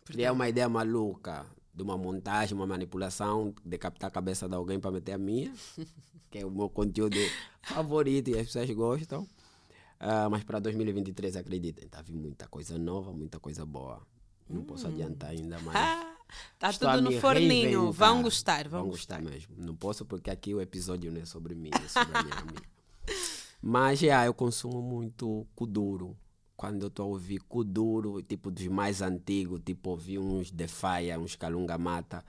criar 0.04 0.32
uma 0.32 0.48
ideia 0.48 0.68
maluca 0.68 1.44
de 1.78 1.82
uma 1.84 1.96
montagem, 1.96 2.56
uma 2.56 2.66
manipulação, 2.66 3.54
de 3.64 3.78
captar 3.78 4.08
a 4.08 4.10
cabeça 4.10 4.48
de 4.48 4.54
alguém 4.54 4.80
para 4.80 4.90
meter 4.90 5.12
a 5.12 5.18
minha. 5.18 5.52
que 6.30 6.38
é 6.38 6.44
o 6.44 6.50
meu 6.50 6.68
conteúdo 6.68 7.16
favorito 7.62 8.28
e 8.28 8.38
as 8.38 8.46
pessoas 8.46 8.70
gostam. 8.70 9.22
Uh, 9.22 10.28
mas 10.30 10.44
para 10.44 10.58
2023, 10.58 11.36
acreditem, 11.36 11.86
está 11.86 12.02
vindo 12.02 12.20
muita 12.20 12.46
coisa 12.46 12.76
nova, 12.76 13.12
muita 13.12 13.38
coisa 13.38 13.64
boa. 13.64 14.02
Não 14.48 14.60
hum. 14.60 14.64
posso 14.64 14.86
adiantar 14.86 15.30
ainda 15.30 15.58
mais. 15.62 16.06
Está 16.54 16.72
tudo 16.72 17.00
no 17.00 17.12
forninho. 17.20 17.90
Vão 17.92 18.22
gostar, 18.22 18.68
vão, 18.68 18.82
vão 18.82 18.90
gostar. 18.90 19.20
gostar. 19.20 19.32
mesmo. 19.32 19.54
Não 19.56 19.74
posso 19.74 20.04
porque 20.04 20.30
aqui 20.30 20.52
o 20.52 20.60
episódio 20.60 21.10
não 21.10 21.20
é 21.20 21.24
sobre 21.24 21.54
mim, 21.54 21.70
é 21.72 21.88
sobre 21.88 22.18
a 22.18 22.22
minha 22.22 22.36
amiga. 22.36 22.62
Mas 23.62 24.00
já, 24.00 24.26
eu 24.26 24.34
consumo 24.34 24.82
muito 24.82 25.46
Kuduro. 25.54 26.16
Quando 26.58 26.82
eu 26.82 26.88
estou 26.88 27.04
a 27.04 27.08
ouvir 27.08 27.38
Kuduro, 27.38 28.20
tipo 28.20 28.50
dos 28.50 28.66
mais 28.66 29.00
antigos, 29.00 29.60
tipo 29.64 29.90
ouvir 29.90 30.18
uns 30.18 30.50
Defaia, 30.50 31.18
uns 31.18 31.36
Calunga 31.36 31.78
Mata, 31.78 32.24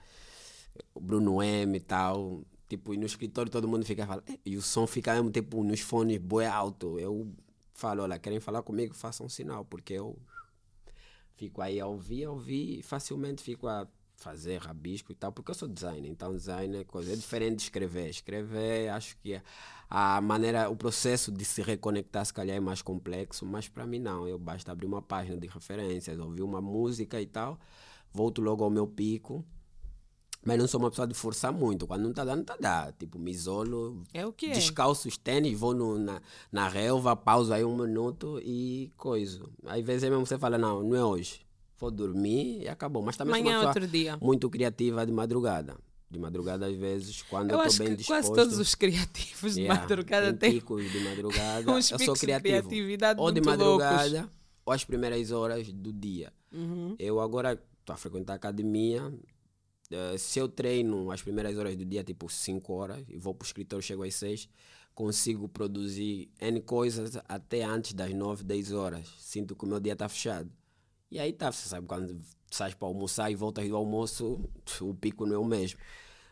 Bruno 0.98 1.42
M 1.42 1.76
e 1.76 1.80
tal, 1.80 2.44
Tipo, 2.68 2.94
e 2.94 2.96
no 2.96 3.04
escritório 3.04 3.50
todo 3.50 3.66
mundo 3.66 3.84
fica 3.84 4.06
falando. 4.06 4.22
E 4.46 4.56
o 4.56 4.62
som 4.62 4.86
fica 4.86 5.12
mesmo, 5.12 5.28
tipo, 5.28 5.64
nos 5.64 5.80
fones 5.80 6.18
boi 6.18 6.46
alto. 6.46 7.00
Eu 7.00 7.28
falo, 7.74 8.04
olha, 8.04 8.16
querem 8.16 8.38
falar 8.38 8.62
comigo? 8.62 8.94
Façam 8.94 9.26
um 9.26 9.28
sinal, 9.28 9.64
porque 9.64 9.94
eu 9.94 10.16
fico 11.34 11.60
aí 11.60 11.80
a 11.80 11.86
ouvir, 11.88 12.26
a 12.26 12.30
ouvir 12.30 12.78
e 12.78 12.82
facilmente 12.84 13.42
fico 13.42 13.66
a 13.66 13.88
fazer 14.20 14.58
rabisco 14.58 15.10
e 15.10 15.14
tal, 15.14 15.32
porque 15.32 15.50
eu 15.50 15.54
sou 15.54 15.66
designer, 15.66 16.08
então 16.08 16.32
designer 16.32 16.82
é 16.82 16.84
coisa, 16.84 17.12
é 17.12 17.16
diferente 17.16 17.56
de 17.56 17.62
escrever. 17.62 18.08
Escrever, 18.10 18.90
acho 18.90 19.16
que 19.18 19.40
a 19.88 20.20
maneira, 20.20 20.68
o 20.70 20.76
processo 20.76 21.32
de 21.32 21.44
se 21.44 21.62
reconectar 21.62 22.24
se 22.24 22.32
calhar 22.32 22.56
é 22.56 22.60
mais 22.60 22.82
complexo, 22.82 23.44
mas 23.46 23.68
para 23.68 23.86
mim 23.86 23.98
não, 23.98 24.28
eu 24.28 24.38
basta 24.38 24.70
abrir 24.70 24.86
uma 24.86 25.02
página 25.02 25.36
de 25.38 25.48
referências, 25.48 26.18
ouvir 26.18 26.42
uma 26.42 26.60
música 26.60 27.20
e 27.20 27.26
tal, 27.26 27.58
volto 28.12 28.40
logo 28.42 28.62
ao 28.62 28.70
meu 28.70 28.86
pico 28.86 29.44
Mas 30.42 30.58
não 30.58 30.66
sou 30.66 30.80
uma 30.80 30.90
pessoa 30.90 31.06
de 31.06 31.14
forçar 31.14 31.52
muito. 31.52 31.86
Quando 31.86 32.02
não 32.02 32.10
está 32.10 32.24
dando, 32.24 32.40
está 32.42 32.56
dando. 32.56 32.94
Tipo, 32.94 33.18
me 33.18 33.30
isolo, 33.30 34.02
É 34.12 34.24
o 34.26 34.32
que 34.32 34.46
é. 34.46 34.52
descalço 34.52 35.06
os 35.06 35.16
tênis, 35.18 35.58
vou 35.58 35.74
no, 35.74 35.98
na, 35.98 36.20
na 36.50 36.66
relva, 36.68 37.14
pauso 37.14 37.52
aí 37.52 37.64
um 37.64 37.76
minuto 37.76 38.40
e 38.42 38.90
coisa. 38.96 39.42
Às 39.66 39.84
vezes 39.84 40.04
é 40.04 40.10
mesmo 40.10 40.24
você 40.24 40.38
fala, 40.38 40.56
não, 40.56 40.82
não 40.82 40.96
é 40.96 41.04
hoje. 41.04 41.42
Vou 41.80 41.90
dormir 41.90 42.62
e 42.62 42.68
acabou. 42.68 43.02
Mas 43.02 43.16
também 43.16 43.34
sou 43.34 43.40
Amanhã 43.40 43.54
é 43.56 44.14
uma 44.14 44.18
muito 44.20 44.48
criativa 44.50 45.04
de 45.06 45.12
madrugada. 45.12 45.76
De 46.10 46.18
madrugada, 46.18 46.66
às 46.66 46.76
vezes, 46.76 47.22
quando 47.22 47.52
eu 47.52 47.58
Eu 47.58 47.64
estou 47.66 47.86
bem 47.86 47.96
disposto. 47.96 48.26
quase 48.28 48.34
todos 48.34 48.58
os 48.58 48.74
criativos 48.74 49.54
de 49.54 49.60
Yeah, 49.62 49.80
madrugada 49.80 50.28
em 50.30 50.36
têm 50.36 50.52
picos 50.54 50.90
de 50.92 51.00
madrugada. 51.04 51.70
uns 51.72 51.90
eu 51.90 51.98
picos 51.98 52.18
sou 52.18 52.26
criativo. 52.26 52.68
ou 53.18 53.32
de 53.32 53.40
madrugada, 53.40 54.10
loucos. 54.20 54.30
ou 54.66 54.72
às 54.72 54.84
primeiras 54.84 55.30
horas 55.32 55.72
do 55.72 55.92
dia. 55.92 56.32
Uhum. 56.52 56.96
Eu 56.98 57.20
agora 57.20 57.52
estou 57.80 57.94
a 57.94 57.96
frequentar 57.96 58.32
a 58.34 58.36
academia. 58.36 59.12
eh, 59.90 60.18
se 60.18 60.38
eu 60.38 60.48
treino 60.48 61.10
às 61.12 61.22
primeiras 61.22 61.56
horas 61.56 61.76
do 61.76 61.84
dia, 61.84 62.02
tipo 62.04 62.28
5 62.28 62.72
horas, 62.72 63.04
e 63.08 63.16
vou 63.16 63.32
para 63.34 63.44
o 63.44 63.48
escritório, 63.48 63.82
chego 63.82 64.02
às 64.02 64.14
6, 64.16 64.48
consigo 64.94 65.48
produzir 65.48 66.28
N 66.40 66.60
coisas 66.60 67.16
até 67.28 67.62
antes 67.64 67.92
das 67.92 68.12
9, 68.12 68.42
10 68.44 68.72
horas. 68.72 69.08
Sinto 69.18 69.54
que 69.56 69.64
o 69.64 69.68
meu 69.68 69.78
dia 69.80 69.92
está 69.94 70.08
fechado. 70.08 70.50
E 71.10 71.18
aí 71.18 71.32
tá, 71.32 71.50
você 71.50 71.68
sabe, 71.68 71.86
quando 71.86 72.20
sais 72.50 72.74
para 72.74 72.88
almoçar 72.88 73.30
e 73.30 73.34
voltas 73.34 73.68
do 73.68 73.76
almoço, 73.76 74.40
o 74.80 74.94
pico 74.94 75.26
não 75.26 75.34
é 75.34 75.38
o 75.38 75.44
mesmo. 75.44 75.78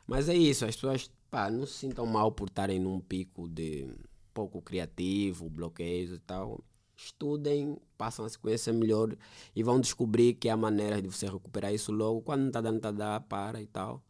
Mas 0.07 0.29
é 0.29 0.35
isso, 0.37 0.65
as 0.65 0.75
pessoas 0.77 1.11
pá, 1.31 1.51
não 1.51 1.67
se 1.67 1.75
sintam 1.75 2.07
mal 2.07 2.33
por 2.33 2.49
estarem 2.49 2.79
num 2.79 3.01
pico 3.01 3.49
de 3.49 3.89
pouco 4.33 4.63
criativo, 4.63 5.51
bloqueios 5.51 6.13
e 6.13 6.19
tal. 6.21 6.65
Estudem, 6.97 7.77
passam 7.97 8.25
a 8.25 8.29
se 8.29 8.39
conhecer 8.39 8.73
melhor 8.73 9.17
e 9.55 9.63
vão 9.63 9.81
descobrir 9.81 10.35
que 10.35 10.49
há 10.49 10.57
maneiras 10.57 11.03
de 11.03 11.09
você 11.09 11.27
recuperar 11.27 11.73
isso 11.73 11.93
logo. 11.93 12.23
Quando 12.23 12.41
não 12.41 12.49
está 12.49 12.61
dando, 12.61 12.77
está 12.77 12.91
dando, 12.91 13.23
para 13.25 13.61
e 13.63 13.67
tal. 13.67 14.03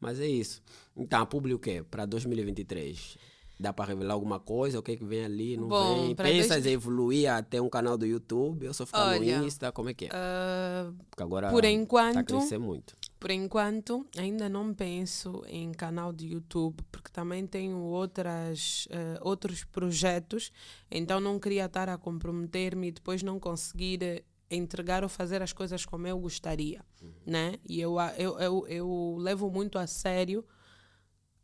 Mas 0.00 0.18
é 0.18 0.26
isso. 0.26 0.62
Então, 0.96 1.24
público 1.26 1.58
o 1.58 1.60
quê? 1.60 1.84
Para 1.88 2.04
2023? 2.06 3.16
Dá 3.62 3.72
para 3.72 3.84
revelar 3.84 4.14
alguma 4.14 4.40
coisa? 4.40 4.80
O 4.80 4.82
que 4.82 4.90
é 4.90 4.96
que 4.96 5.04
vem 5.04 5.24
ali? 5.24 5.56
Não 5.56 5.68
Bom, 5.68 6.06
vem? 6.06 6.16
Pensas 6.16 6.48
dois- 6.48 6.66
em 6.66 6.72
evoluir 6.72 7.30
até 7.30 7.62
um 7.62 7.68
canal 7.68 7.96
do 7.96 8.04
YouTube? 8.04 8.66
Eu 8.66 8.74
só 8.74 8.84
ficar 8.84 9.06
Olha, 9.10 9.38
no 9.38 9.46
Insta? 9.46 9.70
Como 9.70 9.88
é 9.88 9.94
que 9.94 10.06
é? 10.06 10.08
Ah, 10.12 10.90
Porque 11.08 11.22
agora 11.22 11.48
por 11.48 11.64
a 11.64 11.70
enquanto, 11.70 12.24
crescer 12.24 12.58
muito. 12.58 12.96
por 13.20 13.30
enquanto, 13.30 14.04
ainda 14.18 14.48
não 14.48 14.74
penso 14.74 15.44
em 15.46 15.70
canal 15.70 16.12
de 16.12 16.26
YouTube, 16.26 16.82
porque 16.90 17.08
também 17.12 17.46
tenho 17.46 17.78
outras, 17.78 18.88
eh, 18.90 19.18
outros 19.20 19.62
projetos, 19.62 20.50
então 20.90 21.20
não 21.20 21.38
queria 21.38 21.66
estar 21.66 21.88
a 21.88 21.96
comprometer-me 21.96 22.88
e 22.88 22.90
depois 22.90 23.22
não 23.22 23.38
conseguir 23.38 24.02
eh, 24.02 24.24
entregar 24.50 25.04
ou 25.04 25.08
fazer 25.08 25.40
as 25.40 25.52
coisas 25.52 25.86
como 25.86 26.08
eu 26.08 26.18
gostaria, 26.18 26.84
né? 27.24 27.54
E 27.64 27.80
eu, 27.80 27.94
eu, 28.18 28.40
eu, 28.40 28.66
eu 28.66 29.16
levo 29.20 29.48
muito 29.52 29.78
a 29.78 29.86
sério 29.86 30.44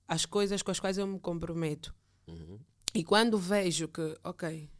as 0.08 0.26
coisas 0.26 0.62
com 0.62 0.70
as 0.72 0.80
quais 0.80 0.98
eu 0.98 1.06
me 1.06 1.20
comprometo. 1.20 1.94
Uhum. 2.28 2.58
E 2.94 3.02
quando 3.04 3.38
vejo 3.38 3.88
que, 3.88 4.18
ok, 4.22 4.70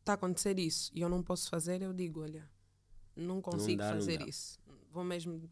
está 0.00 0.12
a 0.12 0.14
acontecer 0.14 0.58
isso 0.58 0.90
e 0.94 1.00
eu 1.00 1.08
não 1.08 1.22
posso 1.22 1.48
fazer, 1.48 1.82
eu 1.82 1.92
digo, 1.92 2.22
olha, 2.22 2.48
não 3.14 3.40
consigo 3.42 3.78
dá, 3.78 3.88
não 3.88 3.94
fazer 4.00 4.18
dá. 4.18 4.26
isso. 4.26 4.58
Vou 4.90 5.04
mesmo. 5.04 5.48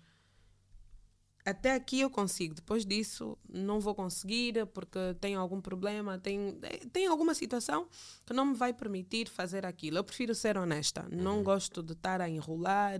Até 1.45 1.75
aqui 1.75 2.01
eu 2.01 2.11
consigo, 2.11 2.55
depois 2.55 2.85
disso 2.85 3.39
não 3.49 3.79
vou 3.79 3.95
conseguir 3.95 4.67
porque 4.75 4.99
tenho 5.21 5.39
algum 5.39 5.61
problema, 5.61 6.19
tem, 6.19 6.59
tem 6.93 7.07
alguma 7.07 7.35
situação 7.35 7.87
que 8.25 8.33
não 8.33 8.47
me 8.47 8.55
vai 8.55 8.73
permitir 8.73 9.29
fazer 9.29 9.65
aquilo. 9.65 9.99
Eu 9.99 10.03
prefiro 10.03 10.35
ser 10.35 10.59
honesta, 10.59 11.07
não 11.09 11.45
gosto 11.45 11.85
de 11.85 11.93
estar 11.93 12.21
a 12.21 12.29
enrolar 12.29 12.99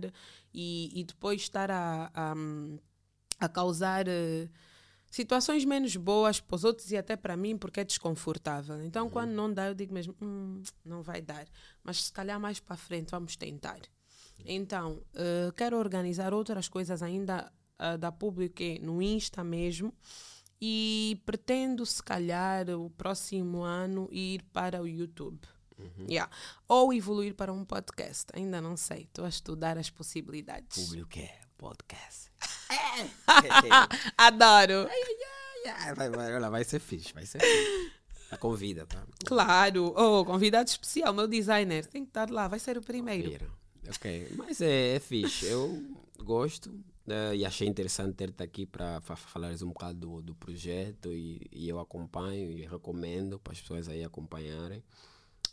e, 0.53 0.91
e 0.97 1.03
depois 1.03 1.41
estar 1.41 1.69
a, 1.69 2.09
a, 2.13 2.33
a 3.37 3.49
causar 3.49 4.07
eh, 4.07 4.47
situações 5.17 5.65
menos 5.65 5.95
boas 5.95 6.39
para 6.39 6.55
os 6.55 6.63
outros 6.63 6.91
e 6.91 6.97
até 6.97 7.15
para 7.15 7.35
mim 7.35 7.57
porque 7.57 7.79
é 7.79 7.83
desconfortável. 7.83 8.81
Então, 8.83 9.09
quando 9.09 9.31
não 9.31 9.51
dá, 9.51 9.67
eu 9.67 9.73
digo 9.73 9.93
mesmo, 9.93 10.15
"Hum, 10.21 10.61
não 10.85 11.01
vai 11.01 11.21
dar. 11.21 11.45
Mas 11.83 12.05
se 12.05 12.13
calhar 12.13 12.39
mais 12.39 12.59
para 12.59 12.77
frente 12.77 13.09
vamos 13.11 13.35
tentar. 13.35 13.79
Então, 14.45 15.01
eh, 15.15 15.51
quero 15.55 15.77
organizar 15.77 16.33
outras 16.33 16.69
coisas 16.69 17.01
ainda 17.01 17.51
ah, 17.79 17.97
da 17.97 18.11
público 18.11 18.63
no 18.81 19.01
Insta 19.01 19.43
mesmo. 19.43 19.93
E 20.59 21.21
pretendo, 21.25 21.85
se 21.85 22.01
calhar, 22.01 22.67
o 22.69 22.89
próximo 22.89 23.61
ano 23.61 24.09
ir 24.11 24.41
para 24.51 24.81
o 24.81 24.87
YouTube. 24.87 25.39
Yeah. 26.09 26.31
Ou 26.67 26.91
evoluir 26.91 27.35
para 27.35 27.53
um 27.53 27.63
podcast. 27.63 28.25
Ainda 28.33 28.59
não 28.59 28.75
sei. 28.75 29.03
Estou 29.03 29.25
a 29.25 29.29
estudar 29.29 29.77
as 29.77 29.91
possibilidades. 29.91 30.85
Público 30.85 31.19
é 31.19 31.39
podcast. 31.57 32.31
Adoro! 34.17 34.89
Vai, 35.95 36.09
vai, 36.09 36.35
olha, 36.35 36.49
vai 36.49 36.63
ser 36.63 36.79
fixe, 36.79 37.13
vai 37.13 37.25
ser 37.25 37.39
fixe. 37.39 37.91
A 38.31 38.37
convida, 38.37 38.85
tá? 38.85 39.03
Claro! 39.25 39.93
Oh, 39.95 40.25
convidado 40.25 40.69
especial, 40.69 41.13
meu 41.13 41.27
designer. 41.27 41.85
Tem 41.85 42.03
que 42.03 42.09
estar 42.09 42.29
lá, 42.29 42.47
vai 42.47 42.59
ser 42.59 42.77
o 42.77 42.81
primeiro. 42.81 43.29
Vira. 43.29 43.47
Ok, 43.89 44.31
mas 44.35 44.59
é, 44.59 44.95
é 44.95 44.99
fixe. 44.99 45.45
Eu 45.45 45.81
gosto 46.19 46.71
eh, 47.07 47.37
e 47.37 47.45
achei 47.45 47.67
interessante 47.67 48.15
ter-te 48.15 48.43
aqui 48.43 48.65
para 48.65 48.99
falares 49.01 49.61
um 49.61 49.69
bocado 49.69 49.99
do, 49.99 50.21
do 50.21 50.35
projeto 50.35 51.13
e, 51.13 51.47
e 51.51 51.69
eu 51.69 51.79
acompanho 51.79 52.51
e 52.51 52.65
recomendo 52.65 53.39
para 53.39 53.53
as 53.53 53.61
pessoas 53.61 53.87
aí 53.87 54.03
acompanharem. 54.03 54.83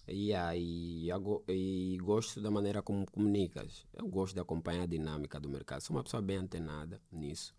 E 0.07 1.09
eu 1.09 1.21
go- 1.21 1.45
e 1.49 1.99
gosto 2.03 2.41
da 2.41 2.51
maneira 2.51 2.83
como 2.83 3.07
comunicas. 3.11 3.87
Eu 3.93 4.07
gosto 4.07 4.35
de 4.35 4.41
acompanhar 4.41 4.83
a 4.83 4.87
dinâmica 4.87 5.41
do 5.41 5.49
mercado. 5.49 5.81
Sou 5.81 5.97
uma 5.97 6.05
pessoa 6.05 6.21
bem 6.23 6.37
antenada 6.37 7.01
nisso. 7.11 7.55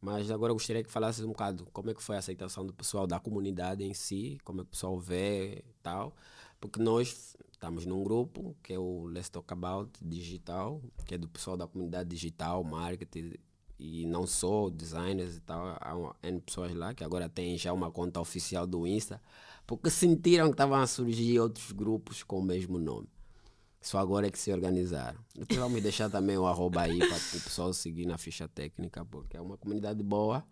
Mas 0.00 0.30
agora 0.30 0.50
eu 0.50 0.54
gostaria 0.54 0.82
que 0.82 0.90
falasses 0.90 1.24
um 1.24 1.28
bocado 1.28 1.66
como 1.72 1.90
é 1.90 1.94
que 1.94 2.02
foi 2.02 2.16
a 2.16 2.20
aceitação 2.20 2.64
do 2.64 2.72
pessoal, 2.72 3.06
da 3.06 3.20
comunidade 3.20 3.84
em 3.84 3.92
si, 3.92 4.38
como 4.44 4.60
é 4.60 4.64
que 4.64 4.68
o 4.68 4.70
pessoal 4.70 4.98
vê 4.98 5.64
e 5.68 5.74
tal. 5.82 6.14
Porque 6.58 6.80
nós 6.80 7.36
estamos 7.52 7.84
num 7.84 8.02
grupo 8.02 8.56
que 8.62 8.72
é 8.72 8.78
o 8.78 9.04
Let's 9.06 9.28
Talk 9.28 9.52
About 9.52 9.90
Digital, 10.02 10.80
que 11.04 11.14
é 11.14 11.18
do 11.18 11.28
pessoal 11.28 11.56
da 11.56 11.66
comunidade 11.66 12.08
digital, 12.08 12.64
marketing 12.64 13.34
e 13.78 14.06
não 14.06 14.26
só 14.26 14.70
designers 14.70 15.36
e 15.36 15.40
tal. 15.40 15.66
Há 15.80 16.14
N 16.22 16.40
pessoas 16.40 16.74
lá 16.74 16.94
que 16.94 17.04
agora 17.04 17.28
têm 17.28 17.58
já 17.58 17.72
uma 17.72 17.90
conta 17.90 18.20
oficial 18.20 18.66
do 18.66 18.86
Insta, 18.86 19.20
porque 19.70 19.88
sentiram 19.88 20.46
que 20.46 20.54
estavam 20.54 20.80
a 20.80 20.84
surgir 20.84 21.38
outros 21.38 21.70
grupos 21.70 22.24
com 22.24 22.40
o 22.40 22.42
mesmo 22.42 22.76
nome. 22.76 23.08
Só 23.80 23.98
agora 23.98 24.26
é 24.26 24.30
que 24.30 24.36
se 24.36 24.52
organizaram. 24.52 25.20
Depois 25.32 25.60
vamos 25.60 25.80
deixar 25.80 26.10
também 26.10 26.36
o 26.36 26.44
arroba 26.44 26.80
aí 26.80 26.98
para 26.98 27.16
o 27.16 27.40
pessoal 27.40 27.72
seguir 27.72 28.04
na 28.04 28.18
ficha 28.18 28.48
técnica, 28.48 29.04
porque 29.04 29.36
é 29.36 29.40
uma 29.40 29.56
comunidade 29.56 30.02
boa 30.02 30.44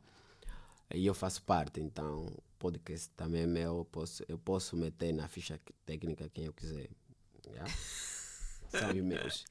e 0.95 1.05
eu 1.05 1.15
faço 1.15 1.43
parte. 1.43 1.81
Então, 1.81 2.27
o 2.27 2.43
podcast 2.61 3.11
também 3.17 3.43
é 3.43 3.47
meu. 3.49 3.79
Eu 3.79 3.85
posso, 3.87 4.25
eu 4.29 4.39
posso 4.39 4.77
meter 4.77 5.13
na 5.13 5.27
ficha 5.27 5.61
técnica 5.85 6.31
quem 6.33 6.45
eu 6.45 6.53
quiser. 6.53 6.89
Yeah? 7.45 7.75
Os 8.95 9.03
meus. 9.03 9.45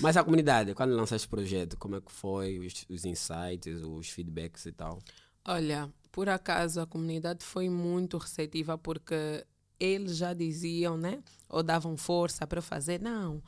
Mas 0.00 0.16
a 0.16 0.24
comunidade, 0.24 0.74
quando 0.74 0.96
lançaste 0.96 1.26
esse 1.26 1.28
projeto, 1.28 1.76
como 1.76 1.94
é 1.94 2.00
que 2.00 2.10
foi? 2.10 2.58
Os, 2.58 2.84
os 2.90 3.04
insights, 3.04 3.84
os 3.84 4.10
feedbacks 4.10 4.66
e 4.66 4.72
tal? 4.72 4.98
Olha, 5.44 5.88
por 6.16 6.30
acaso 6.30 6.80
a 6.80 6.86
comunidade 6.86 7.44
foi 7.44 7.68
muito 7.68 8.16
receptiva 8.16 8.78
porque 8.78 9.44
eles 9.78 10.16
já 10.16 10.32
diziam, 10.32 10.96
né? 10.96 11.22
Ou 11.46 11.62
davam 11.62 11.94
força 11.94 12.46
para 12.46 12.56
eu 12.60 12.62
fazer. 12.62 12.98
Não, 13.02 13.42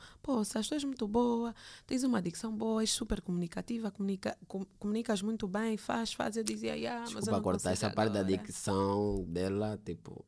Sás, 0.45 0.67
tu 0.67 0.75
és 0.75 0.83
muito 0.83 1.07
boa, 1.07 1.55
tens 1.87 2.03
uma 2.03 2.21
dicção 2.21 2.55
boa, 2.55 2.83
és 2.83 2.91
super 2.91 3.21
comunicativa, 3.21 3.89
comunica, 3.89 4.37
com- 4.47 4.67
comunicas 4.77 5.23
muito 5.23 5.47
bem, 5.47 5.77
faz, 5.77 6.13
faz. 6.13 6.37
Eu 6.37 6.43
dizia, 6.43 6.75
yeah, 6.75 6.99
mas 7.01 7.09
eu 7.09 7.15
Desculpa 7.21 7.37
não 7.37 7.43
cortar 7.43 7.71
essa 7.71 7.89
parte 7.89 8.13
da 8.13 8.19
agora." 8.19 8.37
dicção 8.37 9.25
dela, 9.27 9.79
tipo, 9.83 10.23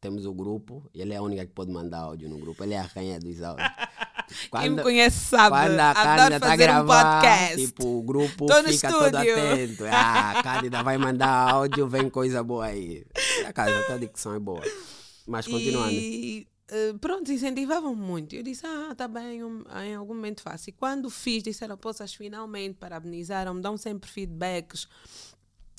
temos 0.00 0.26
o 0.26 0.32
grupo 0.32 0.88
e 0.94 1.02
ele 1.02 1.12
é 1.12 1.16
a 1.16 1.22
única 1.22 1.44
que 1.44 1.52
pode 1.52 1.72
mandar 1.72 2.02
áudio 2.02 2.28
no 2.28 2.38
grupo. 2.38 2.62
Ele 2.62 2.74
é 2.74 2.78
a 2.78 2.82
rainha 2.84 3.18
dos 3.18 3.42
áudios. 3.42 3.66
Tipo, 4.30 4.58
Quem 4.58 4.70
me 4.70 4.82
conhece 4.82 5.16
sabe, 5.26 5.56
quando 5.56 5.80
a 5.80 5.94
Cândida 5.94 6.40
tá 6.40 6.46
a 6.46 6.50
fazer 6.50 6.70
um 6.70 6.86
tipo, 7.66 7.86
o 7.98 8.02
grupo 8.02 8.46
Tô 8.46 8.62
fica 8.62 8.88
todo 8.88 9.14
atento. 9.16 9.84
Ah, 9.90 10.30
a 10.38 10.42
Cândida 10.42 10.82
vai 10.82 10.96
mandar 10.98 11.50
áudio, 11.50 11.88
vem 11.88 12.08
coisa 12.08 12.42
boa 12.42 12.66
aí. 12.66 13.04
A 13.44 13.52
tua 13.86 13.98
dicção 13.98 14.34
é 14.34 14.38
boa. 14.38 14.62
Mas 15.26 15.46
continuando. 15.48 15.92
E 15.92 16.46
eh, 16.68 16.94
pronto, 17.00 17.30
incentivavam 17.32 17.94
muito. 17.94 18.34
Eu 18.36 18.42
disse, 18.42 18.64
ah, 18.66 18.94
tá 18.96 19.08
bem, 19.08 19.42
um- 19.42 19.64
em 19.84 19.94
algum 19.94 20.14
momento 20.14 20.42
faço. 20.42 20.70
E 20.70 20.72
quando 20.72 21.10
fiz, 21.10 21.42
disseram, 21.42 21.76
poças, 21.76 22.14
finalmente, 22.14 22.76
parabenizaram, 22.78 23.54
me 23.54 23.60
dão 23.60 23.76
sempre 23.76 24.08
feedbacks. 24.08 24.86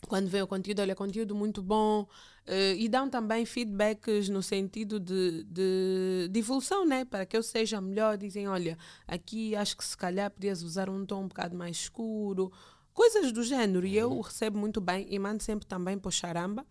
Quando 0.08 0.28
vem 0.28 0.42
o 0.42 0.48
conteúdo, 0.48 0.82
olha, 0.82 0.96
conteúdo 0.96 1.34
muito 1.36 1.62
bom. 1.62 2.08
Eh, 2.46 2.76
e 2.76 2.90
dão 2.90 3.10
também 3.10 3.46
feedbacks 3.46 4.28
no 4.30 4.42
sentido 4.42 5.00
de, 5.00 5.44
de, 5.44 6.28
de 6.30 6.40
evolução, 6.40 6.86
né? 6.86 7.06
Para 7.06 7.26
que 7.26 7.38
eu 7.38 7.44
seja 7.44 7.80
melhor. 7.80 8.18
Dizem, 8.18 8.48
olha, 8.48 8.78
aqui 9.08 9.56
acho 9.56 9.78
que 9.78 9.86
se 9.86 9.96
calhar 9.96 10.32
podias 10.32 10.64
usar 10.64 10.90
um 10.90 11.06
tom 11.06 11.24
um 11.24 11.28
bocado 11.28 11.56
mais 11.56 11.78
escuro. 11.78 12.52
Coisas 12.94 13.32
do 13.32 13.44
género. 13.44 13.86
E 13.86 13.98
eu 13.98 14.20
recebo 14.20 14.58
muito 14.58 14.82
bem 14.82 15.08
e 15.10 15.20
mando 15.20 15.44
sempre 15.44 15.66
também 15.68 15.98
para 15.98 16.10
o 16.10 16.12
Charamba. 16.12 16.66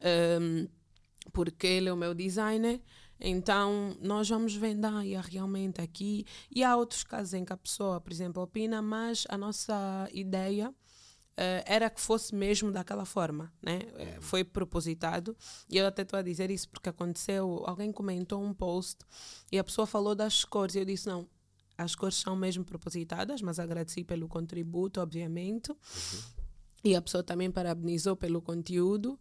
Ehm, 0.00 0.66
porque 1.32 1.66
ele 1.66 1.88
é 1.88 1.92
o 1.92 1.96
meu 1.96 2.14
designer. 2.14 2.80
Então, 3.20 3.94
nós 4.00 4.28
vamos 4.28 4.54
vendo, 4.54 4.86
ah, 4.86 5.04
e 5.04 5.14
há 5.14 5.20
realmente 5.20 5.80
aqui. 5.80 6.24
E 6.50 6.64
há 6.64 6.74
outros 6.74 7.04
casos 7.04 7.34
em 7.34 7.44
que 7.44 7.52
a 7.52 7.56
pessoa, 7.56 8.00
por 8.00 8.10
exemplo, 8.10 8.42
opina, 8.42 8.80
mas 8.80 9.26
a 9.28 9.36
nossa 9.36 10.08
ideia 10.12 10.74
uh, 11.38 11.62
era 11.64 11.88
que 11.90 12.00
fosse 12.00 12.34
mesmo 12.34 12.70
daquela 12.70 13.04
forma, 13.04 13.52
né? 13.62 13.78
Uh, 13.78 14.22
foi 14.22 14.44
propositado. 14.44 15.36
E 15.68 15.76
eu 15.76 15.86
até 15.86 16.02
estou 16.02 16.18
a 16.18 16.22
dizer 16.22 16.50
isso 16.50 16.68
porque 16.68 16.88
aconteceu, 16.88 17.62
alguém 17.66 17.92
comentou 17.92 18.42
um 18.42 18.52
post 18.52 18.98
e 19.50 19.58
a 19.58 19.64
pessoa 19.64 19.86
falou 19.86 20.14
das 20.14 20.44
cores. 20.44 20.74
E 20.74 20.78
eu 20.78 20.84
disse, 20.84 21.06
não, 21.06 21.28
as 21.76 21.94
cores 21.94 22.16
são 22.16 22.36
mesmo 22.36 22.64
propositadas, 22.64 23.40
mas 23.40 23.58
agradeci 23.58 24.04
pelo 24.04 24.28
contributo, 24.28 25.00
obviamente. 25.00 25.70
Uhum. 25.70 26.22
E 26.84 26.96
a 26.96 27.02
pessoa 27.02 27.22
também 27.22 27.50
parabenizou 27.50 28.16
pelo 28.16 28.40
conteúdo. 28.40 29.18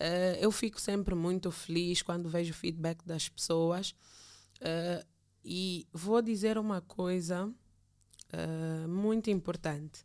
Uh, 0.00 0.36
eu 0.40 0.50
fico 0.50 0.80
sempre 0.80 1.14
muito 1.14 1.50
feliz 1.50 2.02
quando 2.02 2.28
vejo 2.28 2.52
o 2.52 2.56
feedback 2.56 3.04
das 3.04 3.28
pessoas. 3.28 3.90
Uh, 4.60 5.04
e 5.44 5.86
vou 5.92 6.20
dizer 6.20 6.58
uma 6.58 6.80
coisa 6.80 7.46
uh, 7.46 8.88
muito 8.88 9.30
importante. 9.30 10.04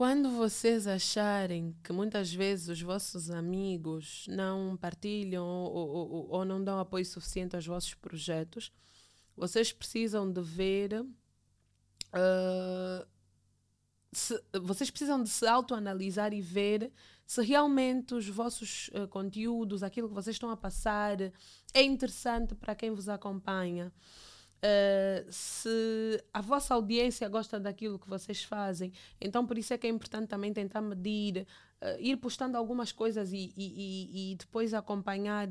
Quando 0.00 0.30
vocês 0.30 0.86
acharem 0.86 1.76
que 1.84 1.92
muitas 1.92 2.32
vezes 2.32 2.68
os 2.68 2.80
vossos 2.80 3.30
amigos 3.30 4.24
não 4.30 4.74
partilham 4.74 5.44
ou, 5.44 5.88
ou, 5.88 6.28
ou 6.30 6.42
não 6.42 6.64
dão 6.64 6.78
apoio 6.78 7.04
suficiente 7.04 7.54
aos 7.54 7.66
vossos 7.66 7.92
projetos, 7.92 8.72
vocês 9.36 9.74
precisam 9.74 10.32
de 10.32 10.40
ver. 10.40 11.02
Uh, 11.02 13.06
se, 14.10 14.42
vocês 14.62 14.90
precisam 14.90 15.22
de 15.22 15.28
se 15.28 15.46
autoanalisar 15.46 16.32
e 16.32 16.40
ver 16.40 16.90
se 17.26 17.42
realmente 17.42 18.14
os 18.14 18.26
vossos 18.26 18.88
uh, 18.94 19.06
conteúdos, 19.06 19.82
aquilo 19.82 20.08
que 20.08 20.14
vocês 20.14 20.36
estão 20.36 20.48
a 20.48 20.56
passar, 20.56 21.20
é 21.74 21.82
interessante 21.82 22.54
para 22.54 22.74
quem 22.74 22.90
vos 22.90 23.06
acompanha. 23.06 23.92
Uh, 24.60 25.26
se 25.32 26.22
a 26.34 26.42
vossa 26.42 26.74
audiência 26.74 27.26
gosta 27.30 27.58
daquilo 27.58 27.98
que 27.98 28.08
vocês 28.08 28.44
fazem. 28.44 28.92
Então, 29.18 29.46
por 29.46 29.56
isso 29.56 29.72
é 29.72 29.78
que 29.78 29.86
é 29.86 29.90
importante 29.90 30.28
também 30.28 30.52
tentar 30.52 30.82
medir, 30.82 31.46
uh, 31.80 31.98
ir 31.98 32.16
postando 32.18 32.58
algumas 32.58 32.92
coisas 32.92 33.32
e, 33.32 33.54
e, 33.56 34.32
e, 34.32 34.36
depois 34.36 34.74
acompanhar 34.74 35.48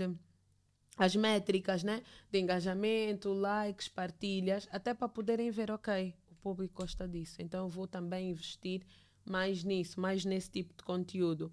as 0.95 1.15
métricas 1.15 1.83
né? 1.83 2.03
de 2.31 2.39
engajamento, 2.39 3.33
likes, 3.33 3.87
partilhas, 3.87 4.67
até 4.71 4.93
para 4.93 5.09
poderem 5.09 5.49
ver, 5.49 5.71
ok, 5.71 6.13
o 6.29 6.35
público 6.35 6.81
gosta 6.81 7.07
disso. 7.07 7.41
Então, 7.41 7.65
eu 7.65 7.69
vou 7.69 7.87
também 7.87 8.29
investir 8.29 8.83
mais 9.25 9.63
nisso, 9.63 9.99
mais 9.99 10.23
nesse 10.23 10.51
tipo 10.51 10.71
de 10.75 10.83
conteúdo. 10.83 11.51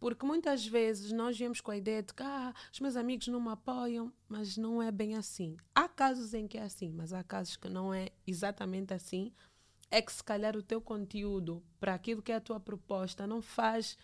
Porque 0.00 0.24
muitas 0.24 0.66
vezes 0.66 1.12
nós 1.12 1.36
viemos 1.36 1.60
com 1.60 1.70
a 1.70 1.76
ideia 1.76 2.02
de 2.02 2.14
que 2.14 2.22
ah, 2.22 2.54
os 2.72 2.80
meus 2.80 2.96
amigos 2.96 3.28
não 3.28 3.38
me 3.38 3.50
apoiam, 3.50 4.10
mas 4.26 4.56
não 4.56 4.82
é 4.82 4.90
bem 4.90 5.14
assim. 5.14 5.58
Há 5.74 5.86
casos 5.86 6.32
em 6.32 6.48
que 6.48 6.56
é 6.56 6.62
assim, 6.62 6.90
mas 6.90 7.12
há 7.12 7.22
casos 7.22 7.58
que 7.58 7.68
não 7.68 7.92
é 7.92 8.08
exatamente 8.26 8.94
assim. 8.94 9.30
É 9.90 10.00
que 10.00 10.10
se 10.10 10.24
calhar 10.24 10.56
o 10.56 10.62
teu 10.62 10.80
conteúdo 10.80 11.62
para 11.78 11.92
aquilo 11.92 12.22
que 12.22 12.32
é 12.32 12.36
a 12.36 12.40
tua 12.40 12.58
proposta 12.58 13.26
não 13.26 13.42
faz. 13.42 13.98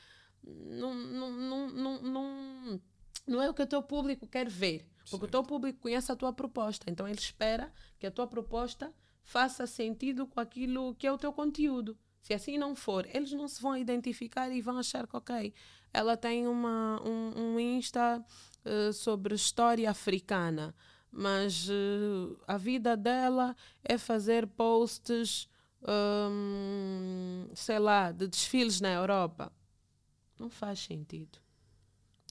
Não, 0.44 0.94
não, 0.94 1.32
não, 1.32 1.68
não, 1.70 2.03
não, 2.03 2.80
não 3.26 3.42
é 3.42 3.49
o 3.49 3.55
que 3.55 3.62
o 3.62 3.66
teu 3.66 3.82
público 3.82 4.26
quer 4.26 4.51
ver. 4.51 4.86
Porque 4.99 5.11
certo. 5.11 5.24
o 5.24 5.28
teu 5.28 5.42
público 5.44 5.80
conhece 5.80 6.12
a 6.12 6.16
tua 6.16 6.32
proposta. 6.32 6.90
Então 6.90 7.09
ele 7.09 7.18
espera 7.18 7.72
que 7.99 8.07
a 8.07 8.11
tua 8.11 8.26
proposta 8.26 8.92
faça 9.22 9.66
sentido 9.66 10.26
com 10.26 10.40
aquilo 10.40 10.94
que 10.94 11.07
é 11.07 11.12
o 11.12 11.16
teu 11.16 11.32
conteúdo. 11.32 11.97
Se 12.20 12.34
assim 12.34 12.59
não 12.59 12.74
for, 12.74 13.07
eles 13.14 13.32
não 13.32 13.47
se 13.47 13.62
vão 13.62 13.76
identificar 13.76 14.51
e 14.51 14.61
vão 14.61 14.78
achar 14.78 15.07
que, 15.07 15.16
ok, 15.16 15.55
ela 15.97 16.14
tem 16.14 16.47
uma, 16.47 17.01
um, 17.03 17.55
um 17.55 17.61
Insta 17.61 18.22
uh, 18.66 18.92
sobre 18.92 19.34
história 19.34 19.90
africana, 19.90 20.74
mas 21.11 21.70
uh, 21.70 22.38
a 22.47 22.59
vida 22.59 22.94
dela 22.94 23.57
é 23.82 23.97
fazer 23.97 24.47
posts, 24.47 25.49
um, 26.30 27.49
sei 27.55 27.78
lá, 27.78 28.12
de 28.12 28.28
desfiles 28.28 28.78
na 28.78 28.92
Europa. 28.92 29.51
Não 30.38 30.51
faz 30.51 30.80
sentido. 30.80 31.38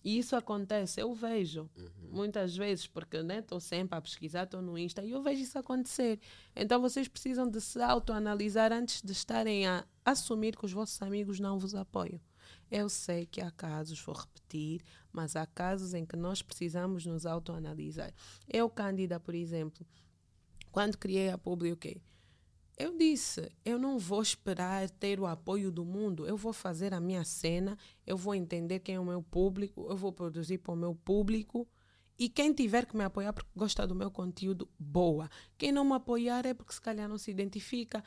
E 0.04 0.20
isso 0.20 0.36
acontece, 0.36 1.02
eu 1.02 1.12
vejo 1.16 1.68
uhum. 1.76 2.10
muitas 2.12 2.56
vezes, 2.56 2.86
porque 2.86 3.18
estou 3.18 3.58
né, 3.58 3.60
sempre 3.60 3.98
a 3.98 4.02
pesquisar, 4.02 4.44
estou 4.44 4.62
no 4.62 4.78
Insta 4.78 5.04
e 5.04 5.10
eu 5.10 5.24
vejo 5.24 5.42
isso 5.42 5.58
acontecer. 5.58 6.20
Então 6.56 6.80
vocês 6.80 7.08
precisam 7.08 7.50
de 7.50 7.60
se 7.60 7.82
autoanalisar 7.82 8.72
antes 8.72 9.02
de 9.02 9.12
estarem 9.12 9.66
a 9.66 9.84
assumir 10.06 10.56
que 10.56 10.66
os 10.66 10.72
vossos 10.72 11.02
amigos 11.02 11.40
não 11.40 11.58
vos 11.58 11.74
apoiam. 11.74 12.22
Eu 12.78 12.90
sei 12.90 13.26
que 13.26 13.40
há 13.40 13.50
casos, 13.50 14.02
vou 14.02 14.14
repetir, 14.14 14.82
mas 15.10 15.38
há 15.38 15.46
casos 15.46 15.94
em 15.94 16.06
que 16.06 16.18
nós 16.18 16.42
precisamos 16.42 17.06
nos 17.06 17.26
autoanalisar. 17.26 18.14
Eu, 18.52 18.70
Cândida, 18.70 19.18
por 19.18 19.34
exemplo, 19.34 19.88
quando 20.74 20.98
criei 20.98 21.30
a 21.30 21.38
Public, 21.38 22.02
eu 22.78 22.98
disse, 22.98 23.50
eu 23.64 23.80
não 23.80 23.98
vou 23.98 24.22
esperar 24.22 24.90
ter 24.90 25.22
o 25.22 25.26
apoio 25.26 25.72
do 25.72 25.86
mundo, 25.86 26.28
eu 26.28 26.36
vou 26.36 26.52
fazer 26.52 26.94
a 26.94 27.00
minha 27.00 27.24
cena, 27.24 27.78
eu 28.06 28.18
vou 28.18 28.36
entender 28.36 28.80
quem 28.80 28.96
é 28.96 29.00
o 29.00 29.06
meu 29.06 29.24
público, 29.24 29.88
eu 29.90 29.96
vou 29.96 30.12
produzir 30.12 30.58
para 30.58 30.74
o 30.74 30.76
meu 30.76 30.94
público 30.94 31.66
e 32.20 32.28
quem 32.28 32.52
tiver 32.52 32.86
que 32.86 32.98
me 32.98 33.06
apoiar 33.06 33.32
porque 33.32 33.52
gosta 33.56 33.88
do 33.88 33.96
meu 33.96 34.12
conteúdo, 34.12 34.70
boa. 34.78 35.30
Quem 35.58 35.72
não 35.72 35.86
me 35.86 35.94
apoiar 35.94 36.46
é 36.46 36.54
porque 36.54 36.74
se 36.74 36.82
calhar 36.82 37.08
não 37.08 37.18
se 37.18 37.32
identifica 37.32 38.04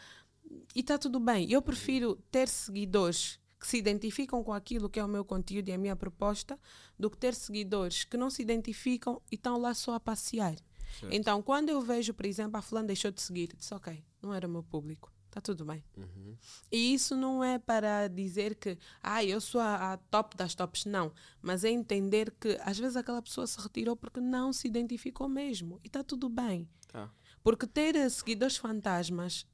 e 0.74 0.80
está 0.80 0.98
tudo 0.98 1.18
bem. 1.18 1.50
Eu 1.50 1.62
prefiro 1.62 2.16
ter 2.30 2.48
seguidores 2.48 3.40
que 3.58 3.66
se 3.66 3.76
identificam 3.76 4.42
com 4.44 4.52
aquilo 4.52 4.88
que 4.88 5.00
é 5.00 5.04
o 5.04 5.08
meu 5.08 5.24
conteúdo 5.24 5.68
e 5.68 5.72
a 5.72 5.78
minha 5.78 5.96
proposta, 5.96 6.58
do 6.98 7.10
que 7.10 7.18
ter 7.18 7.34
seguidores 7.34 8.04
que 8.04 8.16
não 8.16 8.30
se 8.30 8.40
identificam 8.40 9.20
e 9.30 9.34
estão 9.34 9.58
lá 9.58 9.74
só 9.74 9.94
a 9.94 10.00
passear. 10.00 10.54
Certo. 11.00 11.12
Então, 11.12 11.42
quando 11.42 11.68
eu 11.68 11.80
vejo, 11.80 12.14
por 12.14 12.24
exemplo, 12.24 12.56
a 12.56 12.62
fulana 12.62 12.86
deixou 12.86 13.10
de 13.10 13.20
seguir, 13.20 13.54
disse, 13.56 13.74
ok, 13.74 14.02
não 14.22 14.32
era 14.32 14.46
o 14.46 14.50
meu 14.50 14.62
público. 14.62 15.12
Está 15.26 15.42
tudo 15.42 15.64
bem. 15.64 15.84
Uhum. 15.96 16.36
E 16.72 16.94
isso 16.94 17.14
não 17.14 17.44
é 17.44 17.58
para 17.58 18.08
dizer 18.08 18.54
que 18.54 18.78
ah, 19.02 19.22
eu 19.22 19.40
sou 19.40 19.60
a, 19.60 19.92
a, 19.92 19.96
top 19.96 20.34
das 20.34 20.54
tops, 20.54 20.86
não. 20.86 21.12
Mas 21.42 21.64
é 21.64 21.68
entender 21.68 22.30
que 22.40 22.58
às 22.62 22.78
vezes 22.78 22.96
aquela 22.96 23.20
pessoa 23.20 23.46
se 23.46 23.60
retirou 23.60 23.94
porque 23.94 24.20
não 24.20 24.54
se 24.54 24.66
identificou 24.66 25.28
mesmo. 25.28 25.78
E 25.84 25.88
está 25.88 26.02
tudo 26.02 26.30
bem. 26.30 26.66
Tá. 26.88 27.12
Porque 27.42 27.66
ter 27.66 28.10
seguidores 28.10 28.56
fantasmas 28.56 29.46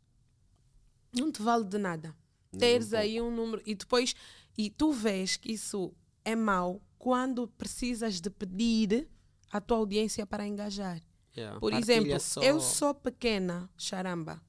não 1.12 1.32
te 1.32 1.42
vale 1.42 1.64
de 1.64 1.76
nada 1.76 2.14
teres 2.58 2.92
aí 2.94 3.20
um 3.20 3.30
número 3.30 3.62
e 3.66 3.74
depois 3.74 4.14
e 4.56 4.70
tu 4.70 4.92
vês 4.92 5.36
que 5.36 5.52
isso 5.52 5.94
é 6.24 6.34
mau 6.34 6.80
quando 6.98 7.48
precisas 7.48 8.20
de 8.20 8.30
pedir 8.30 9.08
a 9.50 9.60
tua 9.60 9.78
audiência 9.78 10.26
para 10.26 10.46
engajar. 10.46 11.02
Yeah, 11.36 11.58
Por 11.58 11.72
exemplo, 11.72 12.18
só... 12.20 12.42
eu 12.42 12.60
sou 12.60 12.94
pequena, 12.94 13.68
charamba, 13.76 14.40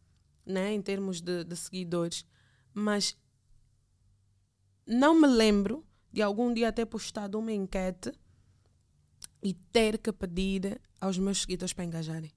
né, 0.46 0.72
em 0.72 0.82
termos 0.82 1.20
de, 1.20 1.44
de 1.44 1.56
seguidores, 1.56 2.26
mas 2.74 3.18
não 4.86 5.20
me 5.20 5.28
lembro 5.28 5.86
de 6.12 6.22
algum 6.22 6.54
dia 6.54 6.72
ter 6.72 6.86
postado 6.86 7.40
uma 7.40 7.52
enquete 7.52 8.12
e 9.42 9.54
ter 9.54 9.98
que 9.98 10.12
pedir 10.12 10.80
aos 11.02 11.18
meus 11.18 11.42
seguidores 11.42 11.74
para 11.74 11.86
engajarem. 11.86 12.32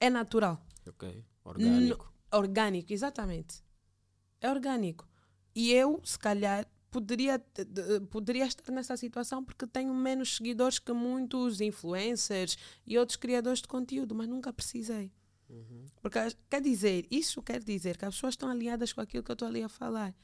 É 0.00 0.08
natural. 0.08 0.64
Ok. 0.86 1.24
Orgânico. 1.44 2.04
N 2.04 2.36
orgânico, 2.38 2.92
exatamente. 2.92 3.64
É 4.40 4.50
orgânico. 4.50 5.07
E 5.58 5.72
eu, 5.72 6.00
se 6.04 6.16
calhar, 6.16 6.64
poderia, 6.88 7.44
poderia 8.10 8.46
estar 8.46 8.70
nessa 8.70 8.96
situação 8.96 9.42
porque 9.44 9.66
tenho 9.66 9.92
menos 9.92 10.36
seguidores 10.36 10.78
que 10.78 10.92
muitos 10.92 11.60
influencers 11.60 12.56
e 12.86 12.96
outros 12.96 13.16
criadores 13.16 13.60
de 13.60 13.66
conteúdo, 13.66 14.14
mas 14.14 14.28
nunca 14.28 14.52
precisei. 14.52 15.10
Uhum. 15.50 15.86
Porque 16.00 16.20
quer 16.48 16.62
dizer, 16.62 17.08
isso 17.10 17.42
quer 17.42 17.60
dizer 17.60 17.96
que 17.96 18.04
as 18.04 18.14
pessoas 18.14 18.34
estão 18.34 18.48
alinhadas 18.48 18.92
com 18.92 19.00
aquilo 19.00 19.24
que 19.24 19.32
eu 19.32 19.34
estou 19.34 19.48
ali 19.48 19.60
a 19.60 19.68
falar, 19.68 20.14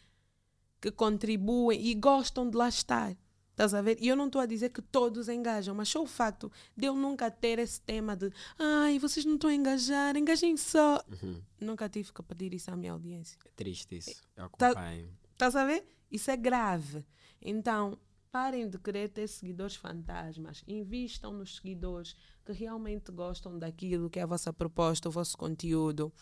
que 0.81 0.93
contribuem 0.93 1.85
e 1.85 1.95
gostam 1.95 2.49
de 2.49 2.57
lá 2.57 2.69
estar. 2.69 3.17
Estás 3.51 3.75
a 3.75 3.83
ver? 3.83 3.99
E 4.01 4.07
eu 4.07 4.15
não 4.15 4.27
estou 4.27 4.41
a 4.41 4.47
dizer 4.47 4.69
que 4.69 4.83
todos 4.83 5.29
engajam, 5.29 5.75
mas 5.75 5.89
só 5.89 6.01
o 6.01 6.07
facto 6.07 6.51
de 6.77 6.87
eu 6.87 6.95
nunca 6.95 7.29
ter 7.29 7.59
esse 7.59 7.81
tema 7.81 8.15
de 8.15 8.33
ai, 8.57 9.01
vocês 9.01 9.27
não 9.27 9.35
estão 9.35 9.51
a 9.51 9.55
engajar, 9.55 10.17
engajem 10.17 10.57
só. 10.57 11.03
Uhum. 11.11 11.43
Nunca 11.61 11.89
tive 11.89 12.13
que 12.13 12.23
pedir 12.23 12.55
isso 12.55 12.71
à 12.71 12.77
minha 12.77 12.93
audiência. 12.93 13.37
É 13.45 13.51
triste 13.57 13.97
isso. 13.97 14.23
Eu 14.37 14.49
tá 14.51 14.69
acompanho. 14.69 15.07
Tá, 15.07 15.24
Estás 15.35 15.57
a 15.57 15.65
ver? 15.65 15.85
Isso 16.11 16.31
é 16.31 16.37
grave. 16.37 17.05
Então, 17.43 17.99
parem 18.31 18.69
de 18.69 18.79
querer 18.79 19.09
ter 19.09 19.29
seguidores 19.29 19.75
fantasmas. 19.77 20.63
Invistam 20.67 21.33
nos 21.33 21.57
seguidores 21.57 22.17
que 22.45 22.53
realmente 22.53 23.11
gostam 23.11 23.59
daquilo 23.59 24.09
que 24.09 24.21
é 24.21 24.23
a 24.23 24.27
vossa 24.27 24.53
proposta, 24.53 25.09
o 25.09 25.13
vosso 25.13 25.37
conteúdo. 25.37 26.13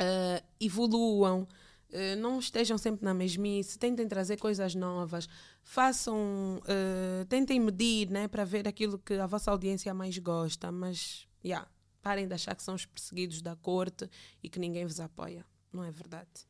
Uh, 0.00 0.46
evoluam. 0.60 1.48
Uh, 1.88 2.14
não 2.18 2.38
estejam 2.38 2.78
sempre 2.78 3.04
na 3.04 3.12
mesmice, 3.12 3.78
tentem 3.78 4.06
trazer 4.06 4.36
coisas 4.36 4.76
novas, 4.76 5.28
façam, 5.62 6.60
uh, 6.62 7.24
tentem 7.24 7.58
medir 7.58 8.08
né, 8.08 8.28
para 8.28 8.44
ver 8.44 8.68
aquilo 8.68 8.96
que 8.96 9.14
a 9.14 9.26
vossa 9.26 9.50
audiência 9.50 9.92
mais 9.92 10.16
gosta, 10.18 10.70
mas 10.70 11.26
yeah, 11.44 11.68
parem 12.00 12.28
de 12.28 12.34
achar 12.34 12.54
que 12.54 12.62
são 12.62 12.76
os 12.76 12.86
perseguidos 12.86 13.42
da 13.42 13.56
corte 13.56 14.08
e 14.40 14.48
que 14.48 14.60
ninguém 14.60 14.86
vos 14.86 15.00
apoia. 15.00 15.44
Não 15.72 15.82
é 15.82 15.90
verdade. 15.90 16.49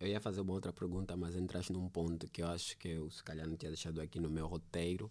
Eu 0.00 0.06
ia 0.06 0.20
fazer 0.20 0.40
uma 0.40 0.52
outra 0.52 0.72
pergunta, 0.72 1.16
mas 1.16 1.34
entraste 1.34 1.72
num 1.72 1.88
ponto 1.88 2.28
que 2.28 2.42
eu 2.42 2.46
acho 2.48 2.76
que 2.78 2.88
eu 2.88 3.10
se 3.10 3.22
calhar 3.22 3.46
não 3.46 3.56
tinha 3.56 3.70
deixado 3.70 4.00
aqui 4.00 4.20
no 4.20 4.30
meu 4.30 4.46
roteiro. 4.46 5.10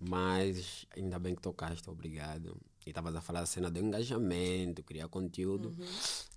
Mas 0.00 0.86
ainda 0.96 1.18
bem 1.18 1.34
que 1.34 1.42
tocaste, 1.42 1.88
obrigado. 1.90 2.56
E 2.86 2.90
estavas 2.90 3.16
a 3.16 3.20
falar 3.20 3.40
da 3.40 3.46
cena 3.46 3.70
do 3.70 3.78
engajamento, 3.80 4.82
criar 4.82 5.08
conteúdo. 5.08 5.70
Uhum. 5.70 5.86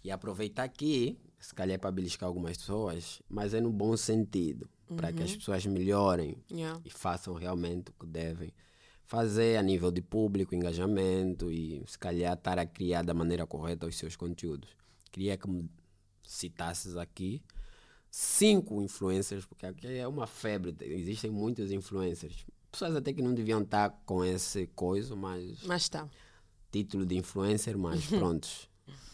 E 0.04 0.10
aproveitar 0.10 0.64
aqui, 0.64 1.20
se 1.39 1.54
calhar 1.54 1.76
é 1.76 1.78
para 1.78 1.92
beliscar 1.92 2.28
algumas 2.28 2.58
pessoas, 2.58 3.22
mas 3.30 3.54
é 3.54 3.62
no 3.62 3.72
bom 3.72 3.96
sentido, 3.96 4.70
para 4.96 5.14
que 5.14 5.22
as 5.22 5.36
pessoas 5.36 5.66
melhorem 5.66 6.38
Yeah. 6.50 6.82
e 6.84 6.89
façam 6.89 7.34
realmente 7.34 7.92
o 7.92 7.94
que 7.94 8.06
devem 8.06 8.52
fazer 9.06 9.58
a 9.58 9.62
nível 9.62 9.92
de 9.92 10.02
público, 10.02 10.56
engajamento 10.56 11.52
e 11.52 11.84
se 11.86 12.00
calhar 12.00 12.34
estar 12.34 12.58
a 12.58 12.66
criar 12.66 13.04
da 13.04 13.14
maneira 13.14 13.46
correta 13.46 13.86
os 13.86 13.98
seus 13.98 14.16
conteúdos. 14.16 14.70
Queria 15.12 15.38
que 15.38 15.50
me 15.50 15.70
citasses 16.24 16.96
aqui 16.96 17.44
cinco 18.12 18.82
influencers, 18.82 19.45
porque 19.45 19.66
aqui 19.66 19.88
é 19.88 20.05
uma 20.07 20.28
febre, 20.28 20.76
existem 20.82 21.32
muitos 21.32 21.72
influencers. 21.72 22.45
Pessoas 22.70 22.95
até 22.95 23.14
que 23.14 23.22
não 23.22 23.34
deviam 23.34 23.62
estar 23.62 23.89
com 24.05 24.24
esse 24.24 24.68
coisa, 24.68 25.16
mas 25.16 25.64
Mas 25.64 25.89
tá. 25.89 26.07
título 26.72 27.05
de 27.05 27.18
influencer, 27.18 27.78
mas 27.78 28.05
prontos. 28.07 28.70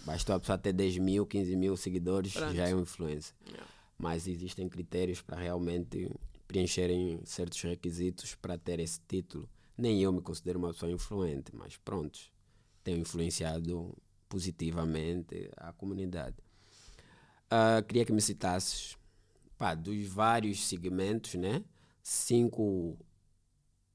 Bastou 0.05 0.35
a 0.35 0.39
pessoa 0.39 0.57
ter 0.57 0.73
10 0.73 0.97
mil, 0.97 1.25
15 1.25 1.55
mil 1.55 1.75
seguidores, 1.77 2.33
Pronto. 2.33 2.55
já 2.55 2.67
é 2.69 2.75
um 2.75 2.81
influencer. 2.81 3.35
Mas 3.97 4.27
existem 4.27 4.67
critérios 4.69 5.21
para 5.21 5.37
realmente 5.37 6.09
preencherem 6.47 7.19
certos 7.25 7.61
requisitos 7.61 8.33
para 8.35 8.57
ter 8.57 8.79
esse 8.79 8.99
título. 9.07 9.49
Nem 9.77 10.01
eu 10.01 10.11
me 10.13 10.21
considero 10.21 10.57
uma 10.59 10.71
pessoa 10.71 10.91
influente, 10.91 11.53
mas 11.53 11.75
prontos. 11.77 12.31
Tenho 12.83 12.99
influenciado 12.99 13.93
positivamente 14.29 15.49
a 15.57 15.73
comunidade. 15.73 16.35
Ah, 17.49 17.81
queria 17.87 18.05
que 18.05 18.11
me 18.11 18.21
citasses 18.21 18.97
pá, 19.57 19.73
dos 19.73 20.07
vários 20.07 20.65
segmentos, 20.65 21.35
né? 21.35 21.63
Cinco 22.03 22.97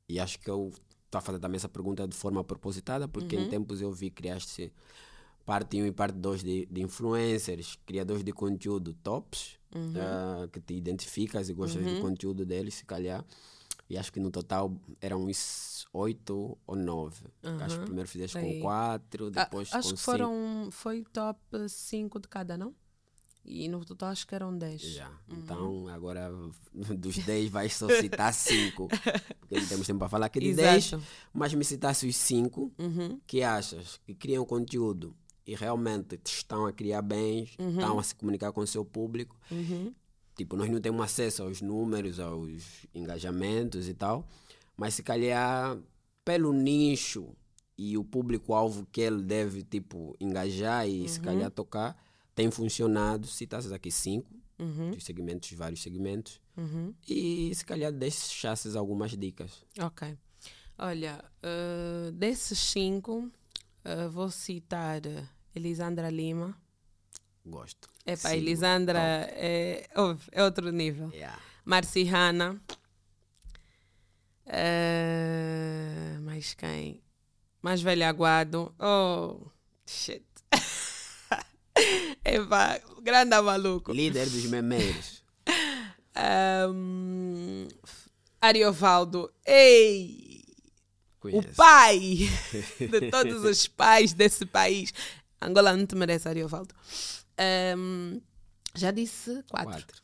e 0.09 0.21
acho 0.21 0.39
que 0.39 0.51
eu 0.51 0.71
estou 1.07 1.19
a 1.19 1.21
fazer 1.23 1.39
também 1.39 1.57
essa 1.57 1.69
pergunta 1.69 2.07
de 2.07 2.15
forma 2.15 2.45
propositada, 2.45 3.09
porque 3.09 3.37
em 3.37 3.49
tempos 3.49 3.81
eu 3.81 3.91
vi 3.91 4.11
criaste 4.11 4.73
parte 5.45 5.81
1 5.81 5.87
e 5.87 5.93
parte 5.93 6.17
2 6.19 6.43
de, 6.43 6.67
de 6.67 6.83
influencers, 6.83 7.79
criadores 7.87 8.23
de 8.23 8.33
conteúdo 8.33 8.93
tops, 9.03 9.59
ah, 9.97 10.47
que 10.53 10.61
te 10.61 10.75
identificas 10.75 11.49
e 11.49 11.55
gostas 11.55 11.83
do 11.85 12.01
conteúdo 12.01 12.45
deles, 12.45 12.75
se 12.75 12.85
calhar. 12.85 13.25
E 13.89 13.99
acho 13.99 14.13
que 14.13 14.21
no 14.21 14.31
total 14.31 14.75
eram 15.01 15.25
uns 15.25 15.87
oito 15.93 16.57
ou 16.67 16.77
nove. 16.77 17.27
Acho 17.61 17.79
que 17.79 17.85
primeiro 17.85 18.09
fizeste 18.09 18.39
Aí. 18.39 18.55
com 18.55 18.61
quatro, 18.61 19.27
Ah, 19.35 19.45
depois 19.45 19.73
acho 19.73 19.91
com 19.91 19.95
que 19.95 20.01
foram. 20.01 20.69
Foi 20.71 21.05
top 21.13 21.41
5 21.69 22.21
de 22.21 22.29
cada, 22.29 22.57
não? 22.57 22.75
E 23.45 23.69
no 23.69 23.85
total 23.85 24.11
acho 24.11 24.27
que 24.27 24.35
eram 24.35 24.57
10. 24.57 24.81
Já. 24.81 25.11
Então, 25.29 25.89
agora 25.89 26.31
dos 26.97 27.19
10 27.19 27.51
vais 27.51 27.75
só 27.75 27.89
citar 27.89 28.33
5. 28.33 28.87
Porque 28.89 29.59
não 29.61 29.67
temos 29.67 29.87
tempo 29.87 29.99
para 29.99 30.09
falar 30.09 30.27
aqui 30.27 30.39
de 30.41 30.55
10. 30.55 30.85
Exato. 30.87 31.03
Mas 31.33 31.53
me 31.55 31.65
citasse 31.65 32.07
os 32.07 32.15
5 32.17 32.73
Uhum. 32.79 33.21
que 33.27 33.43
achas 33.43 33.99
que 34.07 34.15
criam 34.15 34.45
conteúdo 34.45 35.15
e 35.45 35.57
realmente 35.57 36.17
te 36.19 36.33
estão 36.33 36.67
a 36.67 36.73
criar 36.73 37.03
bens, 37.03 37.57
Uhum. 37.59 37.71
estão 37.71 37.99
a 37.99 38.03
se 38.05 38.15
comunicar 38.15 38.53
com 38.53 38.61
o 38.61 38.67
seu 38.67 38.85
público. 38.85 39.37
Tipo, 40.37 40.57
nós 40.57 40.71
não 40.71 40.81
temos 40.81 41.05
acesso 41.05 41.43
aos 41.43 41.61
números, 41.61 42.19
aos 42.21 42.87
engajamentos 42.95 43.89
e 43.89 43.93
tal. 43.95 44.27
Mas 44.77 44.95
se 44.95 45.03
calhar, 45.03 45.77
pelo 46.25 46.53
nicho 46.53 47.35
e 47.77 47.99
o 47.99 48.05
público-alvo 48.05 48.87
que 48.91 49.01
ele 49.01 49.23
deve, 49.23 49.63
tipo, 49.65 50.17
engajar 50.21 50.89
e 50.89 51.09
se 51.09 51.21
calhar 51.21 51.51
tocar, 51.51 51.97
tem 52.35 52.51
funcionado. 52.51 53.27
Citasses 53.27 53.73
aqui 53.73 53.91
cinco, 53.91 54.31
dos 54.93 55.05
segmentos, 55.05 55.51
vários 55.53 55.83
segmentos. 55.83 56.41
E 57.09 57.55
se 57.55 57.65
calhar 57.65 57.93
deixasses 57.93 58.77
algumas 58.77 59.17
dicas. 59.17 59.65
Ok. 59.81 60.17
Olha, 60.79 61.23
eh, 61.43 62.11
desses 62.13 62.59
cinco, 62.59 63.31
eh, 63.85 64.09
vou 64.09 64.31
citar 64.31 65.05
eh, 65.07 65.25
Elisandra 65.55 66.11
Lima. 66.11 66.57
Gosto. 67.45 67.89
Epá, 68.07 68.31
Sigo. 68.31 68.43
Elisandra 68.43 68.99
é, 69.33 69.89
é 70.33 70.43
outro 70.45 70.71
nível. 70.73 71.11
Yeah. 71.13 71.39
Marci 71.65 72.05
Hanna. 72.05 72.61
Eh, 74.47 76.19
mais 76.21 76.55
quem? 76.55 77.01
Mais 77.61 77.81
velho 77.81 78.05
aguado. 78.07 78.75
Oh, 78.79 79.47
shit. 79.87 80.25
Epá, 82.25 82.81
grande 83.03 83.41
maluco. 83.41 83.93
Líder 83.93 84.29
dos 84.29 84.45
memeiros. 84.47 85.23
Um, 86.15 87.67
Ariovaldo. 88.39 89.33
Ei! 89.47 90.45
O 91.17 91.21
Conheço. 91.21 91.55
pai 91.57 91.99
de 92.79 93.11
todos 93.11 93.45
os 93.45 93.67
pais 93.67 94.13
desse 94.13 94.45
país. 94.45 94.93
Angola 95.41 95.75
não 95.75 95.87
te 95.87 95.95
merece, 95.95 96.29
Ariovaldo. 96.29 96.75
Um, 97.79 98.21
já 98.75 98.91
disse 98.91 99.43
quatro. 99.49 99.73
Quatro. 99.73 100.03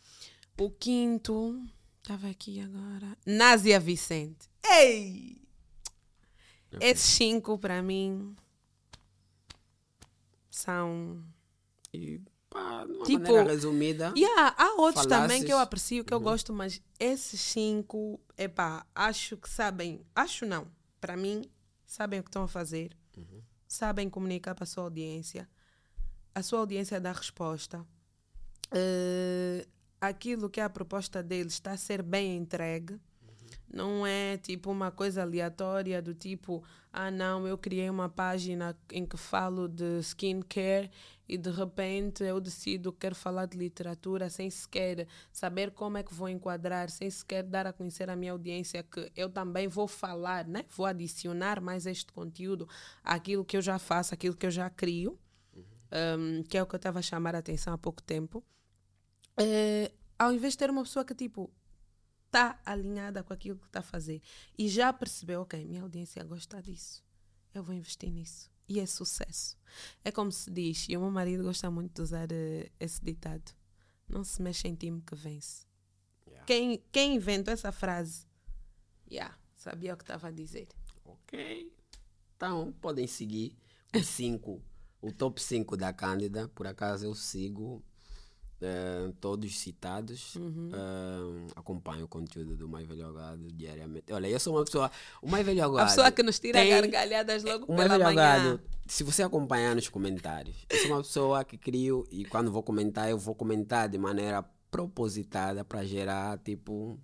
O 0.59 0.71
quinto, 0.71 1.62
estava 2.03 2.29
aqui 2.31 2.61
agora. 2.61 3.16
Násia 3.27 3.79
Vicente. 3.79 4.49
Ei! 4.64 5.37
Esses 6.81 7.05
cinco, 7.05 7.59
para 7.59 7.83
mim, 7.83 8.35
são. 10.51 11.23
E 11.93 12.20
pá, 12.51 12.84
de 12.84 12.93
uma 12.93 13.05
Tipo, 13.05 13.22
maneira 13.24 13.45
resumida. 13.53 14.12
Yeah, 14.16 14.55
há 14.57 14.80
outros 14.80 15.07
também 15.07 15.41
que 15.41 15.47
eu 15.47 15.51
Falasses. 15.57 15.66
aprecio, 15.66 16.05
que 16.05 16.14
eu 16.14 16.20
gosto, 16.20 16.53
mas 16.53 16.80
esses 16.99 17.41
cinco, 17.41 18.20
epá, 18.36 18.86
acho 18.95 19.36
que 19.36 19.49
sabem. 19.49 20.05
Acho 20.14 20.45
não. 20.47 20.66
Para 21.01 21.16
mim, 21.16 21.43
sabem 21.84 22.20
o 22.20 22.22
que 22.22 22.28
estão 22.28 22.43
a 22.45 22.49
fazer. 22.49 22.97
Sabem 23.66 24.09
comunicar 24.09 24.55
para 24.55 24.64
a 24.64 24.66
sua 24.66 24.84
audiência. 24.84 25.49
A 26.34 26.43
sua 26.43 26.61
audiência 26.61 27.01
dá 27.01 27.12
resposta. 27.12 27.84
Eh, 28.70 29.66
aquilo 30.01 30.49
que 30.49 30.61
é 30.61 30.64
a 30.64 30.70
proposta 30.70 31.22
deles 31.22 31.55
está 31.55 31.72
a 31.72 31.76
ser 31.76 32.03
bem 32.03 32.36
entregue. 32.36 32.99
Não 33.73 34.07
é 34.07 34.39
tipo 34.39 34.71
uma 34.71 34.91
coisa 34.91 35.23
aleatória 35.23 36.01
do 36.01 36.14
tipo, 36.14 36.64
ah 36.93 37.11
não, 37.11 37.47
eu 37.47 37.59
criei 37.59 37.91
uma 37.91 38.09
página 38.09 38.77
em 38.91 39.05
que 39.05 39.16
falo 39.16 39.69
de 39.69 39.99
skincare 40.01 40.91
e 41.29 41.37
de 41.37 41.51
repente 41.51 42.25
eu 42.25 42.41
decido 42.41 42.91
que 42.91 43.01
quero 43.01 43.14
falar 43.14 43.45
de 43.45 43.59
literatura 43.59 44.31
sem 44.31 44.49
sequer 44.49 45.07
saber 45.31 45.71
como 45.73 45.99
é 45.99 46.03
que 46.03 46.14
vou 46.14 46.29
enquadrar, 46.29 46.89
sem 46.89 47.11
sequer 47.11 47.43
dar 47.43 47.66
a 47.66 47.73
conhecer 47.73 48.09
à 48.09 48.16
minha 48.16 48.33
audiência 48.33 48.83
que 48.83 49.12
eu 49.14 49.29
também 49.29 49.69
vou 49.69 49.87
falar, 49.87 50.47
né? 50.47 50.64
Vou 50.75 50.87
adicionar 50.87 51.61
mais 51.61 51.85
este 51.85 52.11
conteúdo 52.11 52.66
àquilo 53.05 53.45
que 53.45 53.59
eu 53.59 53.62
já 53.62 53.79
faço, 53.79 54.14
aquilo 54.14 54.35
que 54.35 54.47
eu 54.47 54.51
já 54.51 54.71
crio, 54.71 55.19
um, 56.19 56.43
que 56.45 56.57
é 56.57 56.62
o 56.62 56.66
que 56.66 56.75
eu 56.75 56.79
estava 56.79 57.01
a 57.01 57.03
chamar 57.03 57.35
a 57.35 57.39
atenção 57.39 57.75
há 57.75 57.79
pouco 57.79 58.03
tempo. 58.03 58.43
Eh, 59.37 59.93
ao 60.19 60.33
invés 60.33 60.55
de 60.55 60.59
ter 60.59 60.71
uma 60.71 60.83
pessoa 60.83 61.05
que 61.05 61.14
tipo 61.14 61.51
está 62.29 62.61
alinhada 62.64 63.22
com 63.22 63.33
aquilo 63.33 63.59
que 63.59 63.66
está 63.66 63.81
a 63.81 63.83
fazer 63.83 64.22
e 64.57 64.68
já 64.68 64.93
percebeu, 64.93 65.43
ok, 65.43 65.64
minha 65.64 65.83
audiência 65.83 66.22
gosta 66.22 66.62
disso, 66.62 67.03
eu 67.53 67.62
vou 67.62 67.74
investir 67.74 68.11
nisso. 68.11 68.51
E 68.68 68.79
é 68.79 68.87
sucesso. 68.87 69.57
É 70.05 70.12
como 70.12 70.31
se 70.31 70.51
diz, 70.51 70.87
e 70.89 70.97
o 70.97 71.01
meu 71.01 71.11
marido 71.11 71.43
gosta 71.43 71.70
muito 71.70 71.95
de 71.95 72.03
usar 72.03 72.31
eh, 72.31 72.70
esse 72.79 73.03
ditado: 73.03 73.51
não 74.07 74.22
se 74.22 74.43
mexe 74.43 74.68
em 74.68 74.74
time 74.74 75.01
que 75.01 75.14
vence. 75.14 75.66
Yeah. 76.26 76.45
Quem, 76.45 76.85
quem 76.93 77.14
inventou 77.14 77.53
essa 77.55 77.72
frase, 77.72 78.26
yeah, 79.11 79.35
sabia 79.57 79.95
o 79.95 79.97
que 79.97 80.05
estava 80.05 80.29
a 80.29 80.31
dizer. 80.31 80.68
Ok. 81.03 81.72
Então, 82.37 82.72
podem 82.81 83.07
seguir 83.07 83.57
os 83.97 84.05
cinco, 84.07 84.62
o 85.01 85.11
top 85.11 85.43
5 85.43 85.74
da 85.74 85.91
Cândida. 85.91 86.49
Por 86.49 86.66
acaso 86.66 87.07
eu 87.07 87.14
sigo 87.14 87.83
eh, 88.61 89.12
todos 89.20 89.56
citados. 89.59 90.34
Eh, 90.36 91.52
acompanho 91.56 92.04
o 92.04 92.09
conteúdo 92.09 92.56
do 92.56 92.68
Mais 92.68 92.86
Velho 92.86 93.12
Gado 93.12 93.50
diariamente. 93.52 94.12
Olha, 94.12 94.26
eu 94.28 94.40
sou 94.40 94.56
uma 94.56 94.64
pessoa. 94.64 94.90
O 95.22 95.28
Mais 95.30 95.44
Velho 95.44 95.59
Gado. 95.61 95.78
A 95.78 95.86
pessoa 95.86 96.11
que 96.11 96.22
nos 96.22 96.38
tira 96.38 96.59
tem- 96.61 96.70
gargalhadas 96.70 97.42
logo 97.44 97.64
o 97.66 97.76
Mais 97.76 97.88
pela 97.88 98.04
Velho 98.04 98.16
manhã. 98.16 98.61
Se 98.86 99.04
você 99.04 99.22
acompanhar 99.22 99.74
nos 99.74 99.88
comentários, 99.88 100.56
eu 100.70 100.78
sou 100.78 100.90
uma 100.92 101.02
pessoa 101.02 101.44
que 101.44 101.59
crio 101.59 102.06
e 102.11 102.24
quando 102.24 102.50
vou 102.50 102.62
comentar, 102.62 103.09
eu 103.11 103.18
vou 103.18 103.34
comentar 103.34 103.88
de 103.88 103.98
maneira 103.98 104.42
propositada 104.70 105.64
para 105.64 105.84
gerar, 105.84 106.38
tipo, 106.38 106.98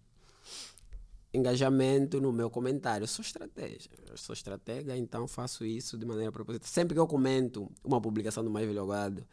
engajamento 1.33 2.21
no 2.21 2.33
meu 2.33 2.49
comentário. 2.49 3.05
Eu 3.05 3.09
sou 3.09 3.23
estratégia. 3.23 3.91
Eu 4.11 4.17
sou 4.17 4.33
estratega, 4.33 4.97
então 4.97 5.27
faço 5.27 5.65
isso 5.65 5.99
de 5.99 6.07
maneira 6.07 6.31
propositada. 6.31 6.69
Sempre 6.71 6.95
que 6.95 7.01
eu 7.01 7.07
comento 7.07 7.71
uma 7.83 8.01
publicação 8.01 8.45
do 8.45 8.51
Mais 8.51 8.67
Velho 8.67 8.87
Gado, 8.87 9.27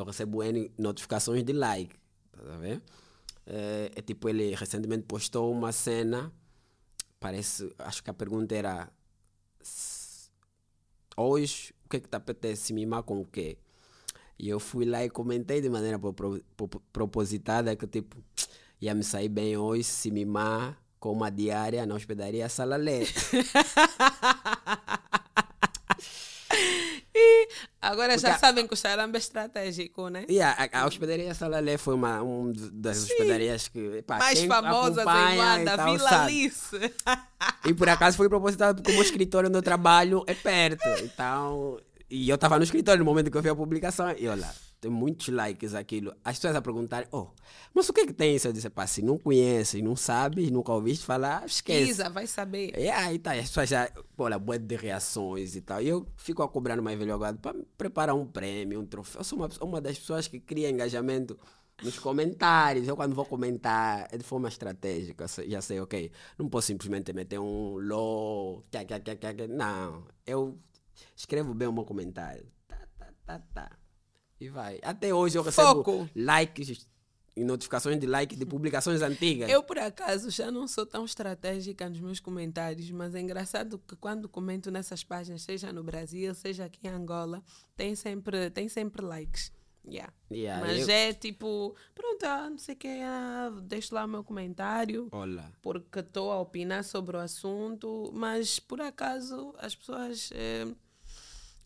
eu 0.00 0.04
recebo 0.04 0.42
N 0.42 0.70
notificações 0.78 1.42
de 1.44 1.52
like. 1.52 1.94
Tá 2.32 2.54
a 2.54 2.58
ver? 2.58 2.82
É, 3.46 3.90
é 3.96 4.02
tipo, 4.02 4.28
ele 4.28 4.54
recentemente 4.54 5.04
postou 5.04 5.52
uma 5.52 5.72
cena. 5.72 6.32
Parece, 7.18 7.72
acho 7.78 8.02
que 8.02 8.10
a 8.10 8.14
pergunta 8.14 8.54
era 8.54 8.88
"S- 9.60 10.30
hoje 11.16 11.74
o 11.84 11.88
que 11.88 11.96
é 11.98 12.00
que 12.00 12.08
te 12.08 12.16
apetece 12.16 12.72
mimar 12.72 13.02
com 13.02 13.20
o 13.20 13.24
quê? 13.26 13.58
E 14.38 14.48
eu 14.48 14.58
fui 14.60 14.84
lá 14.86 15.04
e 15.04 15.10
comentei 15.10 15.60
de 15.60 15.68
maneira 15.68 15.98
pro- 15.98 16.14
pro- 16.14 16.40
pro- 16.56 16.80
propositada 16.92 17.76
que 17.76 17.86
tipo, 17.86 18.16
ia 18.80 18.94
me 18.94 19.02
sair 19.04 19.28
bem 19.28 19.56
hoje 19.56 19.84
se 19.84 20.10
mimar 20.10 20.80
com 20.98 21.12
uma 21.12 21.30
diária 21.30 21.84
na 21.84 21.94
hospedaria 21.94 22.48
Salalé. 22.48 23.00
Agora 27.90 28.16
já 28.18 28.30
Porque- 28.30 28.46
sabem 28.46 28.66
que 28.66 28.74
o 28.74 28.76
charamba 28.76 29.16
é 29.16 29.20
estratégico, 29.20 30.08
né? 30.08 30.24
Yeah, 30.30 30.68
a, 30.72 30.82
a 30.82 30.86
hospedaria 30.86 31.34
Salalé 31.34 31.76
foi 31.76 31.94
uma 31.94 32.22
um 32.22 32.52
das 32.72 33.02
hospedarias 33.02 33.68
que 33.68 34.02
pá, 34.02 34.18
Mais 34.18 34.38
quem 34.38 34.48
famosas 34.48 35.04
em 35.06 35.34
Luanda, 35.36 35.76
tal 35.76 35.92
Vila 35.92 36.08
sabe. 36.08 36.24
Alice. 36.24 36.92
E 37.64 37.74
por 37.74 37.88
acaso 37.88 38.16
foi 38.16 38.28
propositado 38.28 38.76
porque 38.76 38.90
o 38.92 38.94
meu 38.94 39.02
escritório 39.02 39.48
onde 39.48 39.58
eu 39.58 39.62
trabalho 39.62 40.22
é 40.26 40.34
perto. 40.34 40.86
Então, 41.02 41.78
e 42.10 42.28
eu 42.28 42.34
estava 42.34 42.58
no 42.58 42.64
escritório 42.64 42.98
no 42.98 43.04
momento 43.04 43.30
que 43.30 43.36
eu 43.36 43.42
vi 43.42 43.48
a 43.48 43.54
publicação 43.54 44.12
e 44.18 44.26
olha, 44.26 44.52
tem 44.80 44.90
muitos 44.90 45.28
likes 45.28 45.74
aquilo. 45.74 46.12
As 46.24 46.36
pessoas 46.36 46.56
a 46.56 46.62
perguntarem, 46.62 47.06
oh, 47.12 47.28
mas 47.72 47.88
o 47.88 47.92
que 47.92 48.00
é 48.00 48.06
que 48.06 48.12
tem 48.12 48.34
isso? 48.34 48.48
Eu 48.48 48.52
disse, 48.52 48.68
pá, 48.70 48.86
se 48.86 49.02
não 49.02 49.18
conheces, 49.18 49.82
não 49.82 49.94
sabes, 49.94 50.50
nunca 50.50 50.72
ouviste 50.72 51.04
falar, 51.04 51.44
esquece. 51.46 51.90
Isa, 51.90 52.08
vai 52.08 52.26
saber. 52.26 52.76
E 52.76 52.88
aí 52.88 53.18
tá, 53.18 53.32
as 53.32 53.48
pessoas 53.48 53.68
já, 53.68 53.90
olha, 54.18 54.38
boa 54.38 54.58
de 54.58 54.74
reações 54.74 55.54
e 55.54 55.60
tal. 55.60 55.80
E 55.82 55.88
eu 55.88 56.06
fico 56.16 56.42
a 56.42 56.48
cobrar 56.48 56.76
no 56.76 56.82
mais 56.82 56.98
velho 56.98 57.14
agora 57.14 57.34
para 57.34 57.54
preparar 57.76 58.16
um 58.16 58.26
prêmio, 58.26 58.80
um 58.80 58.86
troféu. 58.86 59.20
Eu 59.20 59.24
sou 59.24 59.38
uma, 59.38 59.48
uma 59.60 59.80
das 59.80 59.98
pessoas 59.98 60.26
que 60.26 60.40
cria 60.40 60.70
engajamento 60.70 61.38
nos 61.82 61.98
comentários. 61.98 62.88
Eu 62.88 62.96
quando 62.96 63.14
vou 63.14 63.24
comentar 63.24 64.08
é 64.10 64.16
de 64.16 64.24
forma 64.24 64.48
estratégica. 64.48 65.26
Já 65.46 65.60
sei, 65.60 65.80
ok, 65.80 66.10
não 66.38 66.48
posso 66.48 66.68
simplesmente 66.68 67.12
meter 67.12 67.38
um 67.38 67.76
tchá. 68.70 68.82
não. 69.48 70.04
Eu 70.26 70.58
escrevo 71.16 71.54
bem 71.54 71.68
o 71.68 71.72
meu 71.72 71.84
comentário. 71.84 72.46
Tá, 72.68 72.78
tá, 72.98 73.08
tá, 73.26 73.38
tá. 73.54 73.78
E 74.40 74.48
vai. 74.48 74.78
Até 74.82 75.12
hoje 75.14 75.36
eu 75.38 75.42
recebo 75.42 75.84
Foco. 75.84 76.08
likes 76.14 76.88
e 77.36 77.44
notificações 77.44 77.98
de 78.00 78.06
like 78.06 78.34
de 78.36 78.44
publicações 78.46 79.02
antigas. 79.02 79.48
Eu, 79.48 79.62
por 79.62 79.78
acaso, 79.78 80.30
já 80.30 80.50
não 80.50 80.66
sou 80.66 80.84
tão 80.84 81.04
estratégica 81.04 81.88
nos 81.88 82.00
meus 82.00 82.20
comentários, 82.20 82.90
mas 82.90 83.14
é 83.14 83.20
engraçado 83.20 83.78
que 83.78 83.94
quando 83.96 84.28
comento 84.28 84.70
nessas 84.70 85.04
páginas, 85.04 85.42
seja 85.42 85.72
no 85.72 85.82
Brasil, 85.84 86.34
seja 86.34 86.64
aqui 86.64 86.80
em 86.86 86.90
Angola, 86.90 87.42
tem 87.76 87.94
sempre, 87.94 88.50
tem 88.50 88.68
sempre 88.68 89.04
likes. 89.04 89.52
Yeah. 89.86 90.12
Yeah, 90.30 90.66
mas 90.66 90.86
eu- 90.88 90.94
é 90.94 91.12
tipo, 91.14 91.74
pronto, 91.94 92.22
ah, 92.24 92.50
não 92.50 92.58
sei 92.58 92.74
o 92.74 92.78
que, 92.78 92.88
ah, 93.02 93.50
deixo 93.62 93.94
lá 93.94 94.04
o 94.04 94.08
meu 94.08 94.22
comentário, 94.22 95.08
Olha. 95.10 95.50
porque 95.62 96.00
estou 96.00 96.30
a 96.30 96.38
opinar 96.40 96.84
sobre 96.84 97.16
o 97.16 97.20
assunto, 97.20 98.10
mas 98.12 98.60
por 98.60 98.80
acaso 98.82 99.54
as 99.58 99.74
pessoas. 99.74 100.30
eh, 100.34 100.66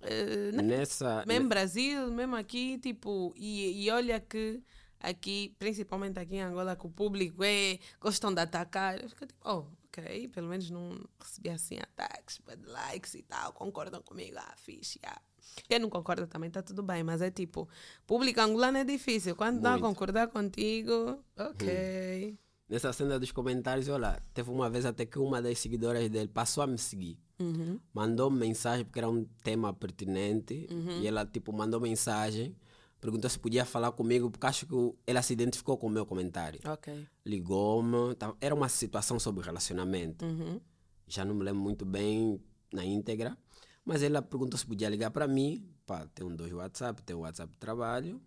eh, 0.03 0.53
Nessa. 0.53 1.25
mesmo 1.27 1.49
Brasil, 1.49 2.11
mesmo 2.11 2.37
aqui, 2.37 2.79
tipo, 2.79 3.33
e, 3.37 3.85
e 3.85 3.91
olha 3.91 4.21
que 4.21 4.63
aqui, 5.01 5.55
principalmente 5.59 6.19
aqui 6.19 6.37
em 6.37 6.43
Angola, 6.43 6.77
que 6.77 6.87
o 6.87 6.91
público 6.91 7.45
é, 7.45 7.79
gostam 8.01 8.33
de 8.33 8.41
atacar. 8.41 9.01
Eu 9.03 9.09
fico 9.09 9.27
tipo, 9.27 9.41
oh, 9.45 9.67
ok, 9.87 10.29
pelo 10.29 10.49
menos 10.49 10.71
não 10.71 10.99
recebi 11.21 11.51
assim 11.51 11.79
ataques, 11.79 12.41
bad 12.45 12.63
likes 12.67 13.15
e 13.15 13.23
tal, 13.23 13.53
concordam 13.53 14.03
comigo, 14.03 14.37
ah, 14.39 14.55
fixe, 14.57 14.99
ah. 15.05 15.21
Quem 15.69 15.79
não 15.79 15.91
concorda 15.91 16.27
também 16.27 16.49
está 16.49 16.63
tudo 16.63 16.83
bem, 16.83 17.03
mas 17.03 17.21
é 17.21 17.31
tipo, 17.31 17.69
público 18.07 18.41
angolano 18.41 18.79
é 18.79 18.85
difícil. 18.85 19.37
Quando 19.37 19.61
Muito. 19.61 19.83
concordar 19.83 20.29
contigo, 20.29 21.23
ok. 21.37 22.37
Nessa 22.67 22.93
cena 22.95 23.19
dos 23.19 23.31
comentários, 23.31 23.89
olha, 23.89 24.21
teve 24.33 24.51
uma 24.51 24.71
vez 24.71 24.87
até 24.87 25.05
que 25.05 25.19
uma 25.19 25.43
das 25.43 25.59
seguidoras 25.59 26.09
dele 26.09 26.29
passou 26.29 26.65
a 26.65 26.67
me 26.67 26.79
seguir. 26.79 27.19
Uhum. 27.39 27.81
Mandou 27.93 28.31
mensagem 28.31 28.85
porque 28.85 28.99
era 28.99 29.09
um 29.09 29.25
tema 29.43 29.73
pertinente 29.73 30.67
e 31.01 31.07
ela 31.07 31.27
tipo 31.27 31.53
mandou 31.53 31.81
mensagem, 31.81 32.57
perguntou 33.01 33.29
se 33.29 33.39
podia 33.39 33.65
falar 33.65 33.93
comigo 33.93 34.31
porque 34.31 34.47
acho 34.47 34.67
que 34.67 34.75
ela 35.07 35.21
se 35.23 35.33
identificou 35.33 35.77
com 35.77 35.87
o 35.87 35.91
meu 35.91 36.07
comentário. 36.07 36.61
Ok. 36.65 37.07
Ligou-me, 37.25 38.17
era 38.41 38.55
uma 38.55 38.69
situação 38.69 39.19
sobre 39.19 39.45
relacionamento. 39.45 40.25
Uhum. 40.25 40.61
Já 41.07 41.25
não 41.25 41.35
me 41.35 41.45
lembro 41.45 41.61
muito 41.61 41.85
bem 41.85 42.41
na 42.73 42.85
íntegra, 42.85 43.37
mas 43.85 44.03
ela 44.03 44.23
perguntou 44.23 44.59
se 44.59 44.67
podia 44.67 44.89
ligar 44.89 45.11
para 45.11 45.27
mim. 45.27 45.69
Pá, 45.85 46.07
tem 46.15 46.27
um 46.27 46.35
dois 46.35 46.53
WhatsApp, 46.53 47.03
tem 47.03 47.15
o 47.15 47.21
WhatsApp 47.21 47.53
do 47.53 47.59
trabalho 47.59 48.21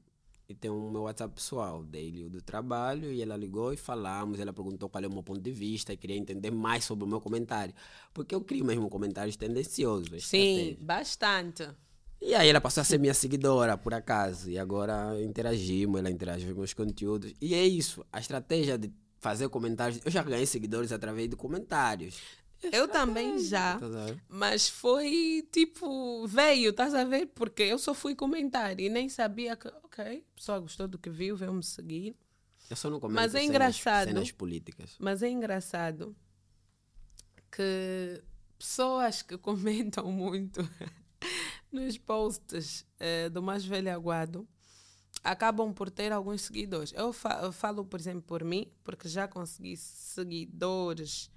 e 0.50 0.56
tem 0.56 0.72
o 0.72 0.90
meu 0.90 1.02
WhatsApp 1.04 1.34
pessoal, 1.36 1.84
dele 1.84 2.24
o 2.24 2.30
do 2.30 2.42
trabalho. 2.42 3.12
E 3.12 3.22
ela 3.22 3.36
ligou 3.36 3.74
e 3.74 3.78
falamos. 3.78 4.40
Ela 4.40 4.54
perguntou 4.54 4.88
qual 4.88 5.04
é 5.04 5.08
o 5.08 5.12
meu 5.12 5.24
ponto 5.24 5.42
de 5.42 5.52
vista 5.52 5.92
e 5.92 5.98
queria 5.98 6.16
entender 6.16 6.52
mais 6.52 6.86
sobre 6.86 7.04
o 7.04 7.08
meu 7.08 7.20
comentário, 7.20 7.74
porque 8.14 8.34
eu 8.34 8.42
crio 8.42 8.64
mesmo 8.64 8.90
comentários 8.90 9.36
tendenciosos. 9.36 10.26
Sim, 10.26 10.38
estratégias. 10.38 10.80
bastante. 10.80 11.70
E 12.22 12.34
aí 12.34 12.50
ela 12.50 12.62
passou 12.62 12.82
a 12.82 12.84
ser 12.84 12.98
minha 12.98 13.14
seguidora, 13.14 13.78
por 13.78 13.94
acaso. 13.94 14.50
E 14.50 14.58
agora 14.58 15.22
interagimos, 15.22 16.00
ela 16.00 16.10
interage 16.10 16.48
com 16.52 16.60
meus 16.60 16.74
conteúdos. 16.74 17.34
E 17.42 17.54
é 17.54 17.66
isso, 17.66 18.06
a 18.12 18.20
estratégia 18.20 18.78
de 18.78 18.92
fazer 19.20 19.50
comentários. 19.50 20.00
Eu 20.04 20.12
já 20.12 20.24
ganhei 20.24 20.46
seguidores 20.46 20.92
através 20.92 21.30
de 21.30 21.36
comentários. 21.36 22.20
Eu 22.72 22.88
também 22.88 23.38
já. 23.40 23.78
Tá? 23.80 23.88
Mas 24.28 24.68
foi 24.68 25.48
tipo, 25.52 26.26
veio, 26.28 26.72
estás 26.72 26.94
a 26.94 27.04
ver? 27.04 27.28
Porque 27.28 27.64
eu 27.64 27.78
só 27.78 27.94
fui 27.94 28.16
comentar 28.16 28.80
e 28.80 28.90
nem 28.90 29.08
sabia 29.10 29.56
que, 29.56 29.68
ok, 29.68 30.26
a 30.32 30.36
pessoa 30.36 30.60
gostou 30.60 30.88
do 30.88 30.98
que 30.98 31.10
viu, 31.10 31.36
veio 31.38 31.54
me 31.54 31.64
seguir. 31.64 32.16
Eu 32.70 32.76
só 32.76 32.90
não 32.90 33.00
comento 33.00 33.16
Mas 33.16 33.34
é 33.36 33.40
cenas- 33.40 33.50
engraçado. 33.50 34.08
cenas 34.08 34.32
políticas. 34.32 34.96
Mas 35.00 35.22
é 35.24 35.30
engraçado 35.30 36.16
que 37.52 38.22
pessoas 38.58 39.22
que 39.22 39.38
comentam 39.40 40.12
muito 40.12 40.60
nos 41.72 41.98
posts 41.98 42.86
eh, 43.00 43.30
do 43.30 43.42
Mais 43.42 43.66
Velho 43.66 43.94
Aguado 43.94 44.48
acabam 45.24 45.74
por 45.74 45.90
ter 45.90 46.12
alguns 46.12 46.42
seguidores. 46.42 46.94
Eu, 46.94 47.12
fa- 47.14 47.40
eu 47.44 47.52
falo, 47.52 47.86
por 47.86 48.00
exemplo, 48.00 48.22
por 48.22 48.44
mim, 48.44 48.72
porque 48.84 49.08
já 49.10 49.28
consegui 49.28 49.76
seguidores 49.78 51.30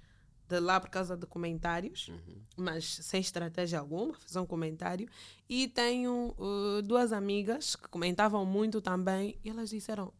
de 0.51 0.59
lá 0.59 0.79
por 0.79 0.89
causa 0.89 1.15
de 1.15 1.25
comentários, 1.25 2.11
mas 2.57 2.85
sem 2.85 3.21
estratégia 3.21 3.79
alguma, 3.79 4.13
fazer 4.13 4.39
um 4.39 4.45
comentário. 4.45 5.07
E 5.47 5.69
tenho 5.69 6.35
uh, 6.37 6.81
duas 6.81 7.13
amigas 7.13 7.75
que 7.77 7.87
comentavam 7.87 8.45
muito 8.45 8.81
também, 8.81 9.39
e 9.43 9.49
elas 9.49 9.69
disseram: 9.69 10.13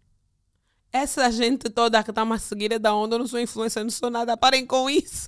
essa 0.91 1.29
gente 1.29 1.69
toda 1.69 2.01
que 2.01 2.11
está 2.11 2.23
a 2.23 2.39
seguir 2.39 2.71
é 2.71 2.79
da 2.79 2.95
onde 2.95 3.15
eu 3.15 3.19
não 3.19 3.27
sou 3.27 3.39
influencer, 3.39 3.83
não 3.83 3.91
sou 3.91 4.09
nada, 4.09 4.37
parem 4.37 4.65
com 4.65 4.89
isso. 4.89 5.27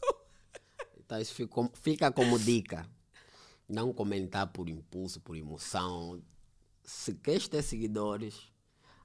Então 0.97 1.19
isso 1.19 1.33
fica, 1.33 1.69
fica 1.73 2.11
como 2.11 2.39
dica. 2.39 2.87
Não 3.67 3.93
comentar 3.93 4.47
por 4.47 4.69
impulso, 4.69 5.19
por 5.19 5.35
emoção. 5.35 6.21
Se 6.83 7.13
queres 7.13 7.47
ter 7.47 7.61
seguidores, 7.61 8.35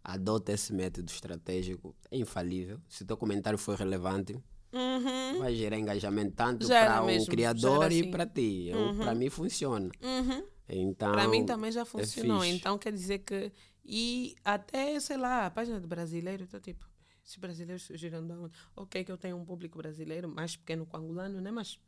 adota 0.03 0.53
esse 0.53 0.73
método 0.73 1.11
estratégico. 1.11 1.95
É 2.11 2.17
infalível. 2.17 2.81
Se 2.89 3.03
o 3.03 3.07
teu 3.07 3.17
comentário 3.17 3.59
for 3.59 3.77
relevante, 3.77 4.41
Uhum, 4.73 5.39
vai 5.39 5.55
gerar 5.55 5.79
engajamento 5.79 6.33
tanto 6.37 6.67
para 6.69 7.03
o 7.03 7.27
criador 7.27 7.83
gera 7.91 7.95
e 7.95 8.11
para 8.11 8.27
ti. 8.27 8.71
Para 8.99 9.15
mim 9.15 9.31
funciona. 9.31 9.91
uhum. 10.03 10.45
Então, 10.69 11.13
Para 11.13 11.27
mim 11.27 11.47
também 11.47 11.73
já 11.73 11.85
funcionou. 11.87 12.41
fixe. 12.43 12.55
então 12.55 12.77
quer 12.77 12.93
dizer 12.93 13.21
que. 13.21 13.51
E 13.83 14.37
até, 14.45 15.01
sei 15.01 15.17
lá, 15.17 15.47
a 15.47 15.51
página 15.51 15.81
do 15.81 15.89
brasileiro, 15.89 16.47
tô 16.47 16.61
tipo, 16.61 16.87
esses 17.25 17.37
brasileiros 17.39 17.85
surgiram 17.85 18.27
da 18.27 18.35
onde? 18.39 18.53
Ok, 18.77 19.03
que 19.03 19.11
eu 19.11 19.17
tenho 19.17 19.39
um 19.39 19.45
público 19.47 19.79
brasileiro 19.79 20.29
mais 20.29 20.57
pequeno 20.57 20.85
que 20.85 20.95
o 20.95 20.99
angolano, 20.99 21.41
né? 21.41 21.51
Mas 21.51 21.79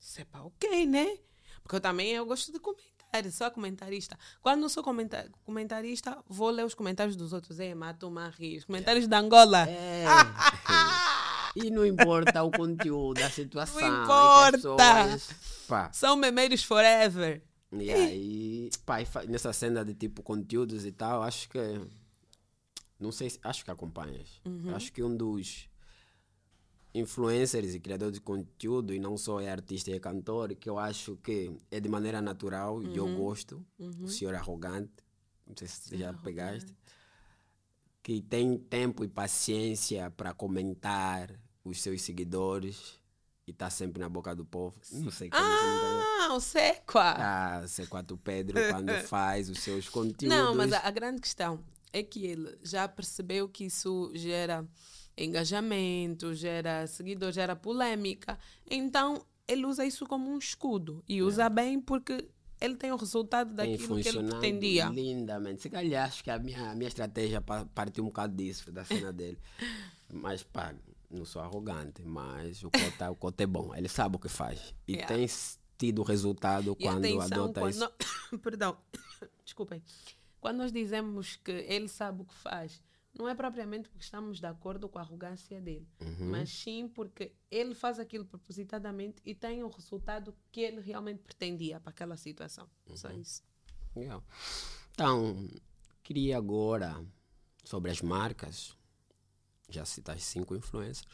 isso 0.00 0.20
é 0.20 0.24
pá, 0.24 0.40
ok, 0.40 0.84
né? 0.86 1.16
Porque 1.62 1.76
eu 1.76 1.80
também 1.80 2.10
eu 2.10 2.26
gosto 2.26 2.50
de 2.52 2.58
comentário, 2.58 3.30
sou 3.30 3.48
comentarista. 3.52 4.18
Quando 4.42 4.62
não 4.62 4.68
sou 4.68 4.82
comenta- 4.82 5.30
comentarista, 5.44 6.18
vou 6.28 6.50
ler 6.50 6.64
os 6.66 6.74
comentários 6.74 7.14
dos 7.14 7.32
outros. 7.32 7.60
É, 7.60 7.72
mato-me 7.72 8.18
a 8.18 8.28
rir. 8.30 8.58
Os 8.58 8.64
comentários 8.64 9.06
da 9.06 9.20
Angola. 9.20 9.68
É. 9.68 10.04
e 11.56 11.70
não 11.70 11.86
importa 11.86 12.42
o 12.42 12.50
conteúdo, 12.50 13.22
a 13.22 13.30
situação. 13.30 13.80
Não 13.80 14.02
importa. 14.02 14.52
pessoas, 14.52 14.78
São 15.92 16.16
memeiros 16.16 16.64
forever. 16.64 17.42
E 17.72 17.90
aí, 17.90 18.70
pá, 18.84 18.98
nessa 19.28 19.52
cena 19.52 19.84
de 19.84 19.94
tipo 19.94 20.22
conteúdos 20.22 20.84
e 20.84 20.92
tal, 20.92 21.22
acho 21.22 21.48
que. 21.48 21.58
Não 22.98 23.10
sei 23.10 23.30
se. 23.30 23.38
Acho 23.42 23.64
que 23.64 23.70
acompanhas. 23.70 24.40
Acho 24.74 24.92
que 24.92 25.02
um 25.02 25.16
dos 25.16 25.68
influencers 26.94 27.74
e 27.74 27.80
criadores 27.80 28.14
de 28.14 28.20
conteúdo, 28.20 28.94
e 28.94 29.00
não 29.00 29.16
só 29.18 29.40
é 29.40 29.50
artista 29.50 29.90
e 29.90 29.94
é 29.94 29.98
cantor, 29.98 30.54
que 30.54 30.70
eu 30.70 30.78
acho 30.78 31.16
que 31.16 31.50
é 31.70 31.80
de 31.80 31.88
maneira 31.88 32.22
natural 32.22 32.80
e 32.82 32.96
eu 32.96 33.16
gosto. 33.16 33.64
O 33.78 34.08
senhor 34.08 34.34
arrogante. 34.34 34.92
Não 35.46 35.54
sei 35.56 35.68
se 35.68 35.96
já 35.98 36.12
pegaste. 36.12 36.72
Que 38.02 38.20
tem 38.20 38.56
tempo 38.56 39.02
e 39.04 39.08
paciência 39.08 40.10
para 40.10 40.32
comentar 40.32 41.30
os 41.64 41.80
seus 41.80 42.02
seguidores 42.02 42.98
e 43.46 43.52
tá 43.52 43.68
sempre 43.70 44.00
na 44.00 44.08
boca 44.08 44.34
do 44.34 44.44
povo. 44.44 44.74
Não 44.92 45.10
sei 45.10 45.28
como. 45.30 45.42
viu. 45.42 45.50
Ah, 46.30 46.34
o 46.34 46.40
Sequa. 46.40 47.14
Ah, 47.16 47.62
C4 47.66 48.18
Pedro 48.22 48.58
quando 48.70 48.90
faz 49.06 49.48
os 49.50 49.58
seus 49.60 49.88
conteúdos. 49.88 50.28
Não, 50.36 50.54
mas 50.54 50.72
a, 50.72 50.80
a 50.86 50.90
grande 50.90 51.20
questão 51.20 51.62
é 51.92 52.02
que 52.02 52.24
ele 52.26 52.58
já 52.62 52.88
percebeu 52.88 53.48
que 53.48 53.64
isso 53.64 54.10
gera 54.14 54.66
engajamento, 55.16 56.34
gera 56.34 56.86
seguidor, 56.86 57.32
gera 57.32 57.54
polêmica. 57.56 58.38
Então, 58.70 59.24
ele 59.46 59.66
usa 59.66 59.84
isso 59.84 60.06
como 60.06 60.30
um 60.30 60.38
escudo. 60.38 61.02
E 61.08 61.22
usa 61.22 61.48
bem 61.48 61.80
porque 61.80 62.28
ele 62.60 62.76
tem 62.76 62.92
o 62.92 62.96
resultado 62.96 63.52
daquilo 63.54 64.00
que 64.00 64.08
ele 64.08 64.22
pretendia. 64.24 64.86
lindamente. 64.86 65.62
Se 65.62 65.68
calhar 65.70 66.06
acho 66.08 66.22
que 66.24 66.30
a 66.30 66.38
minha, 66.38 66.70
a 66.70 66.74
minha 66.74 66.88
estratégia 66.88 67.40
pa- 67.40 67.66
partiu 67.74 68.04
um 68.04 68.06
bocado 68.06 68.34
disso, 68.34 68.70
da 68.72 68.84
cena 68.84 69.12
dele. 69.12 69.38
Mas, 70.12 70.42
pá, 70.42 70.74
não 71.10 71.24
sou 71.24 71.42
arrogante, 71.42 72.02
mas 72.02 72.62
o 72.62 72.70
Cota, 72.70 73.10
o 73.10 73.16
Cota 73.16 73.42
é 73.42 73.46
bom. 73.46 73.74
Ele 73.74 73.88
sabe 73.88 74.16
o 74.16 74.18
que 74.18 74.28
faz. 74.28 74.74
E 74.88 74.92
Yeah. 74.94 75.14
tem 75.14 75.26
tido 75.78 76.02
resultado 76.02 76.76
E 76.78 76.84
quando 76.84 76.98
atenção, 77.04 77.22
adota 77.44 77.60
quando 77.60 77.70
isso. 77.70 77.80
não- 78.32 78.38
perdão. 78.40 78.76
desculpem, 79.44 79.82
quando 80.40 80.58
nós 80.58 80.72
dizemos 80.72 81.36
que 81.36 81.50
ele 81.52 81.88
sabe 81.88 82.22
o 82.22 82.24
que 82.24 82.34
faz, 82.34 82.82
não 83.16 83.28
é 83.28 83.34
propriamente 83.34 83.88
porque 83.88 84.04
estamos 84.04 84.40
de 84.40 84.46
acordo 84.46 84.88
com 84.88 84.98
a 84.98 85.02
arrogância 85.02 85.60
dele, 85.60 85.86
Uhum. 86.00 86.30
mas 86.30 86.50
sim 86.50 86.88
porque 86.88 87.32
ele 87.50 87.74
faz 87.74 87.98
aquilo 88.00 88.24
propositadamente 88.24 89.22
e 89.24 89.34
tem 89.34 89.62
o 89.62 89.68
resultado 89.68 90.34
que 90.50 90.60
ele 90.60 90.80
realmente 90.80 91.20
pretendia 91.22 91.78
para 91.78 91.90
aquela 91.90 92.16
situação. 92.16 92.68
Só 92.94 93.08
Uhum. 93.08 93.20
isso. 93.20 93.42
Yeah. 93.96 94.22
Então, 94.92 95.48
queria 96.02 96.36
agora, 96.38 97.04
sobre 97.64 97.90
as 97.90 98.00
marcas, 98.02 98.76
já 99.68 99.84
citaste 99.84 100.22
cinco 100.22 100.54
influencers. 100.54 101.06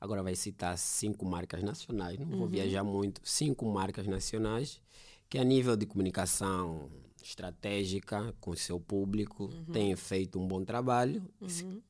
Agora 0.00 0.22
vai 0.22 0.34
citar 0.36 0.76
cinco 0.76 1.24
marcas 1.24 1.62
nacionais, 1.62 2.18
não 2.18 2.38
vou 2.38 2.46
viajar 2.48 2.84
muito. 2.84 3.20
Cinco 3.24 3.64
marcas 3.66 4.06
nacionais 4.06 4.80
que, 5.28 5.38
a 5.38 5.44
nível 5.44 5.76
de 5.76 5.86
comunicação 5.86 6.90
estratégica 7.22 8.34
com 8.40 8.50
o 8.52 8.56
seu 8.56 8.78
público, 8.78 9.48
têm 9.72 9.96
feito 9.96 10.38
um 10.38 10.46
bom 10.46 10.64
trabalho 10.64 11.22
Uhum. 11.40 11.80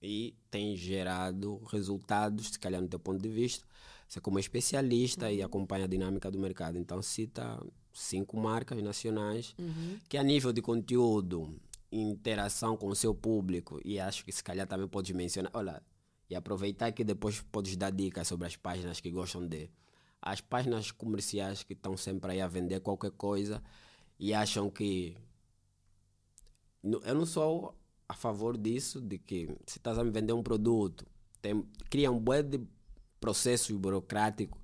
e 0.00 0.34
têm 0.50 0.76
gerado 0.76 1.60
resultados, 1.70 2.48
se 2.52 2.58
calhar 2.58 2.80
no 2.80 2.88
teu 2.88 2.98
ponto 2.98 3.20
de 3.20 3.28
vista. 3.28 3.64
Você 4.08 4.20
como 4.20 4.38
especialista 4.38 5.30
e 5.32 5.42
acompanha 5.42 5.84
a 5.84 5.88
dinâmica 5.88 6.30
do 6.30 6.38
mercado. 6.38 6.76
Então 6.78 7.00
cita 7.02 7.60
cinco 7.92 8.36
marcas 8.36 8.82
nacionais 8.82 9.54
que 10.08 10.16
a 10.16 10.22
nível 10.22 10.52
de 10.52 10.60
conteúdo, 10.62 11.54
interação 11.92 12.76
com 12.76 12.88
o 12.88 12.96
seu 12.96 13.14
público, 13.14 13.80
e 13.84 14.00
acho 14.00 14.24
que 14.24 14.32
se 14.32 14.42
calhar 14.42 14.66
também 14.66 14.88
podes 14.88 15.14
mencionar, 15.14 15.50
olha, 15.54 15.82
e 16.28 16.34
aproveitar 16.34 16.90
que 16.92 17.04
depois 17.04 17.42
podes 17.42 17.76
dar 17.76 17.90
dicas 17.90 18.26
sobre 18.26 18.46
as 18.46 18.56
páginas 18.56 19.00
que 19.00 19.10
gostam 19.10 19.46
de. 19.46 19.70
As 20.20 20.40
páginas 20.40 20.90
comerciais 20.90 21.62
que 21.62 21.72
estão 21.72 21.96
sempre 21.96 22.32
aí 22.32 22.40
a 22.40 22.46
vender 22.46 22.80
qualquer 22.80 23.10
coisa 23.10 23.62
e 24.18 24.32
acham 24.32 24.70
que 24.70 25.16
eu 26.82 27.14
não 27.14 27.26
sou 27.26 27.76
a 28.08 28.14
favor 28.14 28.56
disso, 28.56 29.00
de 29.00 29.18
que 29.18 29.46
se 29.66 29.78
estás 29.78 29.98
a 29.98 30.04
me 30.04 30.10
vender 30.10 30.32
um 30.32 30.42
produto, 30.42 31.04
tem, 31.40 31.66
cria 31.90 32.10
um 32.10 32.18
bué 32.18 32.42
de 32.42 32.60
processo 33.20 33.76
burocrático 33.78 34.62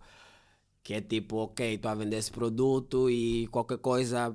que 0.83 0.95
é 0.95 1.01
tipo, 1.03 1.37
ok, 1.37 1.74
estou 1.74 1.91
a 1.91 1.95
vender 1.95 2.16
esse 2.16 2.31
produto 2.31 3.11
e 3.11 3.47
qualquer 3.49 3.76
coisa 3.79 4.35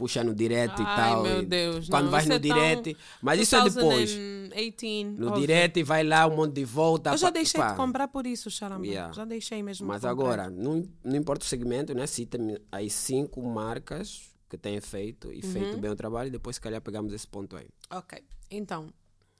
puxa 0.00 0.24
no 0.24 0.34
direct 0.34 0.80
e 0.80 0.84
Ai, 0.86 0.96
tal. 0.96 1.22
meu 1.22 1.42
e 1.42 1.46
Deus, 1.46 1.88
Quando 1.90 2.04
não, 2.04 2.10
vais 2.10 2.24
no 2.26 2.32
é 2.34 2.38
tão 2.38 2.48
direct, 2.48 2.96
mas 3.20 3.38
isso 3.38 3.54
é 3.54 3.64
depois. 3.68 4.10
2018, 4.14 5.20
No 5.20 5.26
óbvio. 5.28 5.40
direct 5.46 5.82
vai 5.82 6.02
lá 6.02 6.26
um 6.26 6.36
monte 6.36 6.54
de 6.54 6.64
volta. 6.64 7.10
Eu 7.10 7.18
já 7.18 7.28
deixei 7.28 7.60
pá. 7.60 7.72
de 7.72 7.76
comprar 7.76 8.08
por 8.08 8.26
isso, 8.26 8.50
Charamba. 8.50 8.86
Yeah. 8.86 9.12
Já 9.12 9.26
deixei 9.26 9.62
mesmo 9.62 9.86
Mas 9.86 10.02
agora, 10.06 10.48
não, 10.48 10.82
não 11.04 11.16
importa 11.16 11.44
o 11.44 11.48
segmento, 11.48 11.92
né? 11.94 12.06
Cita-me 12.06 12.58
aí 12.72 12.88
cinco 12.88 13.42
marcas 13.42 14.22
que 14.48 14.56
têm 14.56 14.80
feito 14.80 15.30
e 15.30 15.42
feito 15.42 15.74
Uhum. 15.74 15.80
bem 15.80 15.90
o 15.90 15.94
trabalho 15.96 16.28
e 16.28 16.30
depois 16.30 16.56
se 16.56 16.60
calhar 16.62 16.80
pegamos 16.80 17.12
esse 17.12 17.26
ponto 17.28 17.54
aí. 17.56 17.68
Ok, 17.90 18.24
então. 18.50 18.88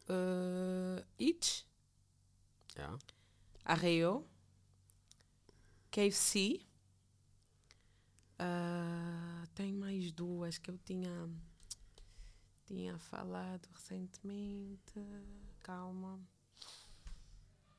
Uh, 0.08 1.02
It, 1.18 1.64
Yeah. 2.76 2.98
Arreo, 3.64 4.24
KFC. 5.90 6.60
ah, 8.38 9.39
tem 9.60 9.74
mais 9.74 10.10
duas 10.10 10.56
que 10.56 10.70
eu 10.70 10.78
tinha, 10.78 11.28
tinha 12.64 12.98
falado 12.98 13.68
recentemente. 13.74 14.98
Calma. 15.62 16.18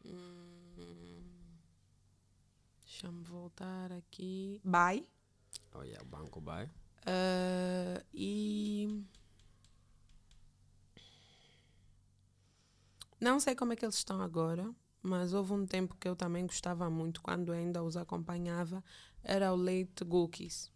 Hum, 0.05 1.23
Deixa-me 2.81 3.23
voltar 3.23 3.91
aqui. 3.93 4.61
Bye. 4.63 5.09
Oh, 5.73 5.81
yeah, 5.81 6.07
Banco 6.07 6.39
Buy. 6.39 6.69
Ah, 7.07 8.03
e. 8.13 9.03
Não 13.19 13.39
sei 13.39 13.55
como 13.55 13.73
é 13.73 13.75
que 13.75 13.83
eles 13.83 13.95
estão 13.95 14.21
agora, 14.21 14.71
mas 15.01 15.33
houve 15.33 15.53
um 15.53 15.65
tempo 15.65 15.97
que 15.97 16.07
eu 16.07 16.15
também 16.15 16.45
gostava 16.45 16.91
muito, 16.91 17.23
quando 17.23 17.51
ainda 17.51 17.81
os 17.81 17.97
acompanhava, 17.97 18.83
era 19.23 19.51
o 19.51 19.55
leite 19.55 20.03
Gookies. 20.03 20.71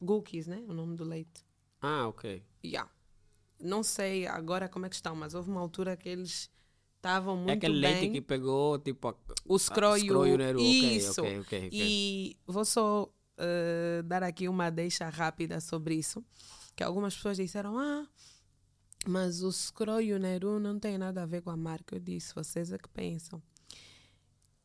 Gookies, 0.00 0.46
né? 0.46 0.62
O 0.68 0.72
nome 0.72 0.96
do 0.96 1.04
leite. 1.04 1.44
Ah, 1.80 2.08
ok. 2.08 2.42
Yeah. 2.64 2.90
Não 3.58 3.82
sei 3.82 4.26
agora 4.26 4.68
como 4.68 4.86
é 4.86 4.88
que 4.88 4.94
estão, 4.94 5.14
mas 5.14 5.34
houve 5.34 5.50
uma 5.50 5.60
altura 5.60 5.96
que 5.96 6.08
eles 6.08 6.50
estavam 6.96 7.36
muito 7.36 7.50
é 7.50 7.52
aquele 7.54 7.80
bem. 7.80 7.94
leite 8.00 8.12
que 8.12 8.20
pegou, 8.20 8.78
tipo, 8.78 9.08
a, 9.08 9.14
O 9.46 9.58
scroio. 9.58 10.20
ok, 10.20 10.96
Isso. 10.96 11.20
ok, 11.20 11.38
ok, 11.40 11.66
ok. 11.66 11.70
E 11.72 12.36
vou 12.46 12.64
só 12.64 13.10
eh, 13.38 14.02
dar 14.04 14.22
aqui 14.22 14.48
uma 14.48 14.70
deixa 14.70 15.08
rápida 15.08 15.60
sobre 15.60 15.94
isso. 15.94 16.24
Que 16.76 16.82
algumas 16.84 17.14
pessoas 17.14 17.36
disseram, 17.38 17.78
ah, 17.78 18.06
mas 19.06 19.42
o 19.42 19.50
scroio 19.50 20.18
Neru 20.18 20.58
não 20.60 20.78
tem 20.78 20.98
nada 20.98 21.22
a 21.22 21.26
ver 21.26 21.40
com 21.42 21.50
a 21.50 21.56
marca. 21.56 21.96
Eu 21.96 22.00
disse, 22.00 22.34
vocês 22.34 22.70
é 22.72 22.78
que 22.78 22.88
pensam. 22.88 23.42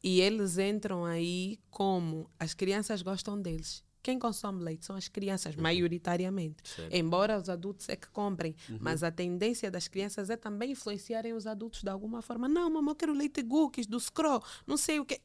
E 0.03 0.19
eles 0.21 0.57
entram 0.57 1.03
aí 1.05 1.57
como 1.69 2.29
as 2.37 2.53
crianças 2.53 3.01
gostam 3.01 3.41
deles. 3.41 3.83
Quem 4.05 4.19
consome 4.19 4.63
leite 4.63 4.85
são 4.85 4.95
as 4.95 5.07
crianças, 5.07 5.55
maioritariamente. 5.55 6.57
Certo. 6.63 6.93
Embora 6.93 7.39
os 7.39 7.49
adultos 7.49 7.89
é 7.89 7.95
que 7.95 8.07
comprem. 8.09 8.55
Mas 8.79 9.01
a 9.01 9.09
tendência 9.09 9.71
das 9.71 9.87
crianças 9.87 10.29
é 10.29 10.37
também 10.37 10.73
influenciarem 10.73 11.33
os 11.33 11.47
adultos 11.47 11.81
de 11.81 11.89
alguma 11.89 12.21
forma. 12.21 12.47
Não, 12.47 12.69
mamãe, 12.69 12.91
eu 12.91 12.95
quero 12.95 13.13
leite 13.13 13.43
cookies 13.43 13.87
do 13.87 13.99
Scro, 13.99 14.43
não 14.67 14.77
sei 14.77 14.99
o 14.99 15.05
que. 15.05 15.19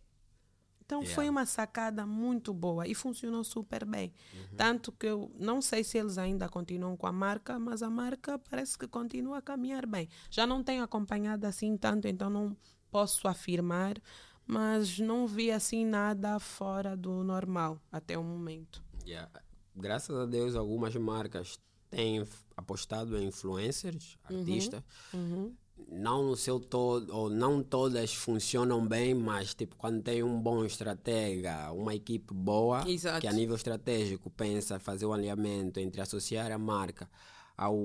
Então 0.87 1.03
foi 1.03 1.25
Yeah. 1.25 1.31
uma 1.31 1.45
sacada 1.45 2.07
muito 2.07 2.55
boa 2.55 2.89
e 2.89 2.95
funcionou 2.95 3.45
super 3.45 3.85
bem. 3.85 4.15
Tanto 4.57 4.91
que 4.93 5.07
eu 5.07 5.31
não 5.39 5.61
sei 5.61 5.85
se 5.85 5.99
eles 5.99 6.17
ainda 6.17 6.49
continuam 6.49 6.97
com 6.97 7.07
a 7.07 7.13
marca, 7.13 7.59
mas 7.59 7.83
a 7.83 7.91
marca 7.91 8.39
parece 8.39 8.79
que 8.79 8.89
continua 8.89 9.39
a 9.39 9.43
caminhar 9.43 9.85
bem. 9.87 10.09
Já 10.31 10.47
não 10.47 10.65
tenho 10.65 10.83
acompanhado 10.83 11.47
assim 11.47 11.77
tanto, 11.77 12.09
então 12.09 12.31
não 12.31 12.57
posso 12.91 13.29
afirmar, 13.29 13.95
mas 14.51 14.99
não 14.99 15.29
vi 15.29 15.53
assim 15.53 15.87
nada 15.87 16.41
fora 16.41 16.97
do 16.97 17.23
normal 17.23 17.81
até 17.93 18.19
o 18.19 18.25
momento. 18.25 18.83
Yeah. 19.07 19.31
Graças 19.77 20.17
a 20.17 20.27
Deus, 20.27 20.57
algumas 20.57 20.95
marcas 20.97 21.57
têm 21.89 22.27
apostado 22.57 23.17
em 23.17 23.29
influencers, 23.29 24.19
artistas. 24.25 24.83
Uhum. 25.15 25.55
Não 25.89 26.25
no 26.25 26.37
seu 26.37 26.59
todo, 26.59 27.15
ou 27.15 27.31
não 27.31 27.63
todas 27.63 28.13
funcionam 28.13 28.87
bem, 28.87 29.15
mas 29.15 29.55
tipo, 29.55 29.77
quando 29.77 30.03
tem 30.03 30.23
um 30.23 30.41
bom 30.41 30.65
estratega, 30.65 31.73
uma 31.73 31.95
equipe 31.95 32.35
boa, 32.35 32.89
Exato. 32.91 33.21
que 33.21 33.29
a 33.29 33.33
nível 33.33 33.55
estratégico 33.55 34.29
pensa 34.31 34.81
fazer 34.81 35.07
o 35.07 35.13
alinhamento 35.13 35.79
entre 35.79 36.01
associar 36.01 36.51
a 36.51 36.59
marca 36.59 37.09
ao 37.57 37.77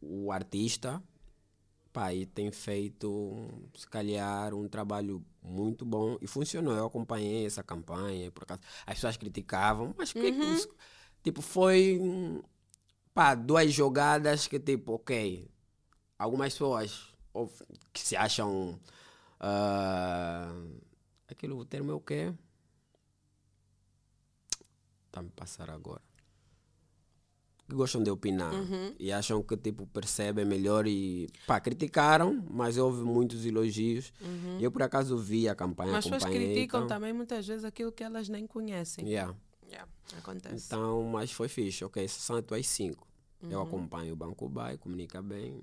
o 0.00 0.30
artista, 0.30 1.02
pá, 1.92 2.12
e 2.14 2.26
tem 2.26 2.50
feito, 2.50 3.48
se 3.74 3.86
calhar, 3.88 4.54
um 4.54 4.68
trabalho 4.68 5.24
muito 5.42 5.84
bom 5.84 6.16
e 6.20 6.26
funcionou. 6.26 6.74
Eu 6.74 6.86
acompanhei 6.86 7.46
essa 7.46 7.62
campanha, 7.62 8.30
por 8.32 8.44
acaso 8.44 8.60
as 8.86 8.94
pessoas 8.94 9.16
criticavam, 9.16 9.94
mas 9.98 10.12
que, 10.12 10.32
que 10.32 10.46
os- 10.46 10.68
tipo, 11.22 11.42
foi 11.42 11.98
pá, 13.14 13.34
duas 13.34 13.72
jogadas 13.72 14.46
que 14.46 14.58
tipo, 14.60 14.94
ok, 14.94 15.48
algumas 16.18 16.52
pessoas 16.54 17.14
ou 17.32 17.50
que 17.92 18.00
se 18.00 18.16
acham 18.16 18.78
ah, 19.40 20.52
aquilo, 21.28 21.58
o 21.58 21.64
termo 21.64 21.90
é 21.92 21.94
o 21.94 22.00
quê? 22.00 22.32
Tá 25.10 25.22
me 25.22 25.30
passar 25.30 25.70
agora. 25.70 26.02
Que 27.72 27.76
gostam 27.78 28.02
de 28.02 28.10
opinar 28.10 28.52
e 28.98 29.10
acham 29.10 29.42
que 29.42 29.56
tipo 29.56 29.86
percebem 29.86 30.44
melhor 30.44 30.86
e 30.86 31.26
pá, 31.46 31.58
criticaram, 31.58 32.44
mas 32.50 32.76
houve 32.76 33.02
muitos 33.02 33.46
elogios. 33.46 34.12
Eu 34.60 34.70
por 34.70 34.82
acaso 34.82 35.16
vi 35.16 35.48
a 35.48 35.54
campanha, 35.54 35.92
Mas 35.92 36.04
as 36.04 36.10
pessoas 36.10 36.30
criticam 36.30 36.80
então, 36.84 36.86
também 36.86 37.14
muitas 37.14 37.46
vezes 37.46 37.64
aquilo 37.64 37.90
que 37.90 38.04
elas 38.04 38.28
nem 38.28 38.46
conhecem. 38.46 39.08
yeah. 39.08 39.34
Yeah, 39.66 39.90
acontece. 40.18 40.66
Então, 40.66 41.02
mas 41.04 41.32
foi 41.32 41.48
fixe. 41.48 41.82
Ok, 41.82 42.06
são 42.06 42.36
as 42.36 42.44
tuas 42.44 42.66
cinco. 42.66 43.08
Eu 43.48 43.58
Uhum. 43.60 43.64
acompanho 43.64 44.12
o 44.12 44.16
Banco 44.16 44.46
Bay, 44.50 44.76
comunica 44.76 45.22
bem. 45.22 45.58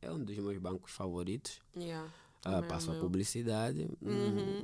É 0.00 0.10
um 0.10 0.18
dos 0.24 0.38
meus 0.38 0.56
bancos 0.56 0.90
favoritos. 0.92 1.60
Yeah, 1.76 2.08
o 2.46 2.62
passo 2.62 2.92
a 2.92 2.94
publicidade. 2.94 3.90
Hum, 4.00 4.08
Uhum. 4.08 4.62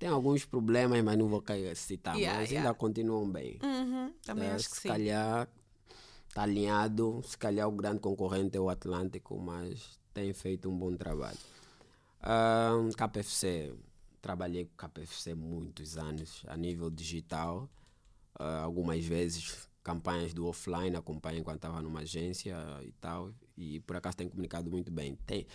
Tem 0.00 0.08
alguns 0.08 0.46
problemas, 0.46 1.04
mas 1.04 1.18
não 1.18 1.28
vou 1.28 1.44
citar. 1.76 2.16
Yeah, 2.16 2.40
mas 2.40 2.50
yeah. 2.50 2.70
ainda 2.70 2.78
continuam 2.78 3.30
bem. 3.30 3.58
Uhum, 3.62 4.14
também 4.24 4.48
É, 4.48 4.52
acho 4.54 4.70
que 4.70 4.76
se 4.76 4.82
sim. 4.82 4.88
calhar 4.88 5.46
está 6.26 6.42
alinhado, 6.42 7.20
se 7.22 7.36
calhar 7.36 7.68
o 7.68 7.72
grande 7.72 8.00
concorrente 8.00 8.56
é 8.56 8.60
o 8.60 8.70
Atlântico, 8.70 9.38
mas 9.38 10.00
tem 10.14 10.32
feito 10.32 10.70
um 10.70 10.76
bom 10.78 10.96
trabalho. 10.96 11.36
Ah, 12.22 12.72
KPFC, 12.96 13.74
trabalhei 14.22 14.64
com 14.64 14.74
KPFC 14.76 15.34
muitos 15.34 15.98
anos 15.98 16.42
a 16.46 16.56
nível 16.56 16.90
digital, 16.90 17.68
ah, 18.38 18.62
algumas 18.62 19.04
vezes 19.04 19.68
campanhas 19.82 20.32
do 20.32 20.46
offline, 20.46 20.96
acompanhei 20.96 21.40
enquanto 21.40 21.56
estava 21.56 21.82
numa 21.82 22.00
agência 22.00 22.56
e 22.82 22.92
tal, 22.92 23.34
e 23.56 23.80
por 23.80 23.96
acaso 23.96 24.16
tem 24.16 24.28
comunicado 24.30 24.70
muito 24.70 24.90
bem. 24.90 25.16
Tem, 25.26 25.46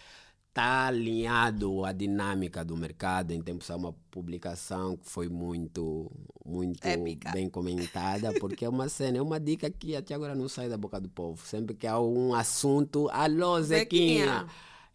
está 0.56 0.88
alinhado 0.88 1.84
à 1.84 1.92
dinâmica 1.92 2.64
do 2.64 2.78
mercado. 2.78 3.32
Em 3.32 3.42
tempos 3.42 3.70
há 3.70 3.76
uma 3.76 3.94
publicação 4.10 4.96
que 4.96 5.10
foi 5.10 5.28
muito, 5.28 6.10
muito 6.46 6.86
Épica. 6.88 7.32
bem 7.34 7.50
comentada, 7.50 8.32
porque 8.40 8.64
é 8.64 8.70
uma 8.70 8.88
cena, 8.88 9.18
é 9.18 9.22
uma 9.22 9.38
dica 9.38 9.70
que 9.70 9.98
até 9.98 10.14
agora 10.16 10.34
não 10.34 10.48
sai 10.48 10.70
da 10.70 10.78
boca 10.78 10.98
do 10.98 11.10
povo. 11.10 11.46
Sempre 11.46 11.76
que 11.76 11.86
há 11.86 12.00
um 12.00 12.34
assunto, 12.34 13.10
alô 13.12 13.62
Zequinha! 13.62 14.26
Zequinha. 14.26 14.48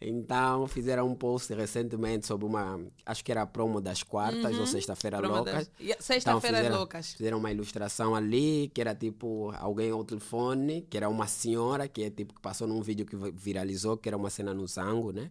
Então 0.03 0.67
fizeram 0.67 1.07
um 1.07 1.13
post 1.13 1.53
recentemente 1.53 2.25
sobre 2.25 2.47
uma, 2.47 2.79
acho 3.05 3.23
que 3.23 3.31
era 3.31 3.43
a 3.43 3.45
promo 3.45 3.79
das 3.79 4.01
quartas 4.01 4.57
ou 4.57 4.65
sexta-feira 4.65 5.19
loucas. 5.19 5.53
das- 5.53 5.71
Yeah, 5.79 5.93
Então, 5.93 6.01
Sexta-feira 6.01 6.57
fizeram- 6.57 6.77
loucas. 6.79 7.13
Fizeram 7.13 7.37
uma 7.37 7.51
ilustração 7.51 8.15
ali, 8.15 8.71
que 8.73 8.81
era 8.81 8.95
tipo 8.95 9.53
alguém 9.59 9.91
ao 9.91 10.03
telefone, 10.03 10.81
que 10.89 10.97
era 10.97 11.07
uma 11.07 11.27
senhora, 11.27 11.87
que 11.87 12.01
é 12.01 12.09
tipo 12.09 12.33
que 12.33 12.41
passou 12.41 12.67
num 12.67 12.81
vídeo 12.81 13.05
que 13.05 13.15
vi- 13.15 13.29
viralizou, 13.29 13.95
que 13.95 14.09
era 14.09 14.17
uma 14.17 14.31
cena 14.31 14.55
no 14.55 14.65
Zango, 14.65 15.11
né? 15.11 15.29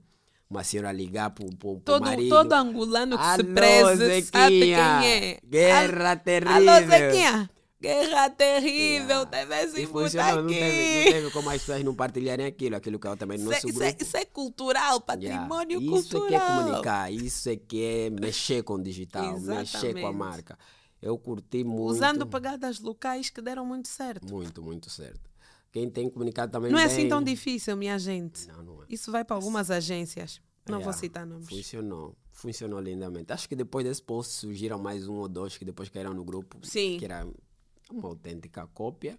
Uma 0.51 0.65
senhora 0.65 0.91
ligar 0.91 1.31
pro, 1.31 1.47
pro, 1.47 1.75
pro 1.77 1.81
Todo, 1.85 2.03
marido. 2.07 2.29
todo 2.29 2.53
angolano 2.53 3.17
que 3.17 3.25
se 3.25 3.31
Alô, 3.31 3.55
preze 3.55 4.23
sabe 4.23 4.51
quem 4.51 4.61
Zequinha! 4.61 5.05
é. 5.07 5.39
Guerra 5.47 6.17
terrível! 6.17 6.55
Alô, 6.73 6.87
Zequinha! 6.89 7.51
Guerra 7.81 8.29
terrível, 8.31 9.07
Yeah. 9.09 9.31
teve 9.31 9.55
esse 9.55 9.81
E 9.81 9.87
puta 9.87 10.01
funcionou, 10.03 10.43
não 10.43 10.45
aqui. 10.51 10.55
teve, 10.59 11.05
não 11.05 11.13
teve 11.13 11.31
como 11.31 11.49
as 11.51 11.57
pessoas 11.63 11.85
não 11.85 11.95
partilharem 11.95 12.45
aquilo, 12.47 12.77
aquilo 12.77 12.99
que 12.99 13.07
eu 13.07 13.17
também 13.17 13.39
no 13.39 13.45
Isso 13.45 13.53
é- 13.53 13.55
nosso 13.55 13.69
isso, 13.69 13.83
é, 13.83 13.97
isso 13.99 14.17
é 14.19 14.25
cultural, 14.27 15.03
Yeah. 15.17 15.47
patrimônio 15.47 15.81
Isso 15.81 15.91
cultural. 16.19 16.27
é 16.27 16.29
que 16.29 16.35
é 16.35 16.41
comunicar, 16.63 17.13
isso 17.13 17.49
é 17.49 17.57
que 17.57 17.83
é 17.85 18.11
mexer 18.11 18.63
com 18.65 18.75
o 18.75 18.83
digital, 18.83 19.41
mexer 19.41 19.45
com 19.45 19.55
a 19.55 19.63
Exatamente. 19.63 20.15
marca. 20.17 20.59
Eu 21.01 21.17
curti 21.17 21.65
muito. 21.65 21.85
Usando 21.93 22.27
pegadas 22.27 22.81
locais 22.81 23.31
que 23.31 23.41
deram 23.41 23.65
muito 23.65 23.89
certo. 23.89 24.31
Muito, 24.31 24.61
muito 24.63 24.91
certo. 24.91 25.30
Quem 25.73 25.89
tem 25.89 26.11
comunicado 26.11 26.51
também 26.53 26.71
Não 26.73 26.79
é 26.79 26.87
bem- 26.87 26.93
assim 26.97 27.09
tão 27.09 27.23
difícil, 27.23 27.77
minha 27.77 27.99
gente. 27.99 28.47
Não, 28.49 28.63
não 28.63 28.83
é. 28.83 28.87
Isso 28.89 29.13
vai 29.13 29.25
para 29.25 29.37
algumas 29.37 29.71
agências. 29.71 30.41
Não 30.69 30.75
vou 30.79 30.89
Yeah, 30.89 30.99
citar 31.01 31.27
nomes. 31.27 31.49
Funcionou. 31.49 32.17
Funcionou 32.33 32.81
lindamente. 32.81 33.33
Acho 33.33 33.49
que 33.49 33.57
depois 33.57 33.85
desse 33.85 34.03
post 34.03 34.33
surgiram 34.35 34.79
mais 34.79 35.09
um 35.09 35.15
ou 35.15 35.29
dois 35.29 35.57
que 35.57 35.65
depois 35.65 35.89
caíram 35.89 36.13
no 36.15 36.25
grupo. 36.25 36.59
Sim. 36.63 36.97
Que 36.99 37.05
era 37.05 37.27
uma 37.91 38.09
autêntica 38.09 38.67
cópia. 38.69 39.19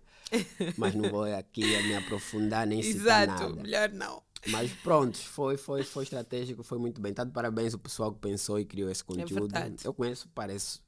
mas 0.78 0.94
não 0.96 1.10
vou 1.10 1.24
aqui 1.24 1.62
me 1.84 1.96
aprofundar 1.96 2.66
nem 2.66 2.82
citar 2.82 3.24
Exato, 3.28 3.44
nada. 3.50 3.62
melhor 3.64 3.90
não. 3.92 4.22
Mas 4.48 4.72
pronto, 4.72 5.18
foi, 5.18 5.56
foi, 5.58 5.84
foi 5.84 6.04
estratégico, 6.04 6.64
foi 6.64 6.78
muito 6.80 7.00
bem. 7.02 7.14
Tá 7.14 7.24
de 7.24 7.32
parabéns 7.32 7.74
o 7.74 7.80
pessoal 7.80 8.12
que 8.14 8.20
pensou 8.20 8.60
e 8.60 8.66
criou 8.66 8.90
esse 8.90 9.04
conteúdo. 9.04 9.56
É. 9.56 9.72
Eu 9.84 9.94
conheço, 9.94 10.28
parece, 10.34 10.80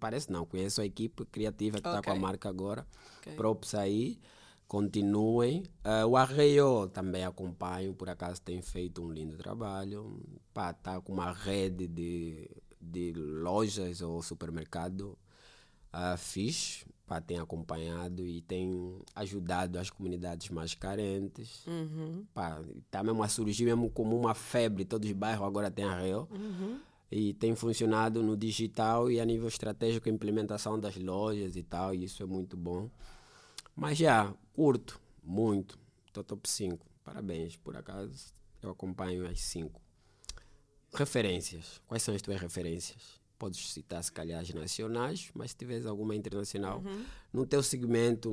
parece 0.00 0.30
não, 0.32 0.46
conheço 0.46 0.80
a 0.80 0.86
equipe 0.86 1.24
criativa 1.26 1.80
que 1.80 1.86
está 1.88 2.00
com 2.02 2.10
a 2.10 2.14
marca 2.16 2.48
agora. 2.48 2.86
Ok. 3.18 3.34
Props 3.34 3.74
aí, 3.74 4.18
continuem. 4.72 5.64
Ah, 5.84 6.06
o 6.06 6.16
Arreio 6.16 6.88
também 6.88 7.26
acompanho, 7.26 7.92
por 7.92 8.08
acaso 8.08 8.40
tem 8.40 8.62
feito 8.62 9.02
um 9.02 9.12
lindo 9.12 9.36
trabalho. 9.36 10.18
Pá, 10.54 10.72
tá 10.72 10.98
com 10.98 11.12
uma 11.12 11.30
rede 11.30 11.86
de, 11.86 12.50
de 12.80 13.12
lojas 13.12 14.00
ou 14.00 14.22
supermercado 14.22 15.18
uh, 15.92 16.16
fixe. 16.16 16.86
Pá, 17.06 17.20
tem 17.20 17.38
acompanhado 17.38 18.26
e 18.26 18.40
tem 18.40 18.98
ajudado 19.14 19.78
as 19.78 19.90
comunidades 19.90 20.48
mais 20.48 20.74
carentes. 20.74 21.66
Uhum. 21.66 22.24
Pá, 22.32 22.58
tá 22.90 23.02
mesmo 23.02 23.22
a 23.22 23.28
surgir 23.28 23.66
mesmo 23.66 23.90
como 23.90 24.18
uma 24.18 24.34
febre. 24.34 24.86
Todos 24.86 25.06
os 25.06 25.14
bairros 25.14 25.46
agora 25.46 25.70
têm 25.70 25.84
Arreio. 25.84 26.26
Uhum. 26.30 26.80
E 27.10 27.34
tem 27.34 27.54
funcionado 27.54 28.22
no 28.22 28.38
digital 28.38 29.10
e 29.10 29.20
a 29.20 29.24
nível 29.26 29.48
estratégico, 29.48 30.08
a 30.08 30.12
implementação 30.12 30.80
das 30.80 30.96
lojas 30.96 31.56
e 31.56 31.62
tal, 31.62 31.94
e 31.94 32.04
isso 32.04 32.22
é 32.22 32.26
muito 32.26 32.56
bom. 32.56 32.88
Mas 33.76 33.98
já, 33.98 34.32
curto, 34.52 35.00
muito. 35.22 35.78
Tô 36.12 36.22
top 36.22 36.48
5. 36.48 36.86
Parabéns, 37.04 37.56
por 37.56 37.76
acaso 37.76 38.32
eu 38.62 38.70
acompanho 38.70 39.26
as 39.26 39.40
5. 39.40 39.80
Referências. 40.94 41.80
Quais 41.86 42.02
são 42.02 42.14
as 42.14 42.20
tuas 42.22 42.40
referências? 42.40 43.20
Podes 43.38 43.72
citar, 43.72 44.02
se 44.04 44.12
calhar, 44.12 44.40
as 44.40 44.50
nacionais, 44.52 45.30
mas 45.34 45.50
se 45.50 45.56
tiveres 45.56 45.84
alguma 45.86 46.14
internacional, 46.14 46.80
no 47.32 47.44
teu 47.44 47.60
segmento, 47.62 48.30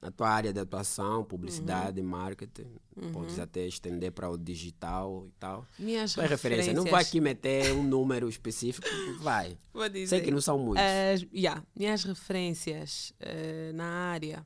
na 0.00 0.10
tua 0.10 0.28
área 0.28 0.52
de 0.52 0.58
atuação, 0.58 1.22
publicidade, 1.22 2.02
marketing, 2.02 2.66
podes 3.12 3.38
até 3.38 3.64
estender 3.66 4.10
para 4.10 4.28
o 4.28 4.36
digital 4.36 5.26
e 5.28 5.32
tal. 5.38 5.64
Minhas 5.78 6.14
Tua 6.14 6.26
referência. 6.26 6.72
Não 6.72 6.84
vou 6.84 6.96
aqui 6.96 7.20
meter 7.20 7.72
um 7.74 7.84
número 7.84 8.28
específico, 8.28 8.88
vai. 9.20 9.56
Vou 9.72 9.88
dizer. 9.88 10.08
Sei 10.08 10.20
que 10.22 10.32
não 10.32 10.40
são 10.40 10.58
muitos. 10.58 10.82
As- 10.84 11.22
yeah, 11.32 11.62
minhas 11.76 12.02
referências 12.02 13.12
eh, 13.20 13.70
na 13.74 13.84
área. 13.86 14.44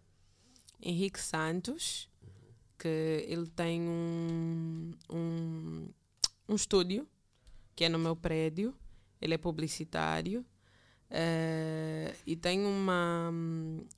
Henrique 0.81 1.21
Santos, 1.21 2.09
que 2.79 3.25
ele 3.29 3.47
tem 3.49 3.81
um, 3.83 4.93
um, 5.11 5.89
um 6.49 6.55
estúdio, 6.55 7.07
que 7.75 7.85
é 7.85 7.89
no 7.89 7.99
meu 7.99 8.17
prédio. 8.17 8.75
Ele 9.21 9.35
é 9.35 9.39
publicitário. 9.39 10.45
eh, 11.11 12.15
e 12.27 12.37
tem 12.37 12.65
uma, 12.65 13.33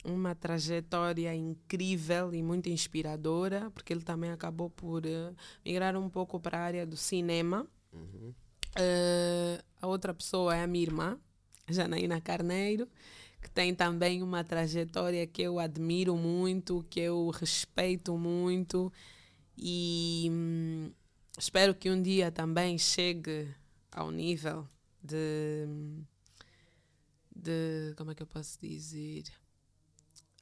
uma 0.05 0.35
trajetória 0.35 1.35
incrível 1.35 2.35
e 2.35 2.43
muito 2.43 2.69
inspiradora, 2.69 3.71
porque 3.73 3.93
ele 3.93 4.03
também 4.03 4.31
acabou 4.31 4.71
por 4.71 5.05
eh, 5.07 5.33
migrar 5.65 5.97
um 5.97 6.09
pouco 6.11 6.39
para 6.41 6.59
a 6.59 6.63
área 6.63 6.87
do 6.87 6.97
cinema. 6.97 7.67
Eh, 8.77 9.63
a 9.81 9.87
outra 9.87 10.15
pessoa 10.15 10.55
é 10.57 10.63
a 10.63 10.67
minha 10.67 10.83
irmã, 10.85 11.19
Janaína 11.69 12.21
Carneiro, 12.21 12.89
que 13.41 13.51
tem 13.51 13.75
também 13.75 14.23
uma 14.23 14.43
trajetória 14.43 15.27
que 15.27 15.43
eu 15.43 15.59
admiro 15.59 16.17
muito, 16.17 16.85
que 16.91 17.01
eu 17.01 17.31
respeito 17.31 18.17
muito 18.17 18.93
e 19.57 20.29
hum, 20.31 20.91
espero 21.39 21.75
que 21.75 21.91
um 21.91 22.01
dia 22.01 22.31
também 22.31 22.79
chegue 22.79 23.49
ao 23.91 24.11
nível 24.11 24.69
de. 25.03 25.67
de 27.35 27.95
como 27.97 28.13
é 28.13 28.15
que 28.15 28.23
eu 28.23 28.27
posso 28.27 28.59
dizer? 28.61 29.25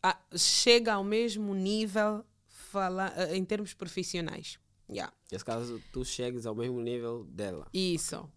Ah, 0.03 0.21
chega 0.37 0.95
ao 0.95 1.05
mesmo 1.05 1.55
nível 1.55 2.25
fala, 2.47 3.13
eh, 3.17 3.37
em 3.37 3.45
termos 3.45 3.73
profissionais. 3.73 4.59
Yeah. 4.89 5.13
Nesse 5.33 5.45
caso, 5.45 5.83
tu 5.93 6.05
chegues 6.05 6.47
ao 6.47 6.55
mesmo 6.55 6.81
nível 6.81 7.25
dela. 7.25 7.67
Isso. 7.73 8.31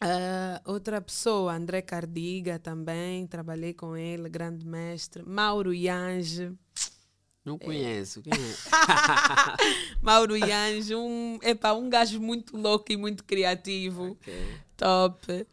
Ah, 0.00 0.62
outra 0.64 1.00
pessoa, 1.00 1.54
André 1.54 1.82
Cardiga 1.82 2.58
também, 2.58 3.26
trabalhei 3.26 3.74
com 3.74 3.94
ele, 3.96 4.28
grande 4.30 4.66
mestre. 4.66 5.22
Mauro 5.22 5.74
Yange. 5.74 6.52
Não 7.44 7.58
conheço. 7.58 8.22
Quem 8.22 8.32
é? 8.32 8.36
Mauro 10.00 10.36
Yange, 10.36 10.94
um, 10.94 11.38
epa, 11.42 11.74
um 11.74 11.90
gajo 11.90 12.18
muito 12.20 12.56
louco 12.56 12.90
e 12.90 12.96
muito 12.96 13.24
criativo. 13.24 14.12
Ok. 14.12 14.34
Top. 14.76 15.46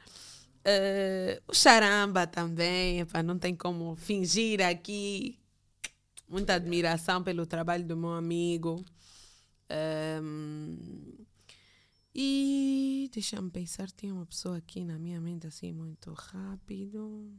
Ah, 0.64 1.42
o 1.48 1.54
Charamba 1.54 2.26
também, 2.26 3.02
epa, 3.02 3.22
não 3.22 3.38
tem 3.38 3.54
como 3.56 3.96
fingir 3.98 4.62
aqui. 4.66 5.38
Muita 6.30 6.56
admiração 6.56 7.24
pelo 7.24 7.46
trabalho 7.46 7.86
do 7.86 7.98
meu 7.98 8.12
amigo. 8.14 8.84
Ahm, 9.70 10.78
e 12.20 13.12
deixa-me 13.14 13.52
pensar, 13.52 13.92
tem 13.92 14.12
uma 14.12 14.26
pessoa 14.26 14.58
aqui 14.58 14.84
na 14.84 14.98
minha 14.98 15.22
mente 15.22 15.46
assim 15.46 15.72
muito 15.72 16.12
rápido. 16.14 17.32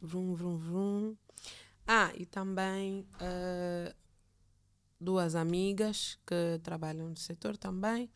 Vrum, 0.00 0.34
vrum, 0.34 0.56
vrum. 0.56 1.16
Ah, 1.86 2.10
e 2.16 2.24
também 2.24 3.06
ah, 3.20 3.94
duas 4.98 5.34
amigas 5.34 6.18
que 6.26 6.58
trabalham 6.62 7.10
no 7.10 7.16
setor 7.18 7.58
também. 7.58 8.10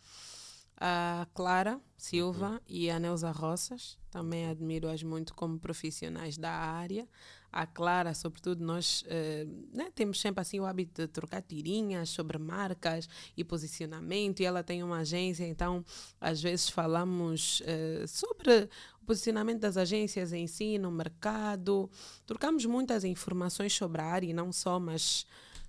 A 0.78 1.26
Clara 1.34 1.78
Silva 1.98 2.62
e 2.66 2.88
a 2.88 2.98
Neuza 2.98 3.30
Roças. 3.32 3.98
Também 4.10 4.46
admiro-as 4.46 5.02
muito 5.02 5.34
como 5.34 5.58
profissionais 5.58 6.38
da 6.38 6.52
área. 6.52 7.06
A 7.52 7.66
Clara, 7.66 8.14
sobretudo, 8.14 8.64
nós 8.64 9.04
eh, 9.06 9.46
né, 9.74 9.90
temos 9.94 10.18
sempre 10.18 10.40
assim 10.40 10.58
o 10.58 10.64
hábito 10.64 11.02
de 11.02 11.08
trocar 11.08 11.42
tirinhas 11.42 12.08
sobre 12.08 12.38
marcas 12.38 13.06
e 13.36 13.44
posicionamento. 13.44 14.40
E 14.40 14.46
ela 14.46 14.62
tem 14.62 14.82
uma 14.82 15.00
agência, 15.00 15.46
então 15.46 15.84
às 16.18 16.40
vezes 16.40 16.70
falamos 16.70 17.62
eh, 17.66 18.06
sobre 18.08 18.70
o 19.02 19.04
posicionamento 19.04 19.60
das 19.60 19.76
agências 19.76 20.32
em 20.32 20.46
si, 20.46 20.78
no 20.78 20.90
mercado. 20.90 21.90
Trocamos 22.24 22.64
muitas 22.64 23.04
informações 23.04 23.74
sobre 23.74 24.00
a 24.00 24.06
área 24.06 24.26
e 24.28 24.32
não 24.32 24.50
só, 24.50 24.80
mas 24.80 25.26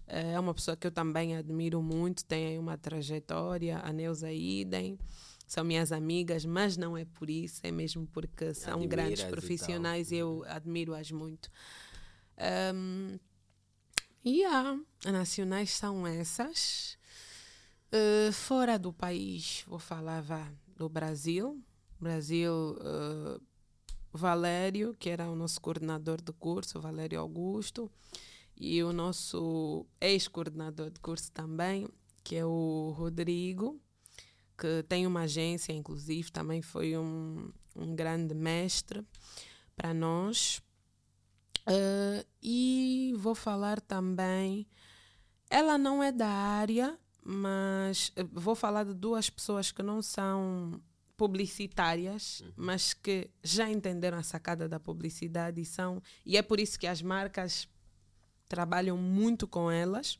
eh, 0.07 0.31
é 0.33 0.39
uma 0.39 0.53
pessoa 0.53 0.77
que 0.77 0.87
eu 0.87 0.91
também 0.91 1.35
admiro 1.35 1.81
muito, 1.81 2.23
tem 2.23 2.47
aí 2.47 2.59
uma 2.59 2.77
trajetória, 2.77 3.81
a 3.83 3.91
Neuza 3.91 4.31
Idem. 4.31 4.97
São 5.45 5.63
minhas 5.63 5.91
amigas, 5.91 6.45
mas 6.45 6.77
não 6.77 6.97
é 6.97 7.05
por 7.05 7.29
isso, 7.29 7.59
é 7.63 7.71
mesmo 7.71 8.07
porque 8.07 8.53
são 8.53 8.75
Admiras 8.81 8.89
grandes 8.89 9.21
e 9.21 9.27
profissionais 9.27 10.11
e 10.11 10.15
eu 10.15 10.43
admiro-as 10.47 11.11
muito. 11.11 11.51
Um, 12.73 13.19
e 14.23 14.39
yeah, 14.39 14.79
as 15.05 15.11
nacionais 15.11 15.71
são 15.71 16.07
essas. 16.07 16.97
Uh, 17.91 18.31
fora 18.31 18.79
do 18.79 18.91
país, 18.91 19.63
vou 19.67 19.77
falar 19.77 20.21
vá, 20.21 20.51
do 20.75 20.89
Brasil. 20.89 21.61
Brasil, 21.99 22.77
uh, 22.79 23.41
Valério, 24.11 24.95
que 24.99 25.09
era 25.09 25.29
o 25.29 25.35
nosso 25.35 25.59
coordenador 25.59 26.21
do 26.21 26.33
curso, 26.33 26.79
Valério 26.79 27.19
Augusto, 27.19 27.91
e 28.55 28.83
o 28.83 28.93
nosso 28.93 29.85
ex-coordenador 29.99 30.89
de 30.91 30.99
curso 30.99 31.31
também, 31.31 31.87
que 32.23 32.35
é 32.35 32.45
o 32.45 32.93
Rodrigo. 32.95 33.79
Que 34.57 34.83
tem 34.87 35.05
uma 35.07 35.21
agência, 35.21 35.71
inclusive, 35.73 36.31
também 36.31 36.61
foi 36.61 36.97
um, 36.97 37.51
um 37.75 37.95
grande 37.95 38.33
mestre 38.33 39.05
para 39.75 39.93
nós. 39.93 40.61
Uh, 41.67 42.25
e 42.41 43.13
vou 43.17 43.35
falar 43.35 43.79
também. 43.79 44.67
Ela 45.49 45.77
não 45.77 46.03
é 46.03 46.11
da 46.11 46.27
área, 46.27 46.97
mas 47.23 48.11
vou 48.31 48.55
falar 48.55 48.83
de 48.83 48.93
duas 48.93 49.29
pessoas 49.29 49.71
que 49.71 49.81
não 49.81 50.01
são 50.01 50.81
publicitárias, 51.15 52.41
uhum. 52.41 52.53
mas 52.55 52.93
que 52.93 53.29
já 53.43 53.69
entenderam 53.69 54.17
a 54.17 54.23
sacada 54.23 54.67
da 54.67 54.79
publicidade 54.79 55.61
e 55.61 55.65
são 55.65 56.01
e 56.25 56.35
é 56.37 56.41
por 56.41 56.59
isso 56.59 56.79
que 56.79 56.87
as 56.87 57.01
marcas 57.01 57.67
trabalham 58.47 58.97
muito 58.97 59.47
com 59.47 59.71
elas, 59.71 60.19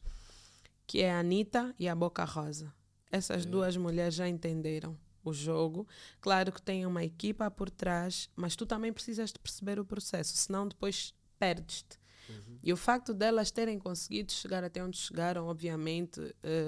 que 0.87 1.01
é 1.01 1.11
a 1.11 1.19
Anitta 1.19 1.75
e 1.77 1.89
a 1.89 1.95
Boca 1.95 2.23
Rosa. 2.23 2.73
Essas 3.13 3.45
é. 3.45 3.47
duas 3.47 3.77
mulheres 3.77 4.15
já 4.15 4.27
entenderam 4.27 4.97
o 5.23 5.31
jogo. 5.31 5.87
Claro 6.19 6.51
que 6.51 6.59
tem 6.59 6.83
uma 6.83 7.03
equipa 7.03 7.49
por 7.51 7.69
trás, 7.69 8.27
mas 8.35 8.55
tu 8.55 8.65
também 8.65 8.91
precisas 8.91 9.31
de 9.31 9.37
perceber 9.37 9.79
o 9.79 9.85
processo, 9.85 10.35
senão 10.35 10.67
depois 10.67 11.13
perdes-te. 11.37 11.99
Uhum. 12.27 12.57
E 12.63 12.73
o 12.73 12.77
facto 12.77 13.13
delas 13.13 13.51
terem 13.51 13.77
conseguido 13.77 14.31
chegar 14.31 14.63
até 14.63 14.83
onde 14.83 14.97
chegaram, 14.97 15.45
obviamente, 15.45 16.19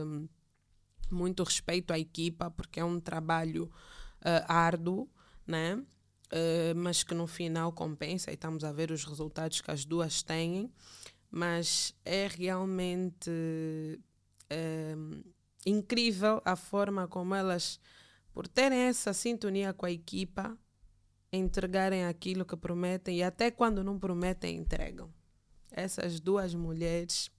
um, 0.05 0.29
muito 1.09 1.43
respeito 1.43 1.91
à 1.91 1.97
equipa, 1.97 2.51
porque 2.51 2.79
é 2.79 2.85
um 2.85 2.99
trabalho 2.99 3.65
uh, 3.65 4.45
árduo, 4.47 5.09
né? 5.47 5.83
Uh, 6.27 6.75
mas 6.75 7.01
que 7.01 7.15
no 7.15 7.25
final 7.25 7.71
compensa 7.71 8.29
e 8.29 8.35
estamos 8.35 8.63
a 8.63 8.71
ver 8.71 8.91
os 8.91 9.03
resultados 9.03 9.61
que 9.61 9.71
as 9.71 9.83
duas 9.83 10.21
têm. 10.21 10.71
Mas 11.31 11.95
é 12.05 12.27
realmente 12.27 13.31
uh, 13.31 15.34
incrível 15.65 16.41
a 16.45 16.55
forma 16.55 17.07
como 17.07 17.33
elas, 17.33 17.79
por 18.33 18.47
terem 18.47 18.79
essa 18.79 19.13
sintonia 19.13 19.73
com 19.73 19.85
a 19.85 19.91
equipa, 19.91 20.57
entregarem 21.31 22.05
aquilo 22.05 22.45
que 22.45 22.55
prometem 22.55 23.17
e 23.17 23.23
até 23.23 23.51
quando 23.51 23.83
não 23.83 23.99
prometem, 23.99 24.57
entregam. 24.57 25.13
Essas 25.71 26.19
duas 26.19 26.53
mulheres 26.53 27.29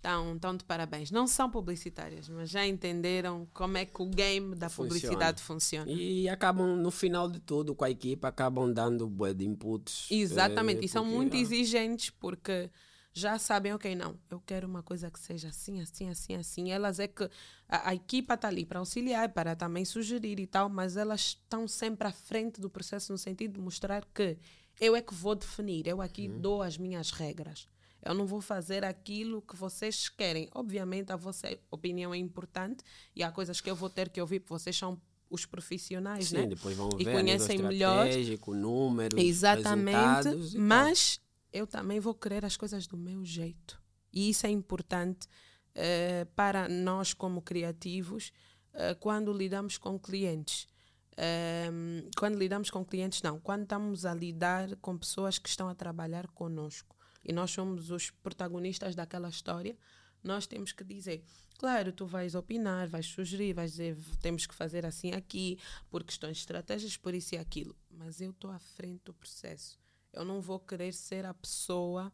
Estão, 0.00 0.34
estão 0.34 0.56
de 0.56 0.64
parabéns. 0.64 1.10
Não 1.10 1.26
são 1.26 1.50
publicitárias, 1.50 2.26
mas 2.26 2.48
já 2.48 2.66
entenderam 2.66 3.46
como 3.52 3.76
é 3.76 3.84
que 3.84 4.00
o 4.00 4.06
game 4.06 4.54
da 4.54 4.70
funciona. 4.70 4.88
publicidade 4.88 5.42
funciona. 5.42 5.92
E 5.92 6.26
acabam, 6.26 6.74
no 6.74 6.90
final 6.90 7.28
de 7.28 7.38
tudo, 7.38 7.74
com 7.74 7.84
a 7.84 7.90
equipa, 7.90 8.28
acabam 8.28 8.72
dando 8.72 9.12
de 9.34 9.46
inputs. 9.46 10.08
Exatamente. 10.10 10.80
É, 10.80 10.84
e 10.86 10.88
são 10.88 11.04
muito 11.04 11.36
exigentes 11.36 12.08
porque 12.08 12.70
já 13.12 13.38
sabem, 13.38 13.72
ok, 13.74 13.94
não, 13.94 14.16
eu 14.30 14.40
quero 14.40 14.66
uma 14.66 14.82
coisa 14.82 15.10
que 15.10 15.18
seja 15.18 15.48
assim, 15.48 15.80
assim, 15.80 16.08
assim, 16.08 16.36
assim. 16.36 16.70
Elas 16.70 17.00
é 17.00 17.08
que 17.08 17.24
a, 17.68 17.90
a 17.90 17.94
equipa 17.94 18.34
está 18.34 18.48
ali 18.48 18.64
para 18.64 18.78
auxiliar, 18.78 19.30
para 19.30 19.56
também 19.56 19.84
sugerir 19.84 20.38
e 20.38 20.46
tal, 20.46 20.68
mas 20.68 20.96
elas 20.96 21.20
estão 21.20 21.66
sempre 21.66 22.06
à 22.06 22.12
frente 22.12 22.60
do 22.60 22.70
processo 22.70 23.12
no 23.12 23.18
sentido 23.18 23.54
de 23.54 23.60
mostrar 23.60 24.04
que 24.14 24.38
eu 24.80 24.94
é 24.94 25.02
que 25.02 25.12
vou 25.12 25.34
definir, 25.34 25.86
eu 25.86 26.00
aqui 26.00 26.28
uhum. 26.28 26.40
dou 26.40 26.62
as 26.62 26.78
minhas 26.78 27.10
regras. 27.10 27.66
Eu 28.02 28.14
não 28.14 28.26
vou 28.26 28.40
fazer 28.40 28.82
aquilo 28.82 29.42
que 29.42 29.54
vocês 29.54 30.08
querem. 30.08 30.48
Obviamente, 30.54 31.12
a 31.12 31.16
vossa 31.16 31.54
opinião 31.70 32.14
é 32.14 32.16
importante 32.16 32.82
e 33.14 33.22
há 33.22 33.30
coisas 33.30 33.60
que 33.60 33.68
eu 33.70 33.76
vou 33.76 33.90
ter 33.90 34.08
que 34.08 34.20
ouvir, 34.20 34.40
porque 34.40 34.54
vocês 34.54 34.74
são 34.74 34.98
os 35.28 35.44
profissionais, 35.44 36.28
Sim, 36.28 36.38
né? 36.38 36.46
depois 36.46 36.76
vão 36.76 36.88
e 36.98 37.04
ver 37.04 37.12
conhecem 37.12 37.58
melhor. 37.58 38.06
números, 38.48 39.22
Exatamente. 39.22 40.56
Mas 40.56 41.20
eu 41.52 41.66
também 41.66 42.00
vou 42.00 42.14
querer 42.14 42.44
as 42.44 42.56
coisas 42.56 42.86
do 42.86 42.96
meu 42.96 43.24
jeito. 43.24 43.80
E 44.12 44.30
isso 44.30 44.46
é 44.46 44.50
importante 44.50 45.26
uh, 45.70 46.26
para 46.34 46.68
nós, 46.68 47.12
como 47.14 47.42
criativos, 47.42 48.32
uh, 48.74 48.98
quando 48.98 49.32
lidamos 49.32 49.78
com 49.78 49.98
clientes. 49.98 50.66
Uh, 51.12 52.08
quando 52.16 52.38
lidamos 52.38 52.70
com 52.70 52.84
clientes, 52.84 53.22
não. 53.22 53.38
Quando 53.38 53.62
estamos 53.62 54.04
a 54.04 54.14
lidar 54.14 54.76
com 54.76 54.96
pessoas 54.96 55.38
que 55.38 55.48
estão 55.48 55.68
a 55.68 55.74
trabalhar 55.74 56.26
conosco 56.28 56.96
e 57.24 57.32
nós 57.32 57.50
somos 57.50 57.90
os 57.90 58.10
protagonistas 58.10 58.94
daquela 58.94 59.28
história, 59.28 59.76
nós 60.22 60.46
temos 60.46 60.72
que 60.72 60.84
dizer, 60.84 61.24
claro, 61.58 61.92
tu 61.92 62.06
vais 62.06 62.34
opinar, 62.34 62.88
vais 62.88 63.06
sugerir, 63.06 63.54
vais 63.54 63.72
dizer, 63.72 63.96
temos 64.20 64.46
que 64.46 64.54
fazer 64.54 64.84
assim 64.84 65.12
aqui, 65.12 65.58
por 65.90 66.04
questões 66.04 66.36
de 66.36 66.42
estratégias, 66.42 66.96
por 66.96 67.14
isso 67.14 67.34
e 67.34 67.38
aquilo. 67.38 67.76
Mas 67.90 68.20
eu 68.20 68.30
estou 68.30 68.50
à 68.50 68.58
frente 68.58 69.04
do 69.04 69.14
processo. 69.14 69.78
Eu 70.12 70.24
não 70.24 70.40
vou 70.40 70.58
querer 70.58 70.92
ser 70.92 71.24
a 71.24 71.34
pessoa 71.34 72.12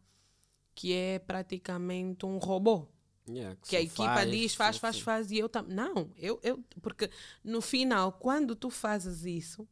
que 0.74 0.92
é 0.92 1.18
praticamente 1.18 2.26
um 2.26 2.38
robô. 2.38 2.88
Yeah, 3.28 3.57
que, 3.57 3.70
que 3.70 3.76
a 3.76 3.80
equipa 3.80 4.05
faz, 4.05 4.30
diz, 4.30 4.55
faz, 4.55 4.76
faz, 4.78 5.01
faz, 5.01 5.30
e 5.32 5.38
eu 5.38 5.49
também. 5.49 5.74
Não, 5.74 6.12
eu, 6.16 6.38
eu, 6.44 6.62
porque 6.80 7.11
no 7.42 7.61
final, 7.61 8.12
quando 8.12 8.55
tu 8.55 8.70
fazes 8.70 9.24
isso 9.24 9.66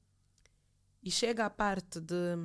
e 1.01 1.09
chega 1.09 1.47
a 1.47 1.51
parte 1.51 2.01
de 2.01 2.37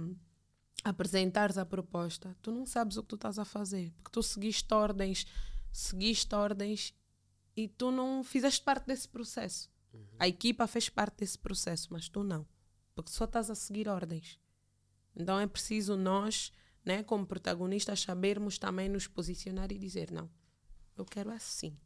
apresentares 0.83 1.57
a 1.57 1.65
proposta, 1.65 2.37
tu 2.41 2.51
não 2.51 2.65
sabes 2.65 2.97
o 2.97 3.01
que 3.01 3.09
tu 3.09 3.15
estás 3.15 3.39
a 3.39 3.45
fazer, 3.45 3.91
porque 3.95 4.11
tu 4.11 4.21
seguiste 4.21 4.71
ordens, 4.71 5.25
seguiste 5.71 6.35
ordens 6.35 6.93
e 7.55 7.67
tu 7.67 7.89
não 7.89 8.23
fizeste 8.23 8.61
parte 8.61 8.85
desse 8.85 9.07
processo. 9.07 9.69
Uhum. 9.91 10.05
A 10.19 10.27
equipa 10.27 10.67
fez 10.67 10.89
parte 10.89 11.17
desse 11.17 11.39
processo, 11.39 11.87
mas 11.91 12.07
tu 12.07 12.23
não, 12.23 12.45
porque 12.93 13.11
só 13.11 13.25
estás 13.25 13.49
a 13.49 13.55
seguir 13.55 13.87
ordens. 13.87 14.39
Então 15.15 15.39
é 15.39 15.47
preciso 15.47 15.95
nós, 15.95 16.51
né, 16.85 17.03
como 17.03 17.25
protagonistas, 17.25 18.01
sabermos 18.01 18.57
também 18.57 18.89
nos 18.89 19.07
posicionar 19.07 19.71
e 19.71 19.77
dizer: 19.77 20.11
não, 20.11 20.29
eu 20.97 21.05
quero 21.05 21.31
assim. 21.31 21.77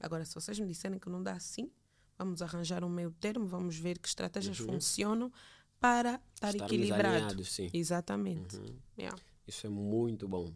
Agora, 0.00 0.24
se 0.24 0.34
vocês 0.34 0.58
me 0.58 0.66
disserem 0.66 0.98
que 0.98 1.08
não 1.08 1.22
dá 1.22 1.32
assim, 1.32 1.70
vamos 2.18 2.42
arranjar 2.42 2.84
um 2.84 2.88
meio 2.88 3.10
termo, 3.12 3.46
vamos 3.46 3.76
ver 3.78 3.98
que 3.98 4.08
estratégias 4.08 4.58
uhum. 4.60 4.66
funcionam 4.66 5.32
para 5.80 6.20
estar 6.34 6.50
Estarmos 6.50 6.72
equilibrado. 6.72 7.44
Sim. 7.44 7.70
Exatamente. 7.72 8.56
Uhum. 8.56 8.78
Yeah. 8.98 9.18
Isso 9.46 9.66
é 9.66 9.70
muito 9.70 10.26
bom. 10.26 10.52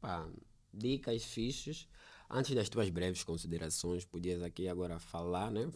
Pá, 0.00 0.28
dicas 0.72 1.24
fixas. 1.24 1.88
Antes 2.30 2.54
das 2.54 2.68
tuas 2.68 2.88
breves 2.88 3.22
considerações, 3.22 4.04
podias 4.04 4.42
aqui 4.42 4.66
agora 4.66 4.98
falar, 4.98 5.50
né? 5.50 5.70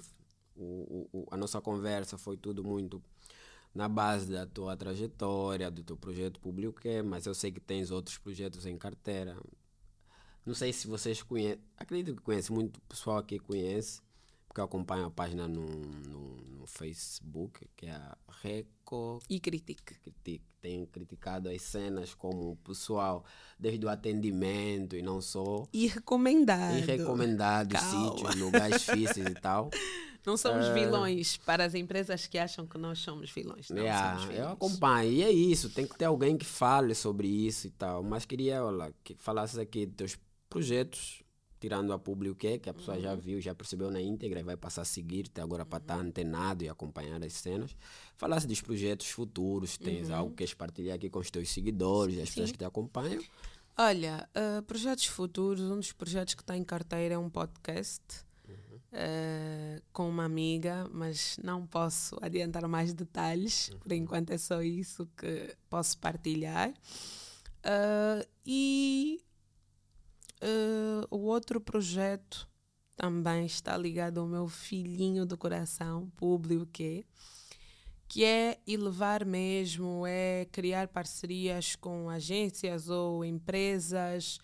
O, 0.54 1.06
o, 1.12 1.26
a 1.30 1.36
nossa 1.36 1.60
conversa 1.60 2.16
foi 2.16 2.36
tudo 2.38 2.64
muito 2.64 3.02
na 3.76 3.90
base 3.90 4.32
da 4.32 4.46
tua 4.46 4.74
trajetória, 4.74 5.70
do 5.70 5.84
teu 5.84 5.98
projeto 5.98 6.40
público, 6.40 6.80
que 6.80 6.88
é, 6.88 7.02
mas 7.02 7.26
eu 7.26 7.34
sei 7.34 7.52
que 7.52 7.60
tens 7.60 7.90
outros 7.90 8.16
projetos 8.16 8.64
em 8.64 8.78
carteira. 8.78 9.36
Não 10.46 10.54
sei 10.54 10.72
se 10.72 10.86
vocês 10.86 11.22
conhecem, 11.22 11.60
acredito 11.76 12.16
que 12.16 12.22
conhece, 12.22 12.50
muito 12.50 12.80
pessoal 12.82 13.18
aqui 13.18 13.38
conhece, 13.38 14.00
porque 14.48 14.60
eu 14.62 14.64
acompanho 14.64 15.04
a 15.04 15.10
página 15.10 15.46
no, 15.46 15.66
no, 15.66 16.36
no 16.58 16.66
Facebook, 16.66 17.68
que 17.76 17.84
é 17.84 17.90
a 17.90 18.16
Reco. 18.42 19.20
E 19.28 19.38
critique. 19.38 19.94
critique. 20.00 20.44
Tem 20.62 20.86
criticado 20.86 21.50
as 21.50 21.60
cenas 21.60 22.14
como 22.14 22.52
o 22.52 22.56
pessoal, 22.56 23.26
desde 23.58 23.84
o 23.84 23.90
atendimento 23.90 24.96
e 24.96 25.02
não 25.02 25.20
só. 25.20 25.68
E 25.70 25.86
recomendado. 25.86 26.78
E 26.78 26.80
recomendado 26.80 27.76
sítios, 27.76 28.34
lugares 28.36 28.80
difíceis 28.80 29.26
e 29.26 29.34
tal. 29.34 29.68
Não 30.26 30.36
somos 30.36 30.66
uh, 30.66 30.74
vilões 30.74 31.36
para 31.36 31.64
as 31.64 31.72
empresas 31.74 32.26
que 32.26 32.36
acham 32.36 32.66
que 32.66 32.76
nós 32.76 32.98
somos 32.98 33.30
vilões. 33.30 33.70
Não 33.70 33.82
yeah, 33.82 34.16
somos 34.16 34.24
vilões. 34.24 34.44
Eu 34.44 34.52
acompanho. 34.52 35.12
E 35.12 35.22
é 35.22 35.30
isso. 35.30 35.70
Tem 35.70 35.86
que 35.86 35.96
ter 35.96 36.06
alguém 36.06 36.36
que 36.36 36.44
fale 36.44 36.96
sobre 36.96 37.28
isso 37.28 37.68
e 37.68 37.70
tal. 37.70 38.02
Mas 38.02 38.24
queria 38.24 38.64
olha, 38.64 38.92
que 39.04 39.14
falasses 39.14 39.56
aqui 39.56 39.86
dos 39.86 39.96
teus 39.96 40.18
projetos 40.50 41.22
tirando 41.58 41.92
a 41.92 41.98
público 41.98 42.36
que 42.36 42.58
que 42.58 42.68
a 42.68 42.74
pessoa 42.74 42.96
uhum. 42.96 43.02
já 43.02 43.14
viu, 43.14 43.40
já 43.40 43.54
percebeu 43.54 43.90
na 43.90 44.00
íntegra 44.00 44.40
e 44.40 44.42
vai 44.42 44.56
passar 44.56 44.82
a 44.82 44.84
seguir, 44.84 45.26
até 45.30 45.40
agora 45.40 45.62
uhum. 45.62 45.68
para 45.68 45.78
estar 45.78 45.98
antenado 45.98 46.64
e 46.64 46.68
acompanhar 46.68 47.22
as 47.22 47.32
cenas. 47.32 47.74
Falasse 48.16 48.46
dos 48.46 48.60
projetos 48.60 49.08
futuros, 49.08 49.78
tens 49.78 50.08
uhum. 50.08 50.16
algo 50.16 50.30
que 50.30 50.38
queres 50.38 50.54
partilhar 50.54 50.96
aqui 50.96 51.08
com 51.08 51.18
os 51.18 51.30
teus 51.30 51.48
seguidores, 51.50 52.18
as 52.18 52.28
Sim. 52.28 52.34
pessoas 52.34 52.52
que 52.52 52.58
te 52.58 52.64
acompanham? 52.64 53.22
Olha, 53.78 54.28
uh, 54.36 54.62
projetos 54.62 55.06
futuros, 55.06 55.62
um 55.62 55.76
dos 55.76 55.92
projetos 55.92 56.34
que 56.34 56.42
está 56.42 56.56
em 56.56 56.64
carteira 56.64 57.14
é 57.14 57.18
um 57.18 57.28
podcast 57.28 58.25
uh, 58.92 59.82
com 59.92 60.08
uma 60.08 60.24
amiga, 60.24 60.88
mas 60.92 61.38
não 61.42 61.66
posso 61.66 62.16
adiantar 62.20 62.66
mais 62.68 62.92
detalhes, 62.92 63.70
por 63.80 63.92
uhum. 63.92 63.98
enquanto 63.98 64.30
é 64.30 64.38
só 64.38 64.62
isso 64.62 65.08
que 65.16 65.56
posso 65.68 65.98
partilhar. 65.98 66.70
Uh, 66.70 68.26
e 68.44 69.20
Uh, 70.42 71.06
o 71.10 71.18
outro 71.20 71.60
projeto 71.60 72.48
também 72.94 73.46
está 73.46 73.76
ligado 73.76 74.20
ao 74.20 74.26
meu 74.26 74.48
filhinho 74.48 75.24
do 75.24 75.36
coração, 75.36 76.10
Público, 76.16 76.66
que, 76.66 77.06
que 78.06 78.24
é 78.24 78.58
elevar 78.66 79.24
mesmo, 79.24 80.04
é 80.06 80.46
criar 80.52 80.88
parcerias 80.88 81.74
com 81.74 82.10
agências 82.10 82.88
ou 82.88 83.24
empresas, 83.24 84.38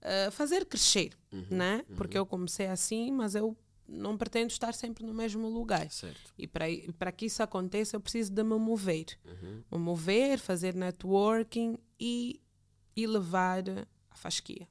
uh, 0.00 0.30
fazer 0.30 0.64
crescer, 0.64 1.12
uhum, 1.32 1.46
né? 1.50 1.84
Uhum. 1.88 1.96
Porque 1.96 2.16
eu 2.16 2.24
comecei 2.24 2.68
assim, 2.68 3.10
mas 3.10 3.34
eu 3.34 3.56
não 3.92 4.16
pretendo 4.16 4.50
estar 4.50 4.72
sempre 4.74 5.04
no 5.04 5.12
mesmo 5.12 5.48
lugar. 5.48 5.90
Certo. 5.90 6.32
E 6.38 6.46
para 6.48 7.12
que 7.12 7.26
isso 7.26 7.42
aconteça, 7.42 7.94
eu 7.96 8.00
preciso 8.00 8.32
de 8.32 8.42
me 8.42 8.56
mover. 8.56 9.06
Uhum. 9.24 9.62
Me 9.70 9.78
mover, 9.78 10.38
fazer 10.38 10.74
networking 10.74 11.76
e 12.00 12.40
elevar 12.96 13.62
a 14.10 14.16
fasquia. 14.16 14.66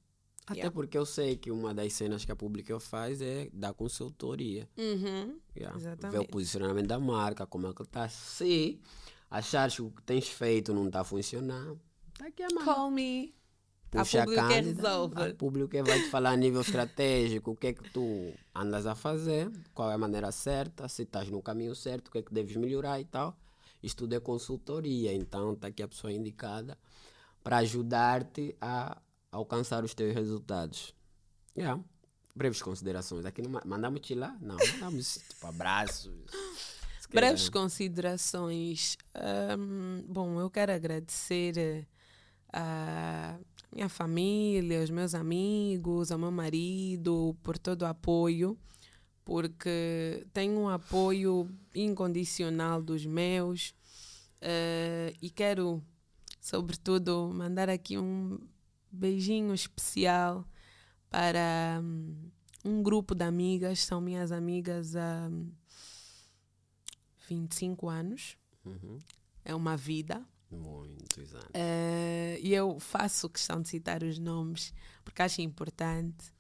Até 0.46 0.62
Yeah. 0.62 0.74
porque 0.74 0.98
eu 0.98 1.06
sei 1.06 1.38
que 1.38 1.52
uma 1.52 1.74
das 1.74 1.94
cenas 1.94 2.26
que 2.26 2.32
a 2.32 2.36
Pública 2.36 2.78
faz 2.80 3.22
é 3.22 3.48
dar 3.54 3.74
consultoria. 3.74 4.68
Uhum. 4.76 5.40
Yeah. 5.56 5.78
Ver 6.10 6.20
o 6.20 6.28
posicionamento 6.28 6.88
da 6.88 7.00
marca, 7.00 7.46
como 7.46 7.68
é 7.68 7.74
que 7.74 7.84
está. 7.84 8.10
Se 8.10 8.82
achares 9.30 9.76
que 9.76 9.82
o 9.84 9.92
que 9.92 10.02
tens 10.02 10.28
feito 10.28 10.74
não 10.74 10.88
está 10.88 11.02
a 11.02 11.04
funcionar, 11.04 11.76
tá 12.18 12.26
aqui 12.26 12.44
a 12.44 12.48
mão. 12.54 12.66
Call 12.66 12.92
me. 12.92 13.34
A 13.94 14.04
Puxa 14.04 14.24
público 14.24 14.42
que 14.48 14.54
Cândida, 14.54 14.82
resolve. 14.82 15.22
A 15.22 15.36
público 15.36 15.84
vai 15.84 16.00
te 16.02 16.10
falar 16.10 16.32
a 16.32 16.38
nível 16.38 16.62
estratégico, 16.62 17.52
o 17.52 17.56
que 17.56 17.68
é 17.68 17.74
que 17.74 17.90
tu 17.92 18.34
andas 18.56 18.86
a 18.86 18.96
fazer, 18.96 19.52
qual 19.74 19.92
é 19.92 19.96
a 19.96 19.98
maneira 19.98 20.32
certa, 20.32 20.88
se 20.88 21.04
estás 21.04 21.30
no 21.30 21.42
caminho 21.42 21.76
certo, 21.76 22.08
o 22.08 22.12
que 22.12 22.20
é 22.20 22.22
que 22.22 22.34
deves 22.34 22.56
melhorar 22.56 23.00
e 23.02 23.06
tal. 23.06 23.38
Isto 23.84 24.00
tudo 24.04 24.16
é 24.16 24.20
consultoria, 24.20 25.14
então 25.14 25.54
está 25.54 25.68
aqui 25.68 25.84
a 25.84 25.88
pessoa 25.88 26.14
indicada 26.14 26.78
para 27.44 27.58
ajudar-te 27.58 28.56
a 28.62 29.02
alcançar 29.32 29.84
os 29.84 29.94
teus 29.94 30.14
resultados. 30.14 30.94
Yeah. 31.58 31.82
Breves 32.36 32.62
considerações. 32.62 33.26
Aqui 33.26 33.42
não 33.42 33.50
ma- 33.52 33.64
mandamos 33.66 34.00
te 34.02 34.16
lá? 34.16 34.38
Não, 34.40 34.56
mandamos 34.56 35.16
tipo 35.30 35.48
abraços. 35.48 36.14
Breves 37.12 37.50
considerações. 37.50 38.96
Ahm, 39.14 40.02
bom, 40.08 40.40
eu 40.40 40.50
quero 40.50 40.72
agradecer 40.72 41.58
eh, 41.58 41.86
a 42.54 43.38
minha 43.74 43.88
família, 43.90 44.84
os 44.84 44.90
meus 44.90 45.16
amigos, 45.16 46.12
ao 46.12 46.20
meu 46.20 46.32
marido 46.32 47.36
por 47.42 47.58
todo 47.58 47.84
o 47.84 47.86
apoio, 47.86 48.58
porque 49.24 50.26
tenho 50.34 50.60
um 50.60 50.70
apoio 50.70 51.50
incondicional 51.74 52.82
dos 52.82 53.06
meus 53.06 53.74
eh, 54.42 55.14
e 55.22 55.30
quero, 55.30 55.82
sobretudo, 56.40 57.32
mandar 57.34 57.70
aqui 57.70 57.98
um 57.98 58.40
beijinho 58.92 59.54
especial 59.54 60.46
para 61.10 61.80
hum, 61.82 62.30
um 62.66 62.84
grupo 62.84 63.16
de 63.16 63.24
amigas, 63.24 63.80
são 63.80 64.02
minhas 64.02 64.32
amigas 64.32 64.96
há 64.96 65.30
25 67.30 67.88
anos, 67.90 68.38
Uhum. 68.66 69.00
é 69.46 69.56
uma 69.56 69.76
vida. 69.78 70.24
Muitos 70.52 71.34
anos. 71.34 71.50
Eh, 71.54 72.40
e 72.42 72.54
eu 72.54 72.80
faço 72.80 73.30
questão 73.30 73.62
de 73.62 73.70
citar 73.70 74.04
os 74.04 74.20
nomes 74.20 74.74
porque 75.04 75.22
acho 75.22 75.42
importante. 75.42 76.34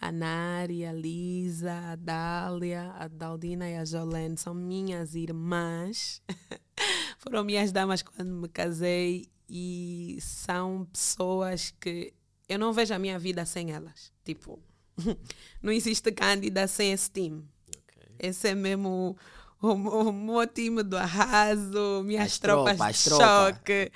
A 0.00 0.10
Nari, 0.10 0.84
a 0.84 0.92
Lisa, 0.92 1.72
a 1.72 1.96
Dália, 1.96 2.92
a 2.98 3.06
Daldina 3.06 3.68
e 3.70 3.76
a 3.76 3.84
Jolene 3.84 4.36
são 4.36 4.52
minhas 4.52 5.14
irmãs. 5.14 6.20
Foram 7.18 7.44
minhas 7.44 7.70
damas 7.70 8.02
quando 8.02 8.34
me 8.34 8.48
casei 8.48 9.28
e 9.48 10.18
são 10.20 10.84
pessoas 10.92 11.72
que 11.78 12.12
eu 12.48 12.58
não 12.58 12.72
vejo 12.72 12.92
a 12.92 12.98
minha 12.98 13.16
vida 13.18 13.46
sem 13.46 13.70
elas. 13.70 14.12
Tipo, 14.24 14.60
não 15.62 15.72
existe 15.72 16.10
Cândida 16.10 16.66
sem 16.66 16.92
esse 16.92 17.10
time. 17.10 17.44
Ok. 17.68 18.02
Esse 18.18 18.48
é 18.48 18.54
mesmo 18.56 19.16
o, 19.62 20.12
meu 20.12 20.46
time 20.46 20.82
do 20.82 20.96
arraso, 20.96 22.02
minhas 22.04 22.32
As 22.32 22.38
tropas 22.38 22.76
tropas, 22.76 22.80
as 22.80 22.96
de 22.96 23.10
choque, 23.10 23.92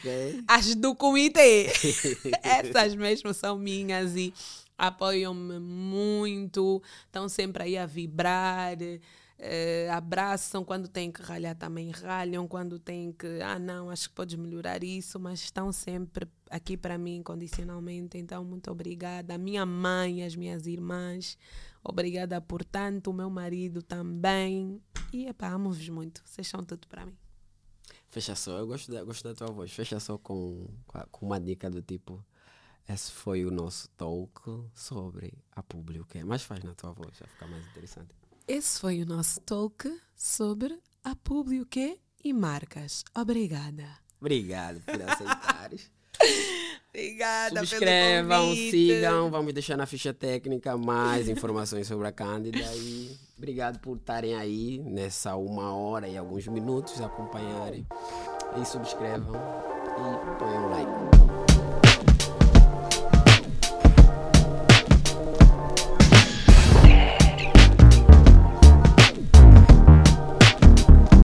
as 0.47 0.75
do 0.75 0.95
comitê. 0.95 1.67
Essas 2.43 2.95
mesmo 2.95 3.35
são 3.35 3.59
minhas 3.59 4.15
e 4.15 4.33
apoiam-me 4.79 5.59
muito, 5.59 6.83
estão 7.07 7.29
sempre 7.29 7.65
aí 7.65 7.79
a 7.79 7.87
vibrar, 7.87 8.77
eh, 9.39 9.89
abraçam 9.91 10.65
quando 10.65 10.89
tem 10.89 11.11
que 11.11 11.23
ralhar 11.23 11.55
também 11.55 11.91
ralham, 11.91 12.47
quando 12.47 12.79
tem 12.79 13.13
que, 13.13 13.41
ah 13.43 13.59
não, 13.59 13.91
acho 13.91 14.09
que 14.09 14.15
podes 14.15 14.37
melhorar 14.37 14.85
isso, 14.85 15.19
mas 15.19 15.41
estão 15.41 15.73
sempre 15.73 16.29
aqui 16.51 16.77
para 16.77 16.97
mim 16.97 17.17
incondicionalmente, 17.17 18.19
então 18.19 18.45
muito 18.45 18.71
obrigada. 18.71 19.35
A 19.35 19.39
minha 19.39 19.67
mãe, 19.67 20.23
as 20.23 20.37
minhas 20.37 20.67
irmãs, 20.67 21.37
obrigada 21.89 22.41
por 22.41 22.65
tanto, 22.65 23.11
o 23.11 23.15
meu 23.15 23.31
marido 23.31 23.83
também. 23.83 24.81
E 25.13 25.27
epá, 25.27 25.49
amo-vos 25.49 25.89
muito, 25.89 26.23
vocês 26.25 26.47
são 26.47 26.63
tudo 26.63 26.87
para 26.87 27.07
mim. 27.07 27.17
Fecha 28.09 28.35
só, 28.35 28.59
eu 28.59 28.67
gosto 28.67 28.91
da, 28.91 29.05
gosto 29.05 29.25
da 29.25 29.35
tua 29.35 29.49
voz. 29.49 29.73
Fecha 29.73 30.01
só 30.01 30.17
com, 30.19 30.67
com 31.11 31.27
uma 31.27 31.41
dica 31.41 31.71
do 31.71 31.83
tipo: 31.83 32.25
esse 32.89 33.11
foi 33.11 33.45
o 33.45 33.51
nosso 33.51 33.89
talk 33.91 34.41
sobre 34.75 35.33
a 35.53 35.63
público. 35.63 36.17
Mas 36.25 36.43
faz 36.43 36.63
na 36.63 36.75
tua 36.75 36.93
voz, 36.93 37.19
vai 37.19 37.29
ficar 37.29 37.47
mais 37.47 37.67
interessante. 37.67 38.15
Esse 38.47 38.79
foi 38.79 39.03
o 39.03 39.07
nosso 39.07 39.41
talk 39.41 40.01
sobre 40.15 40.81
a 41.03 41.17
público 41.17 41.99
e 42.23 42.33
marcas. 42.33 43.05
Obrigada. 43.15 43.99
Obrigado 44.21 44.81
por 44.83 45.03
aceitares. 45.03 45.91
Obrigada 46.97 47.61
Subscrevam, 47.61 48.55
sigam. 48.55 49.31
Vamos 49.31 49.53
deixar 49.53 49.77
na 49.77 49.85
ficha 49.85 50.15
técnica 50.15 50.79
mais 50.79 51.29
informações 51.29 51.87
sobre 51.87 52.09
a 52.09 52.13
Cândida. 52.13 52.59
E 52.75 53.15
obrigado 53.37 53.79
por 53.81 53.99
estarem 53.99 54.35
aí 54.35 54.79
nessa 54.79 55.37
uma 55.37 55.75
hora 55.75 56.09
e 56.09 56.17
alguns 56.17 56.49
minutos 56.49 56.99
acompanharem. 57.03 57.87
E 58.59 58.65
subscrevam 58.65 59.37
e 59.37 60.39
ponham 60.39 60.69
um 60.69 60.71
like. 60.71 61.26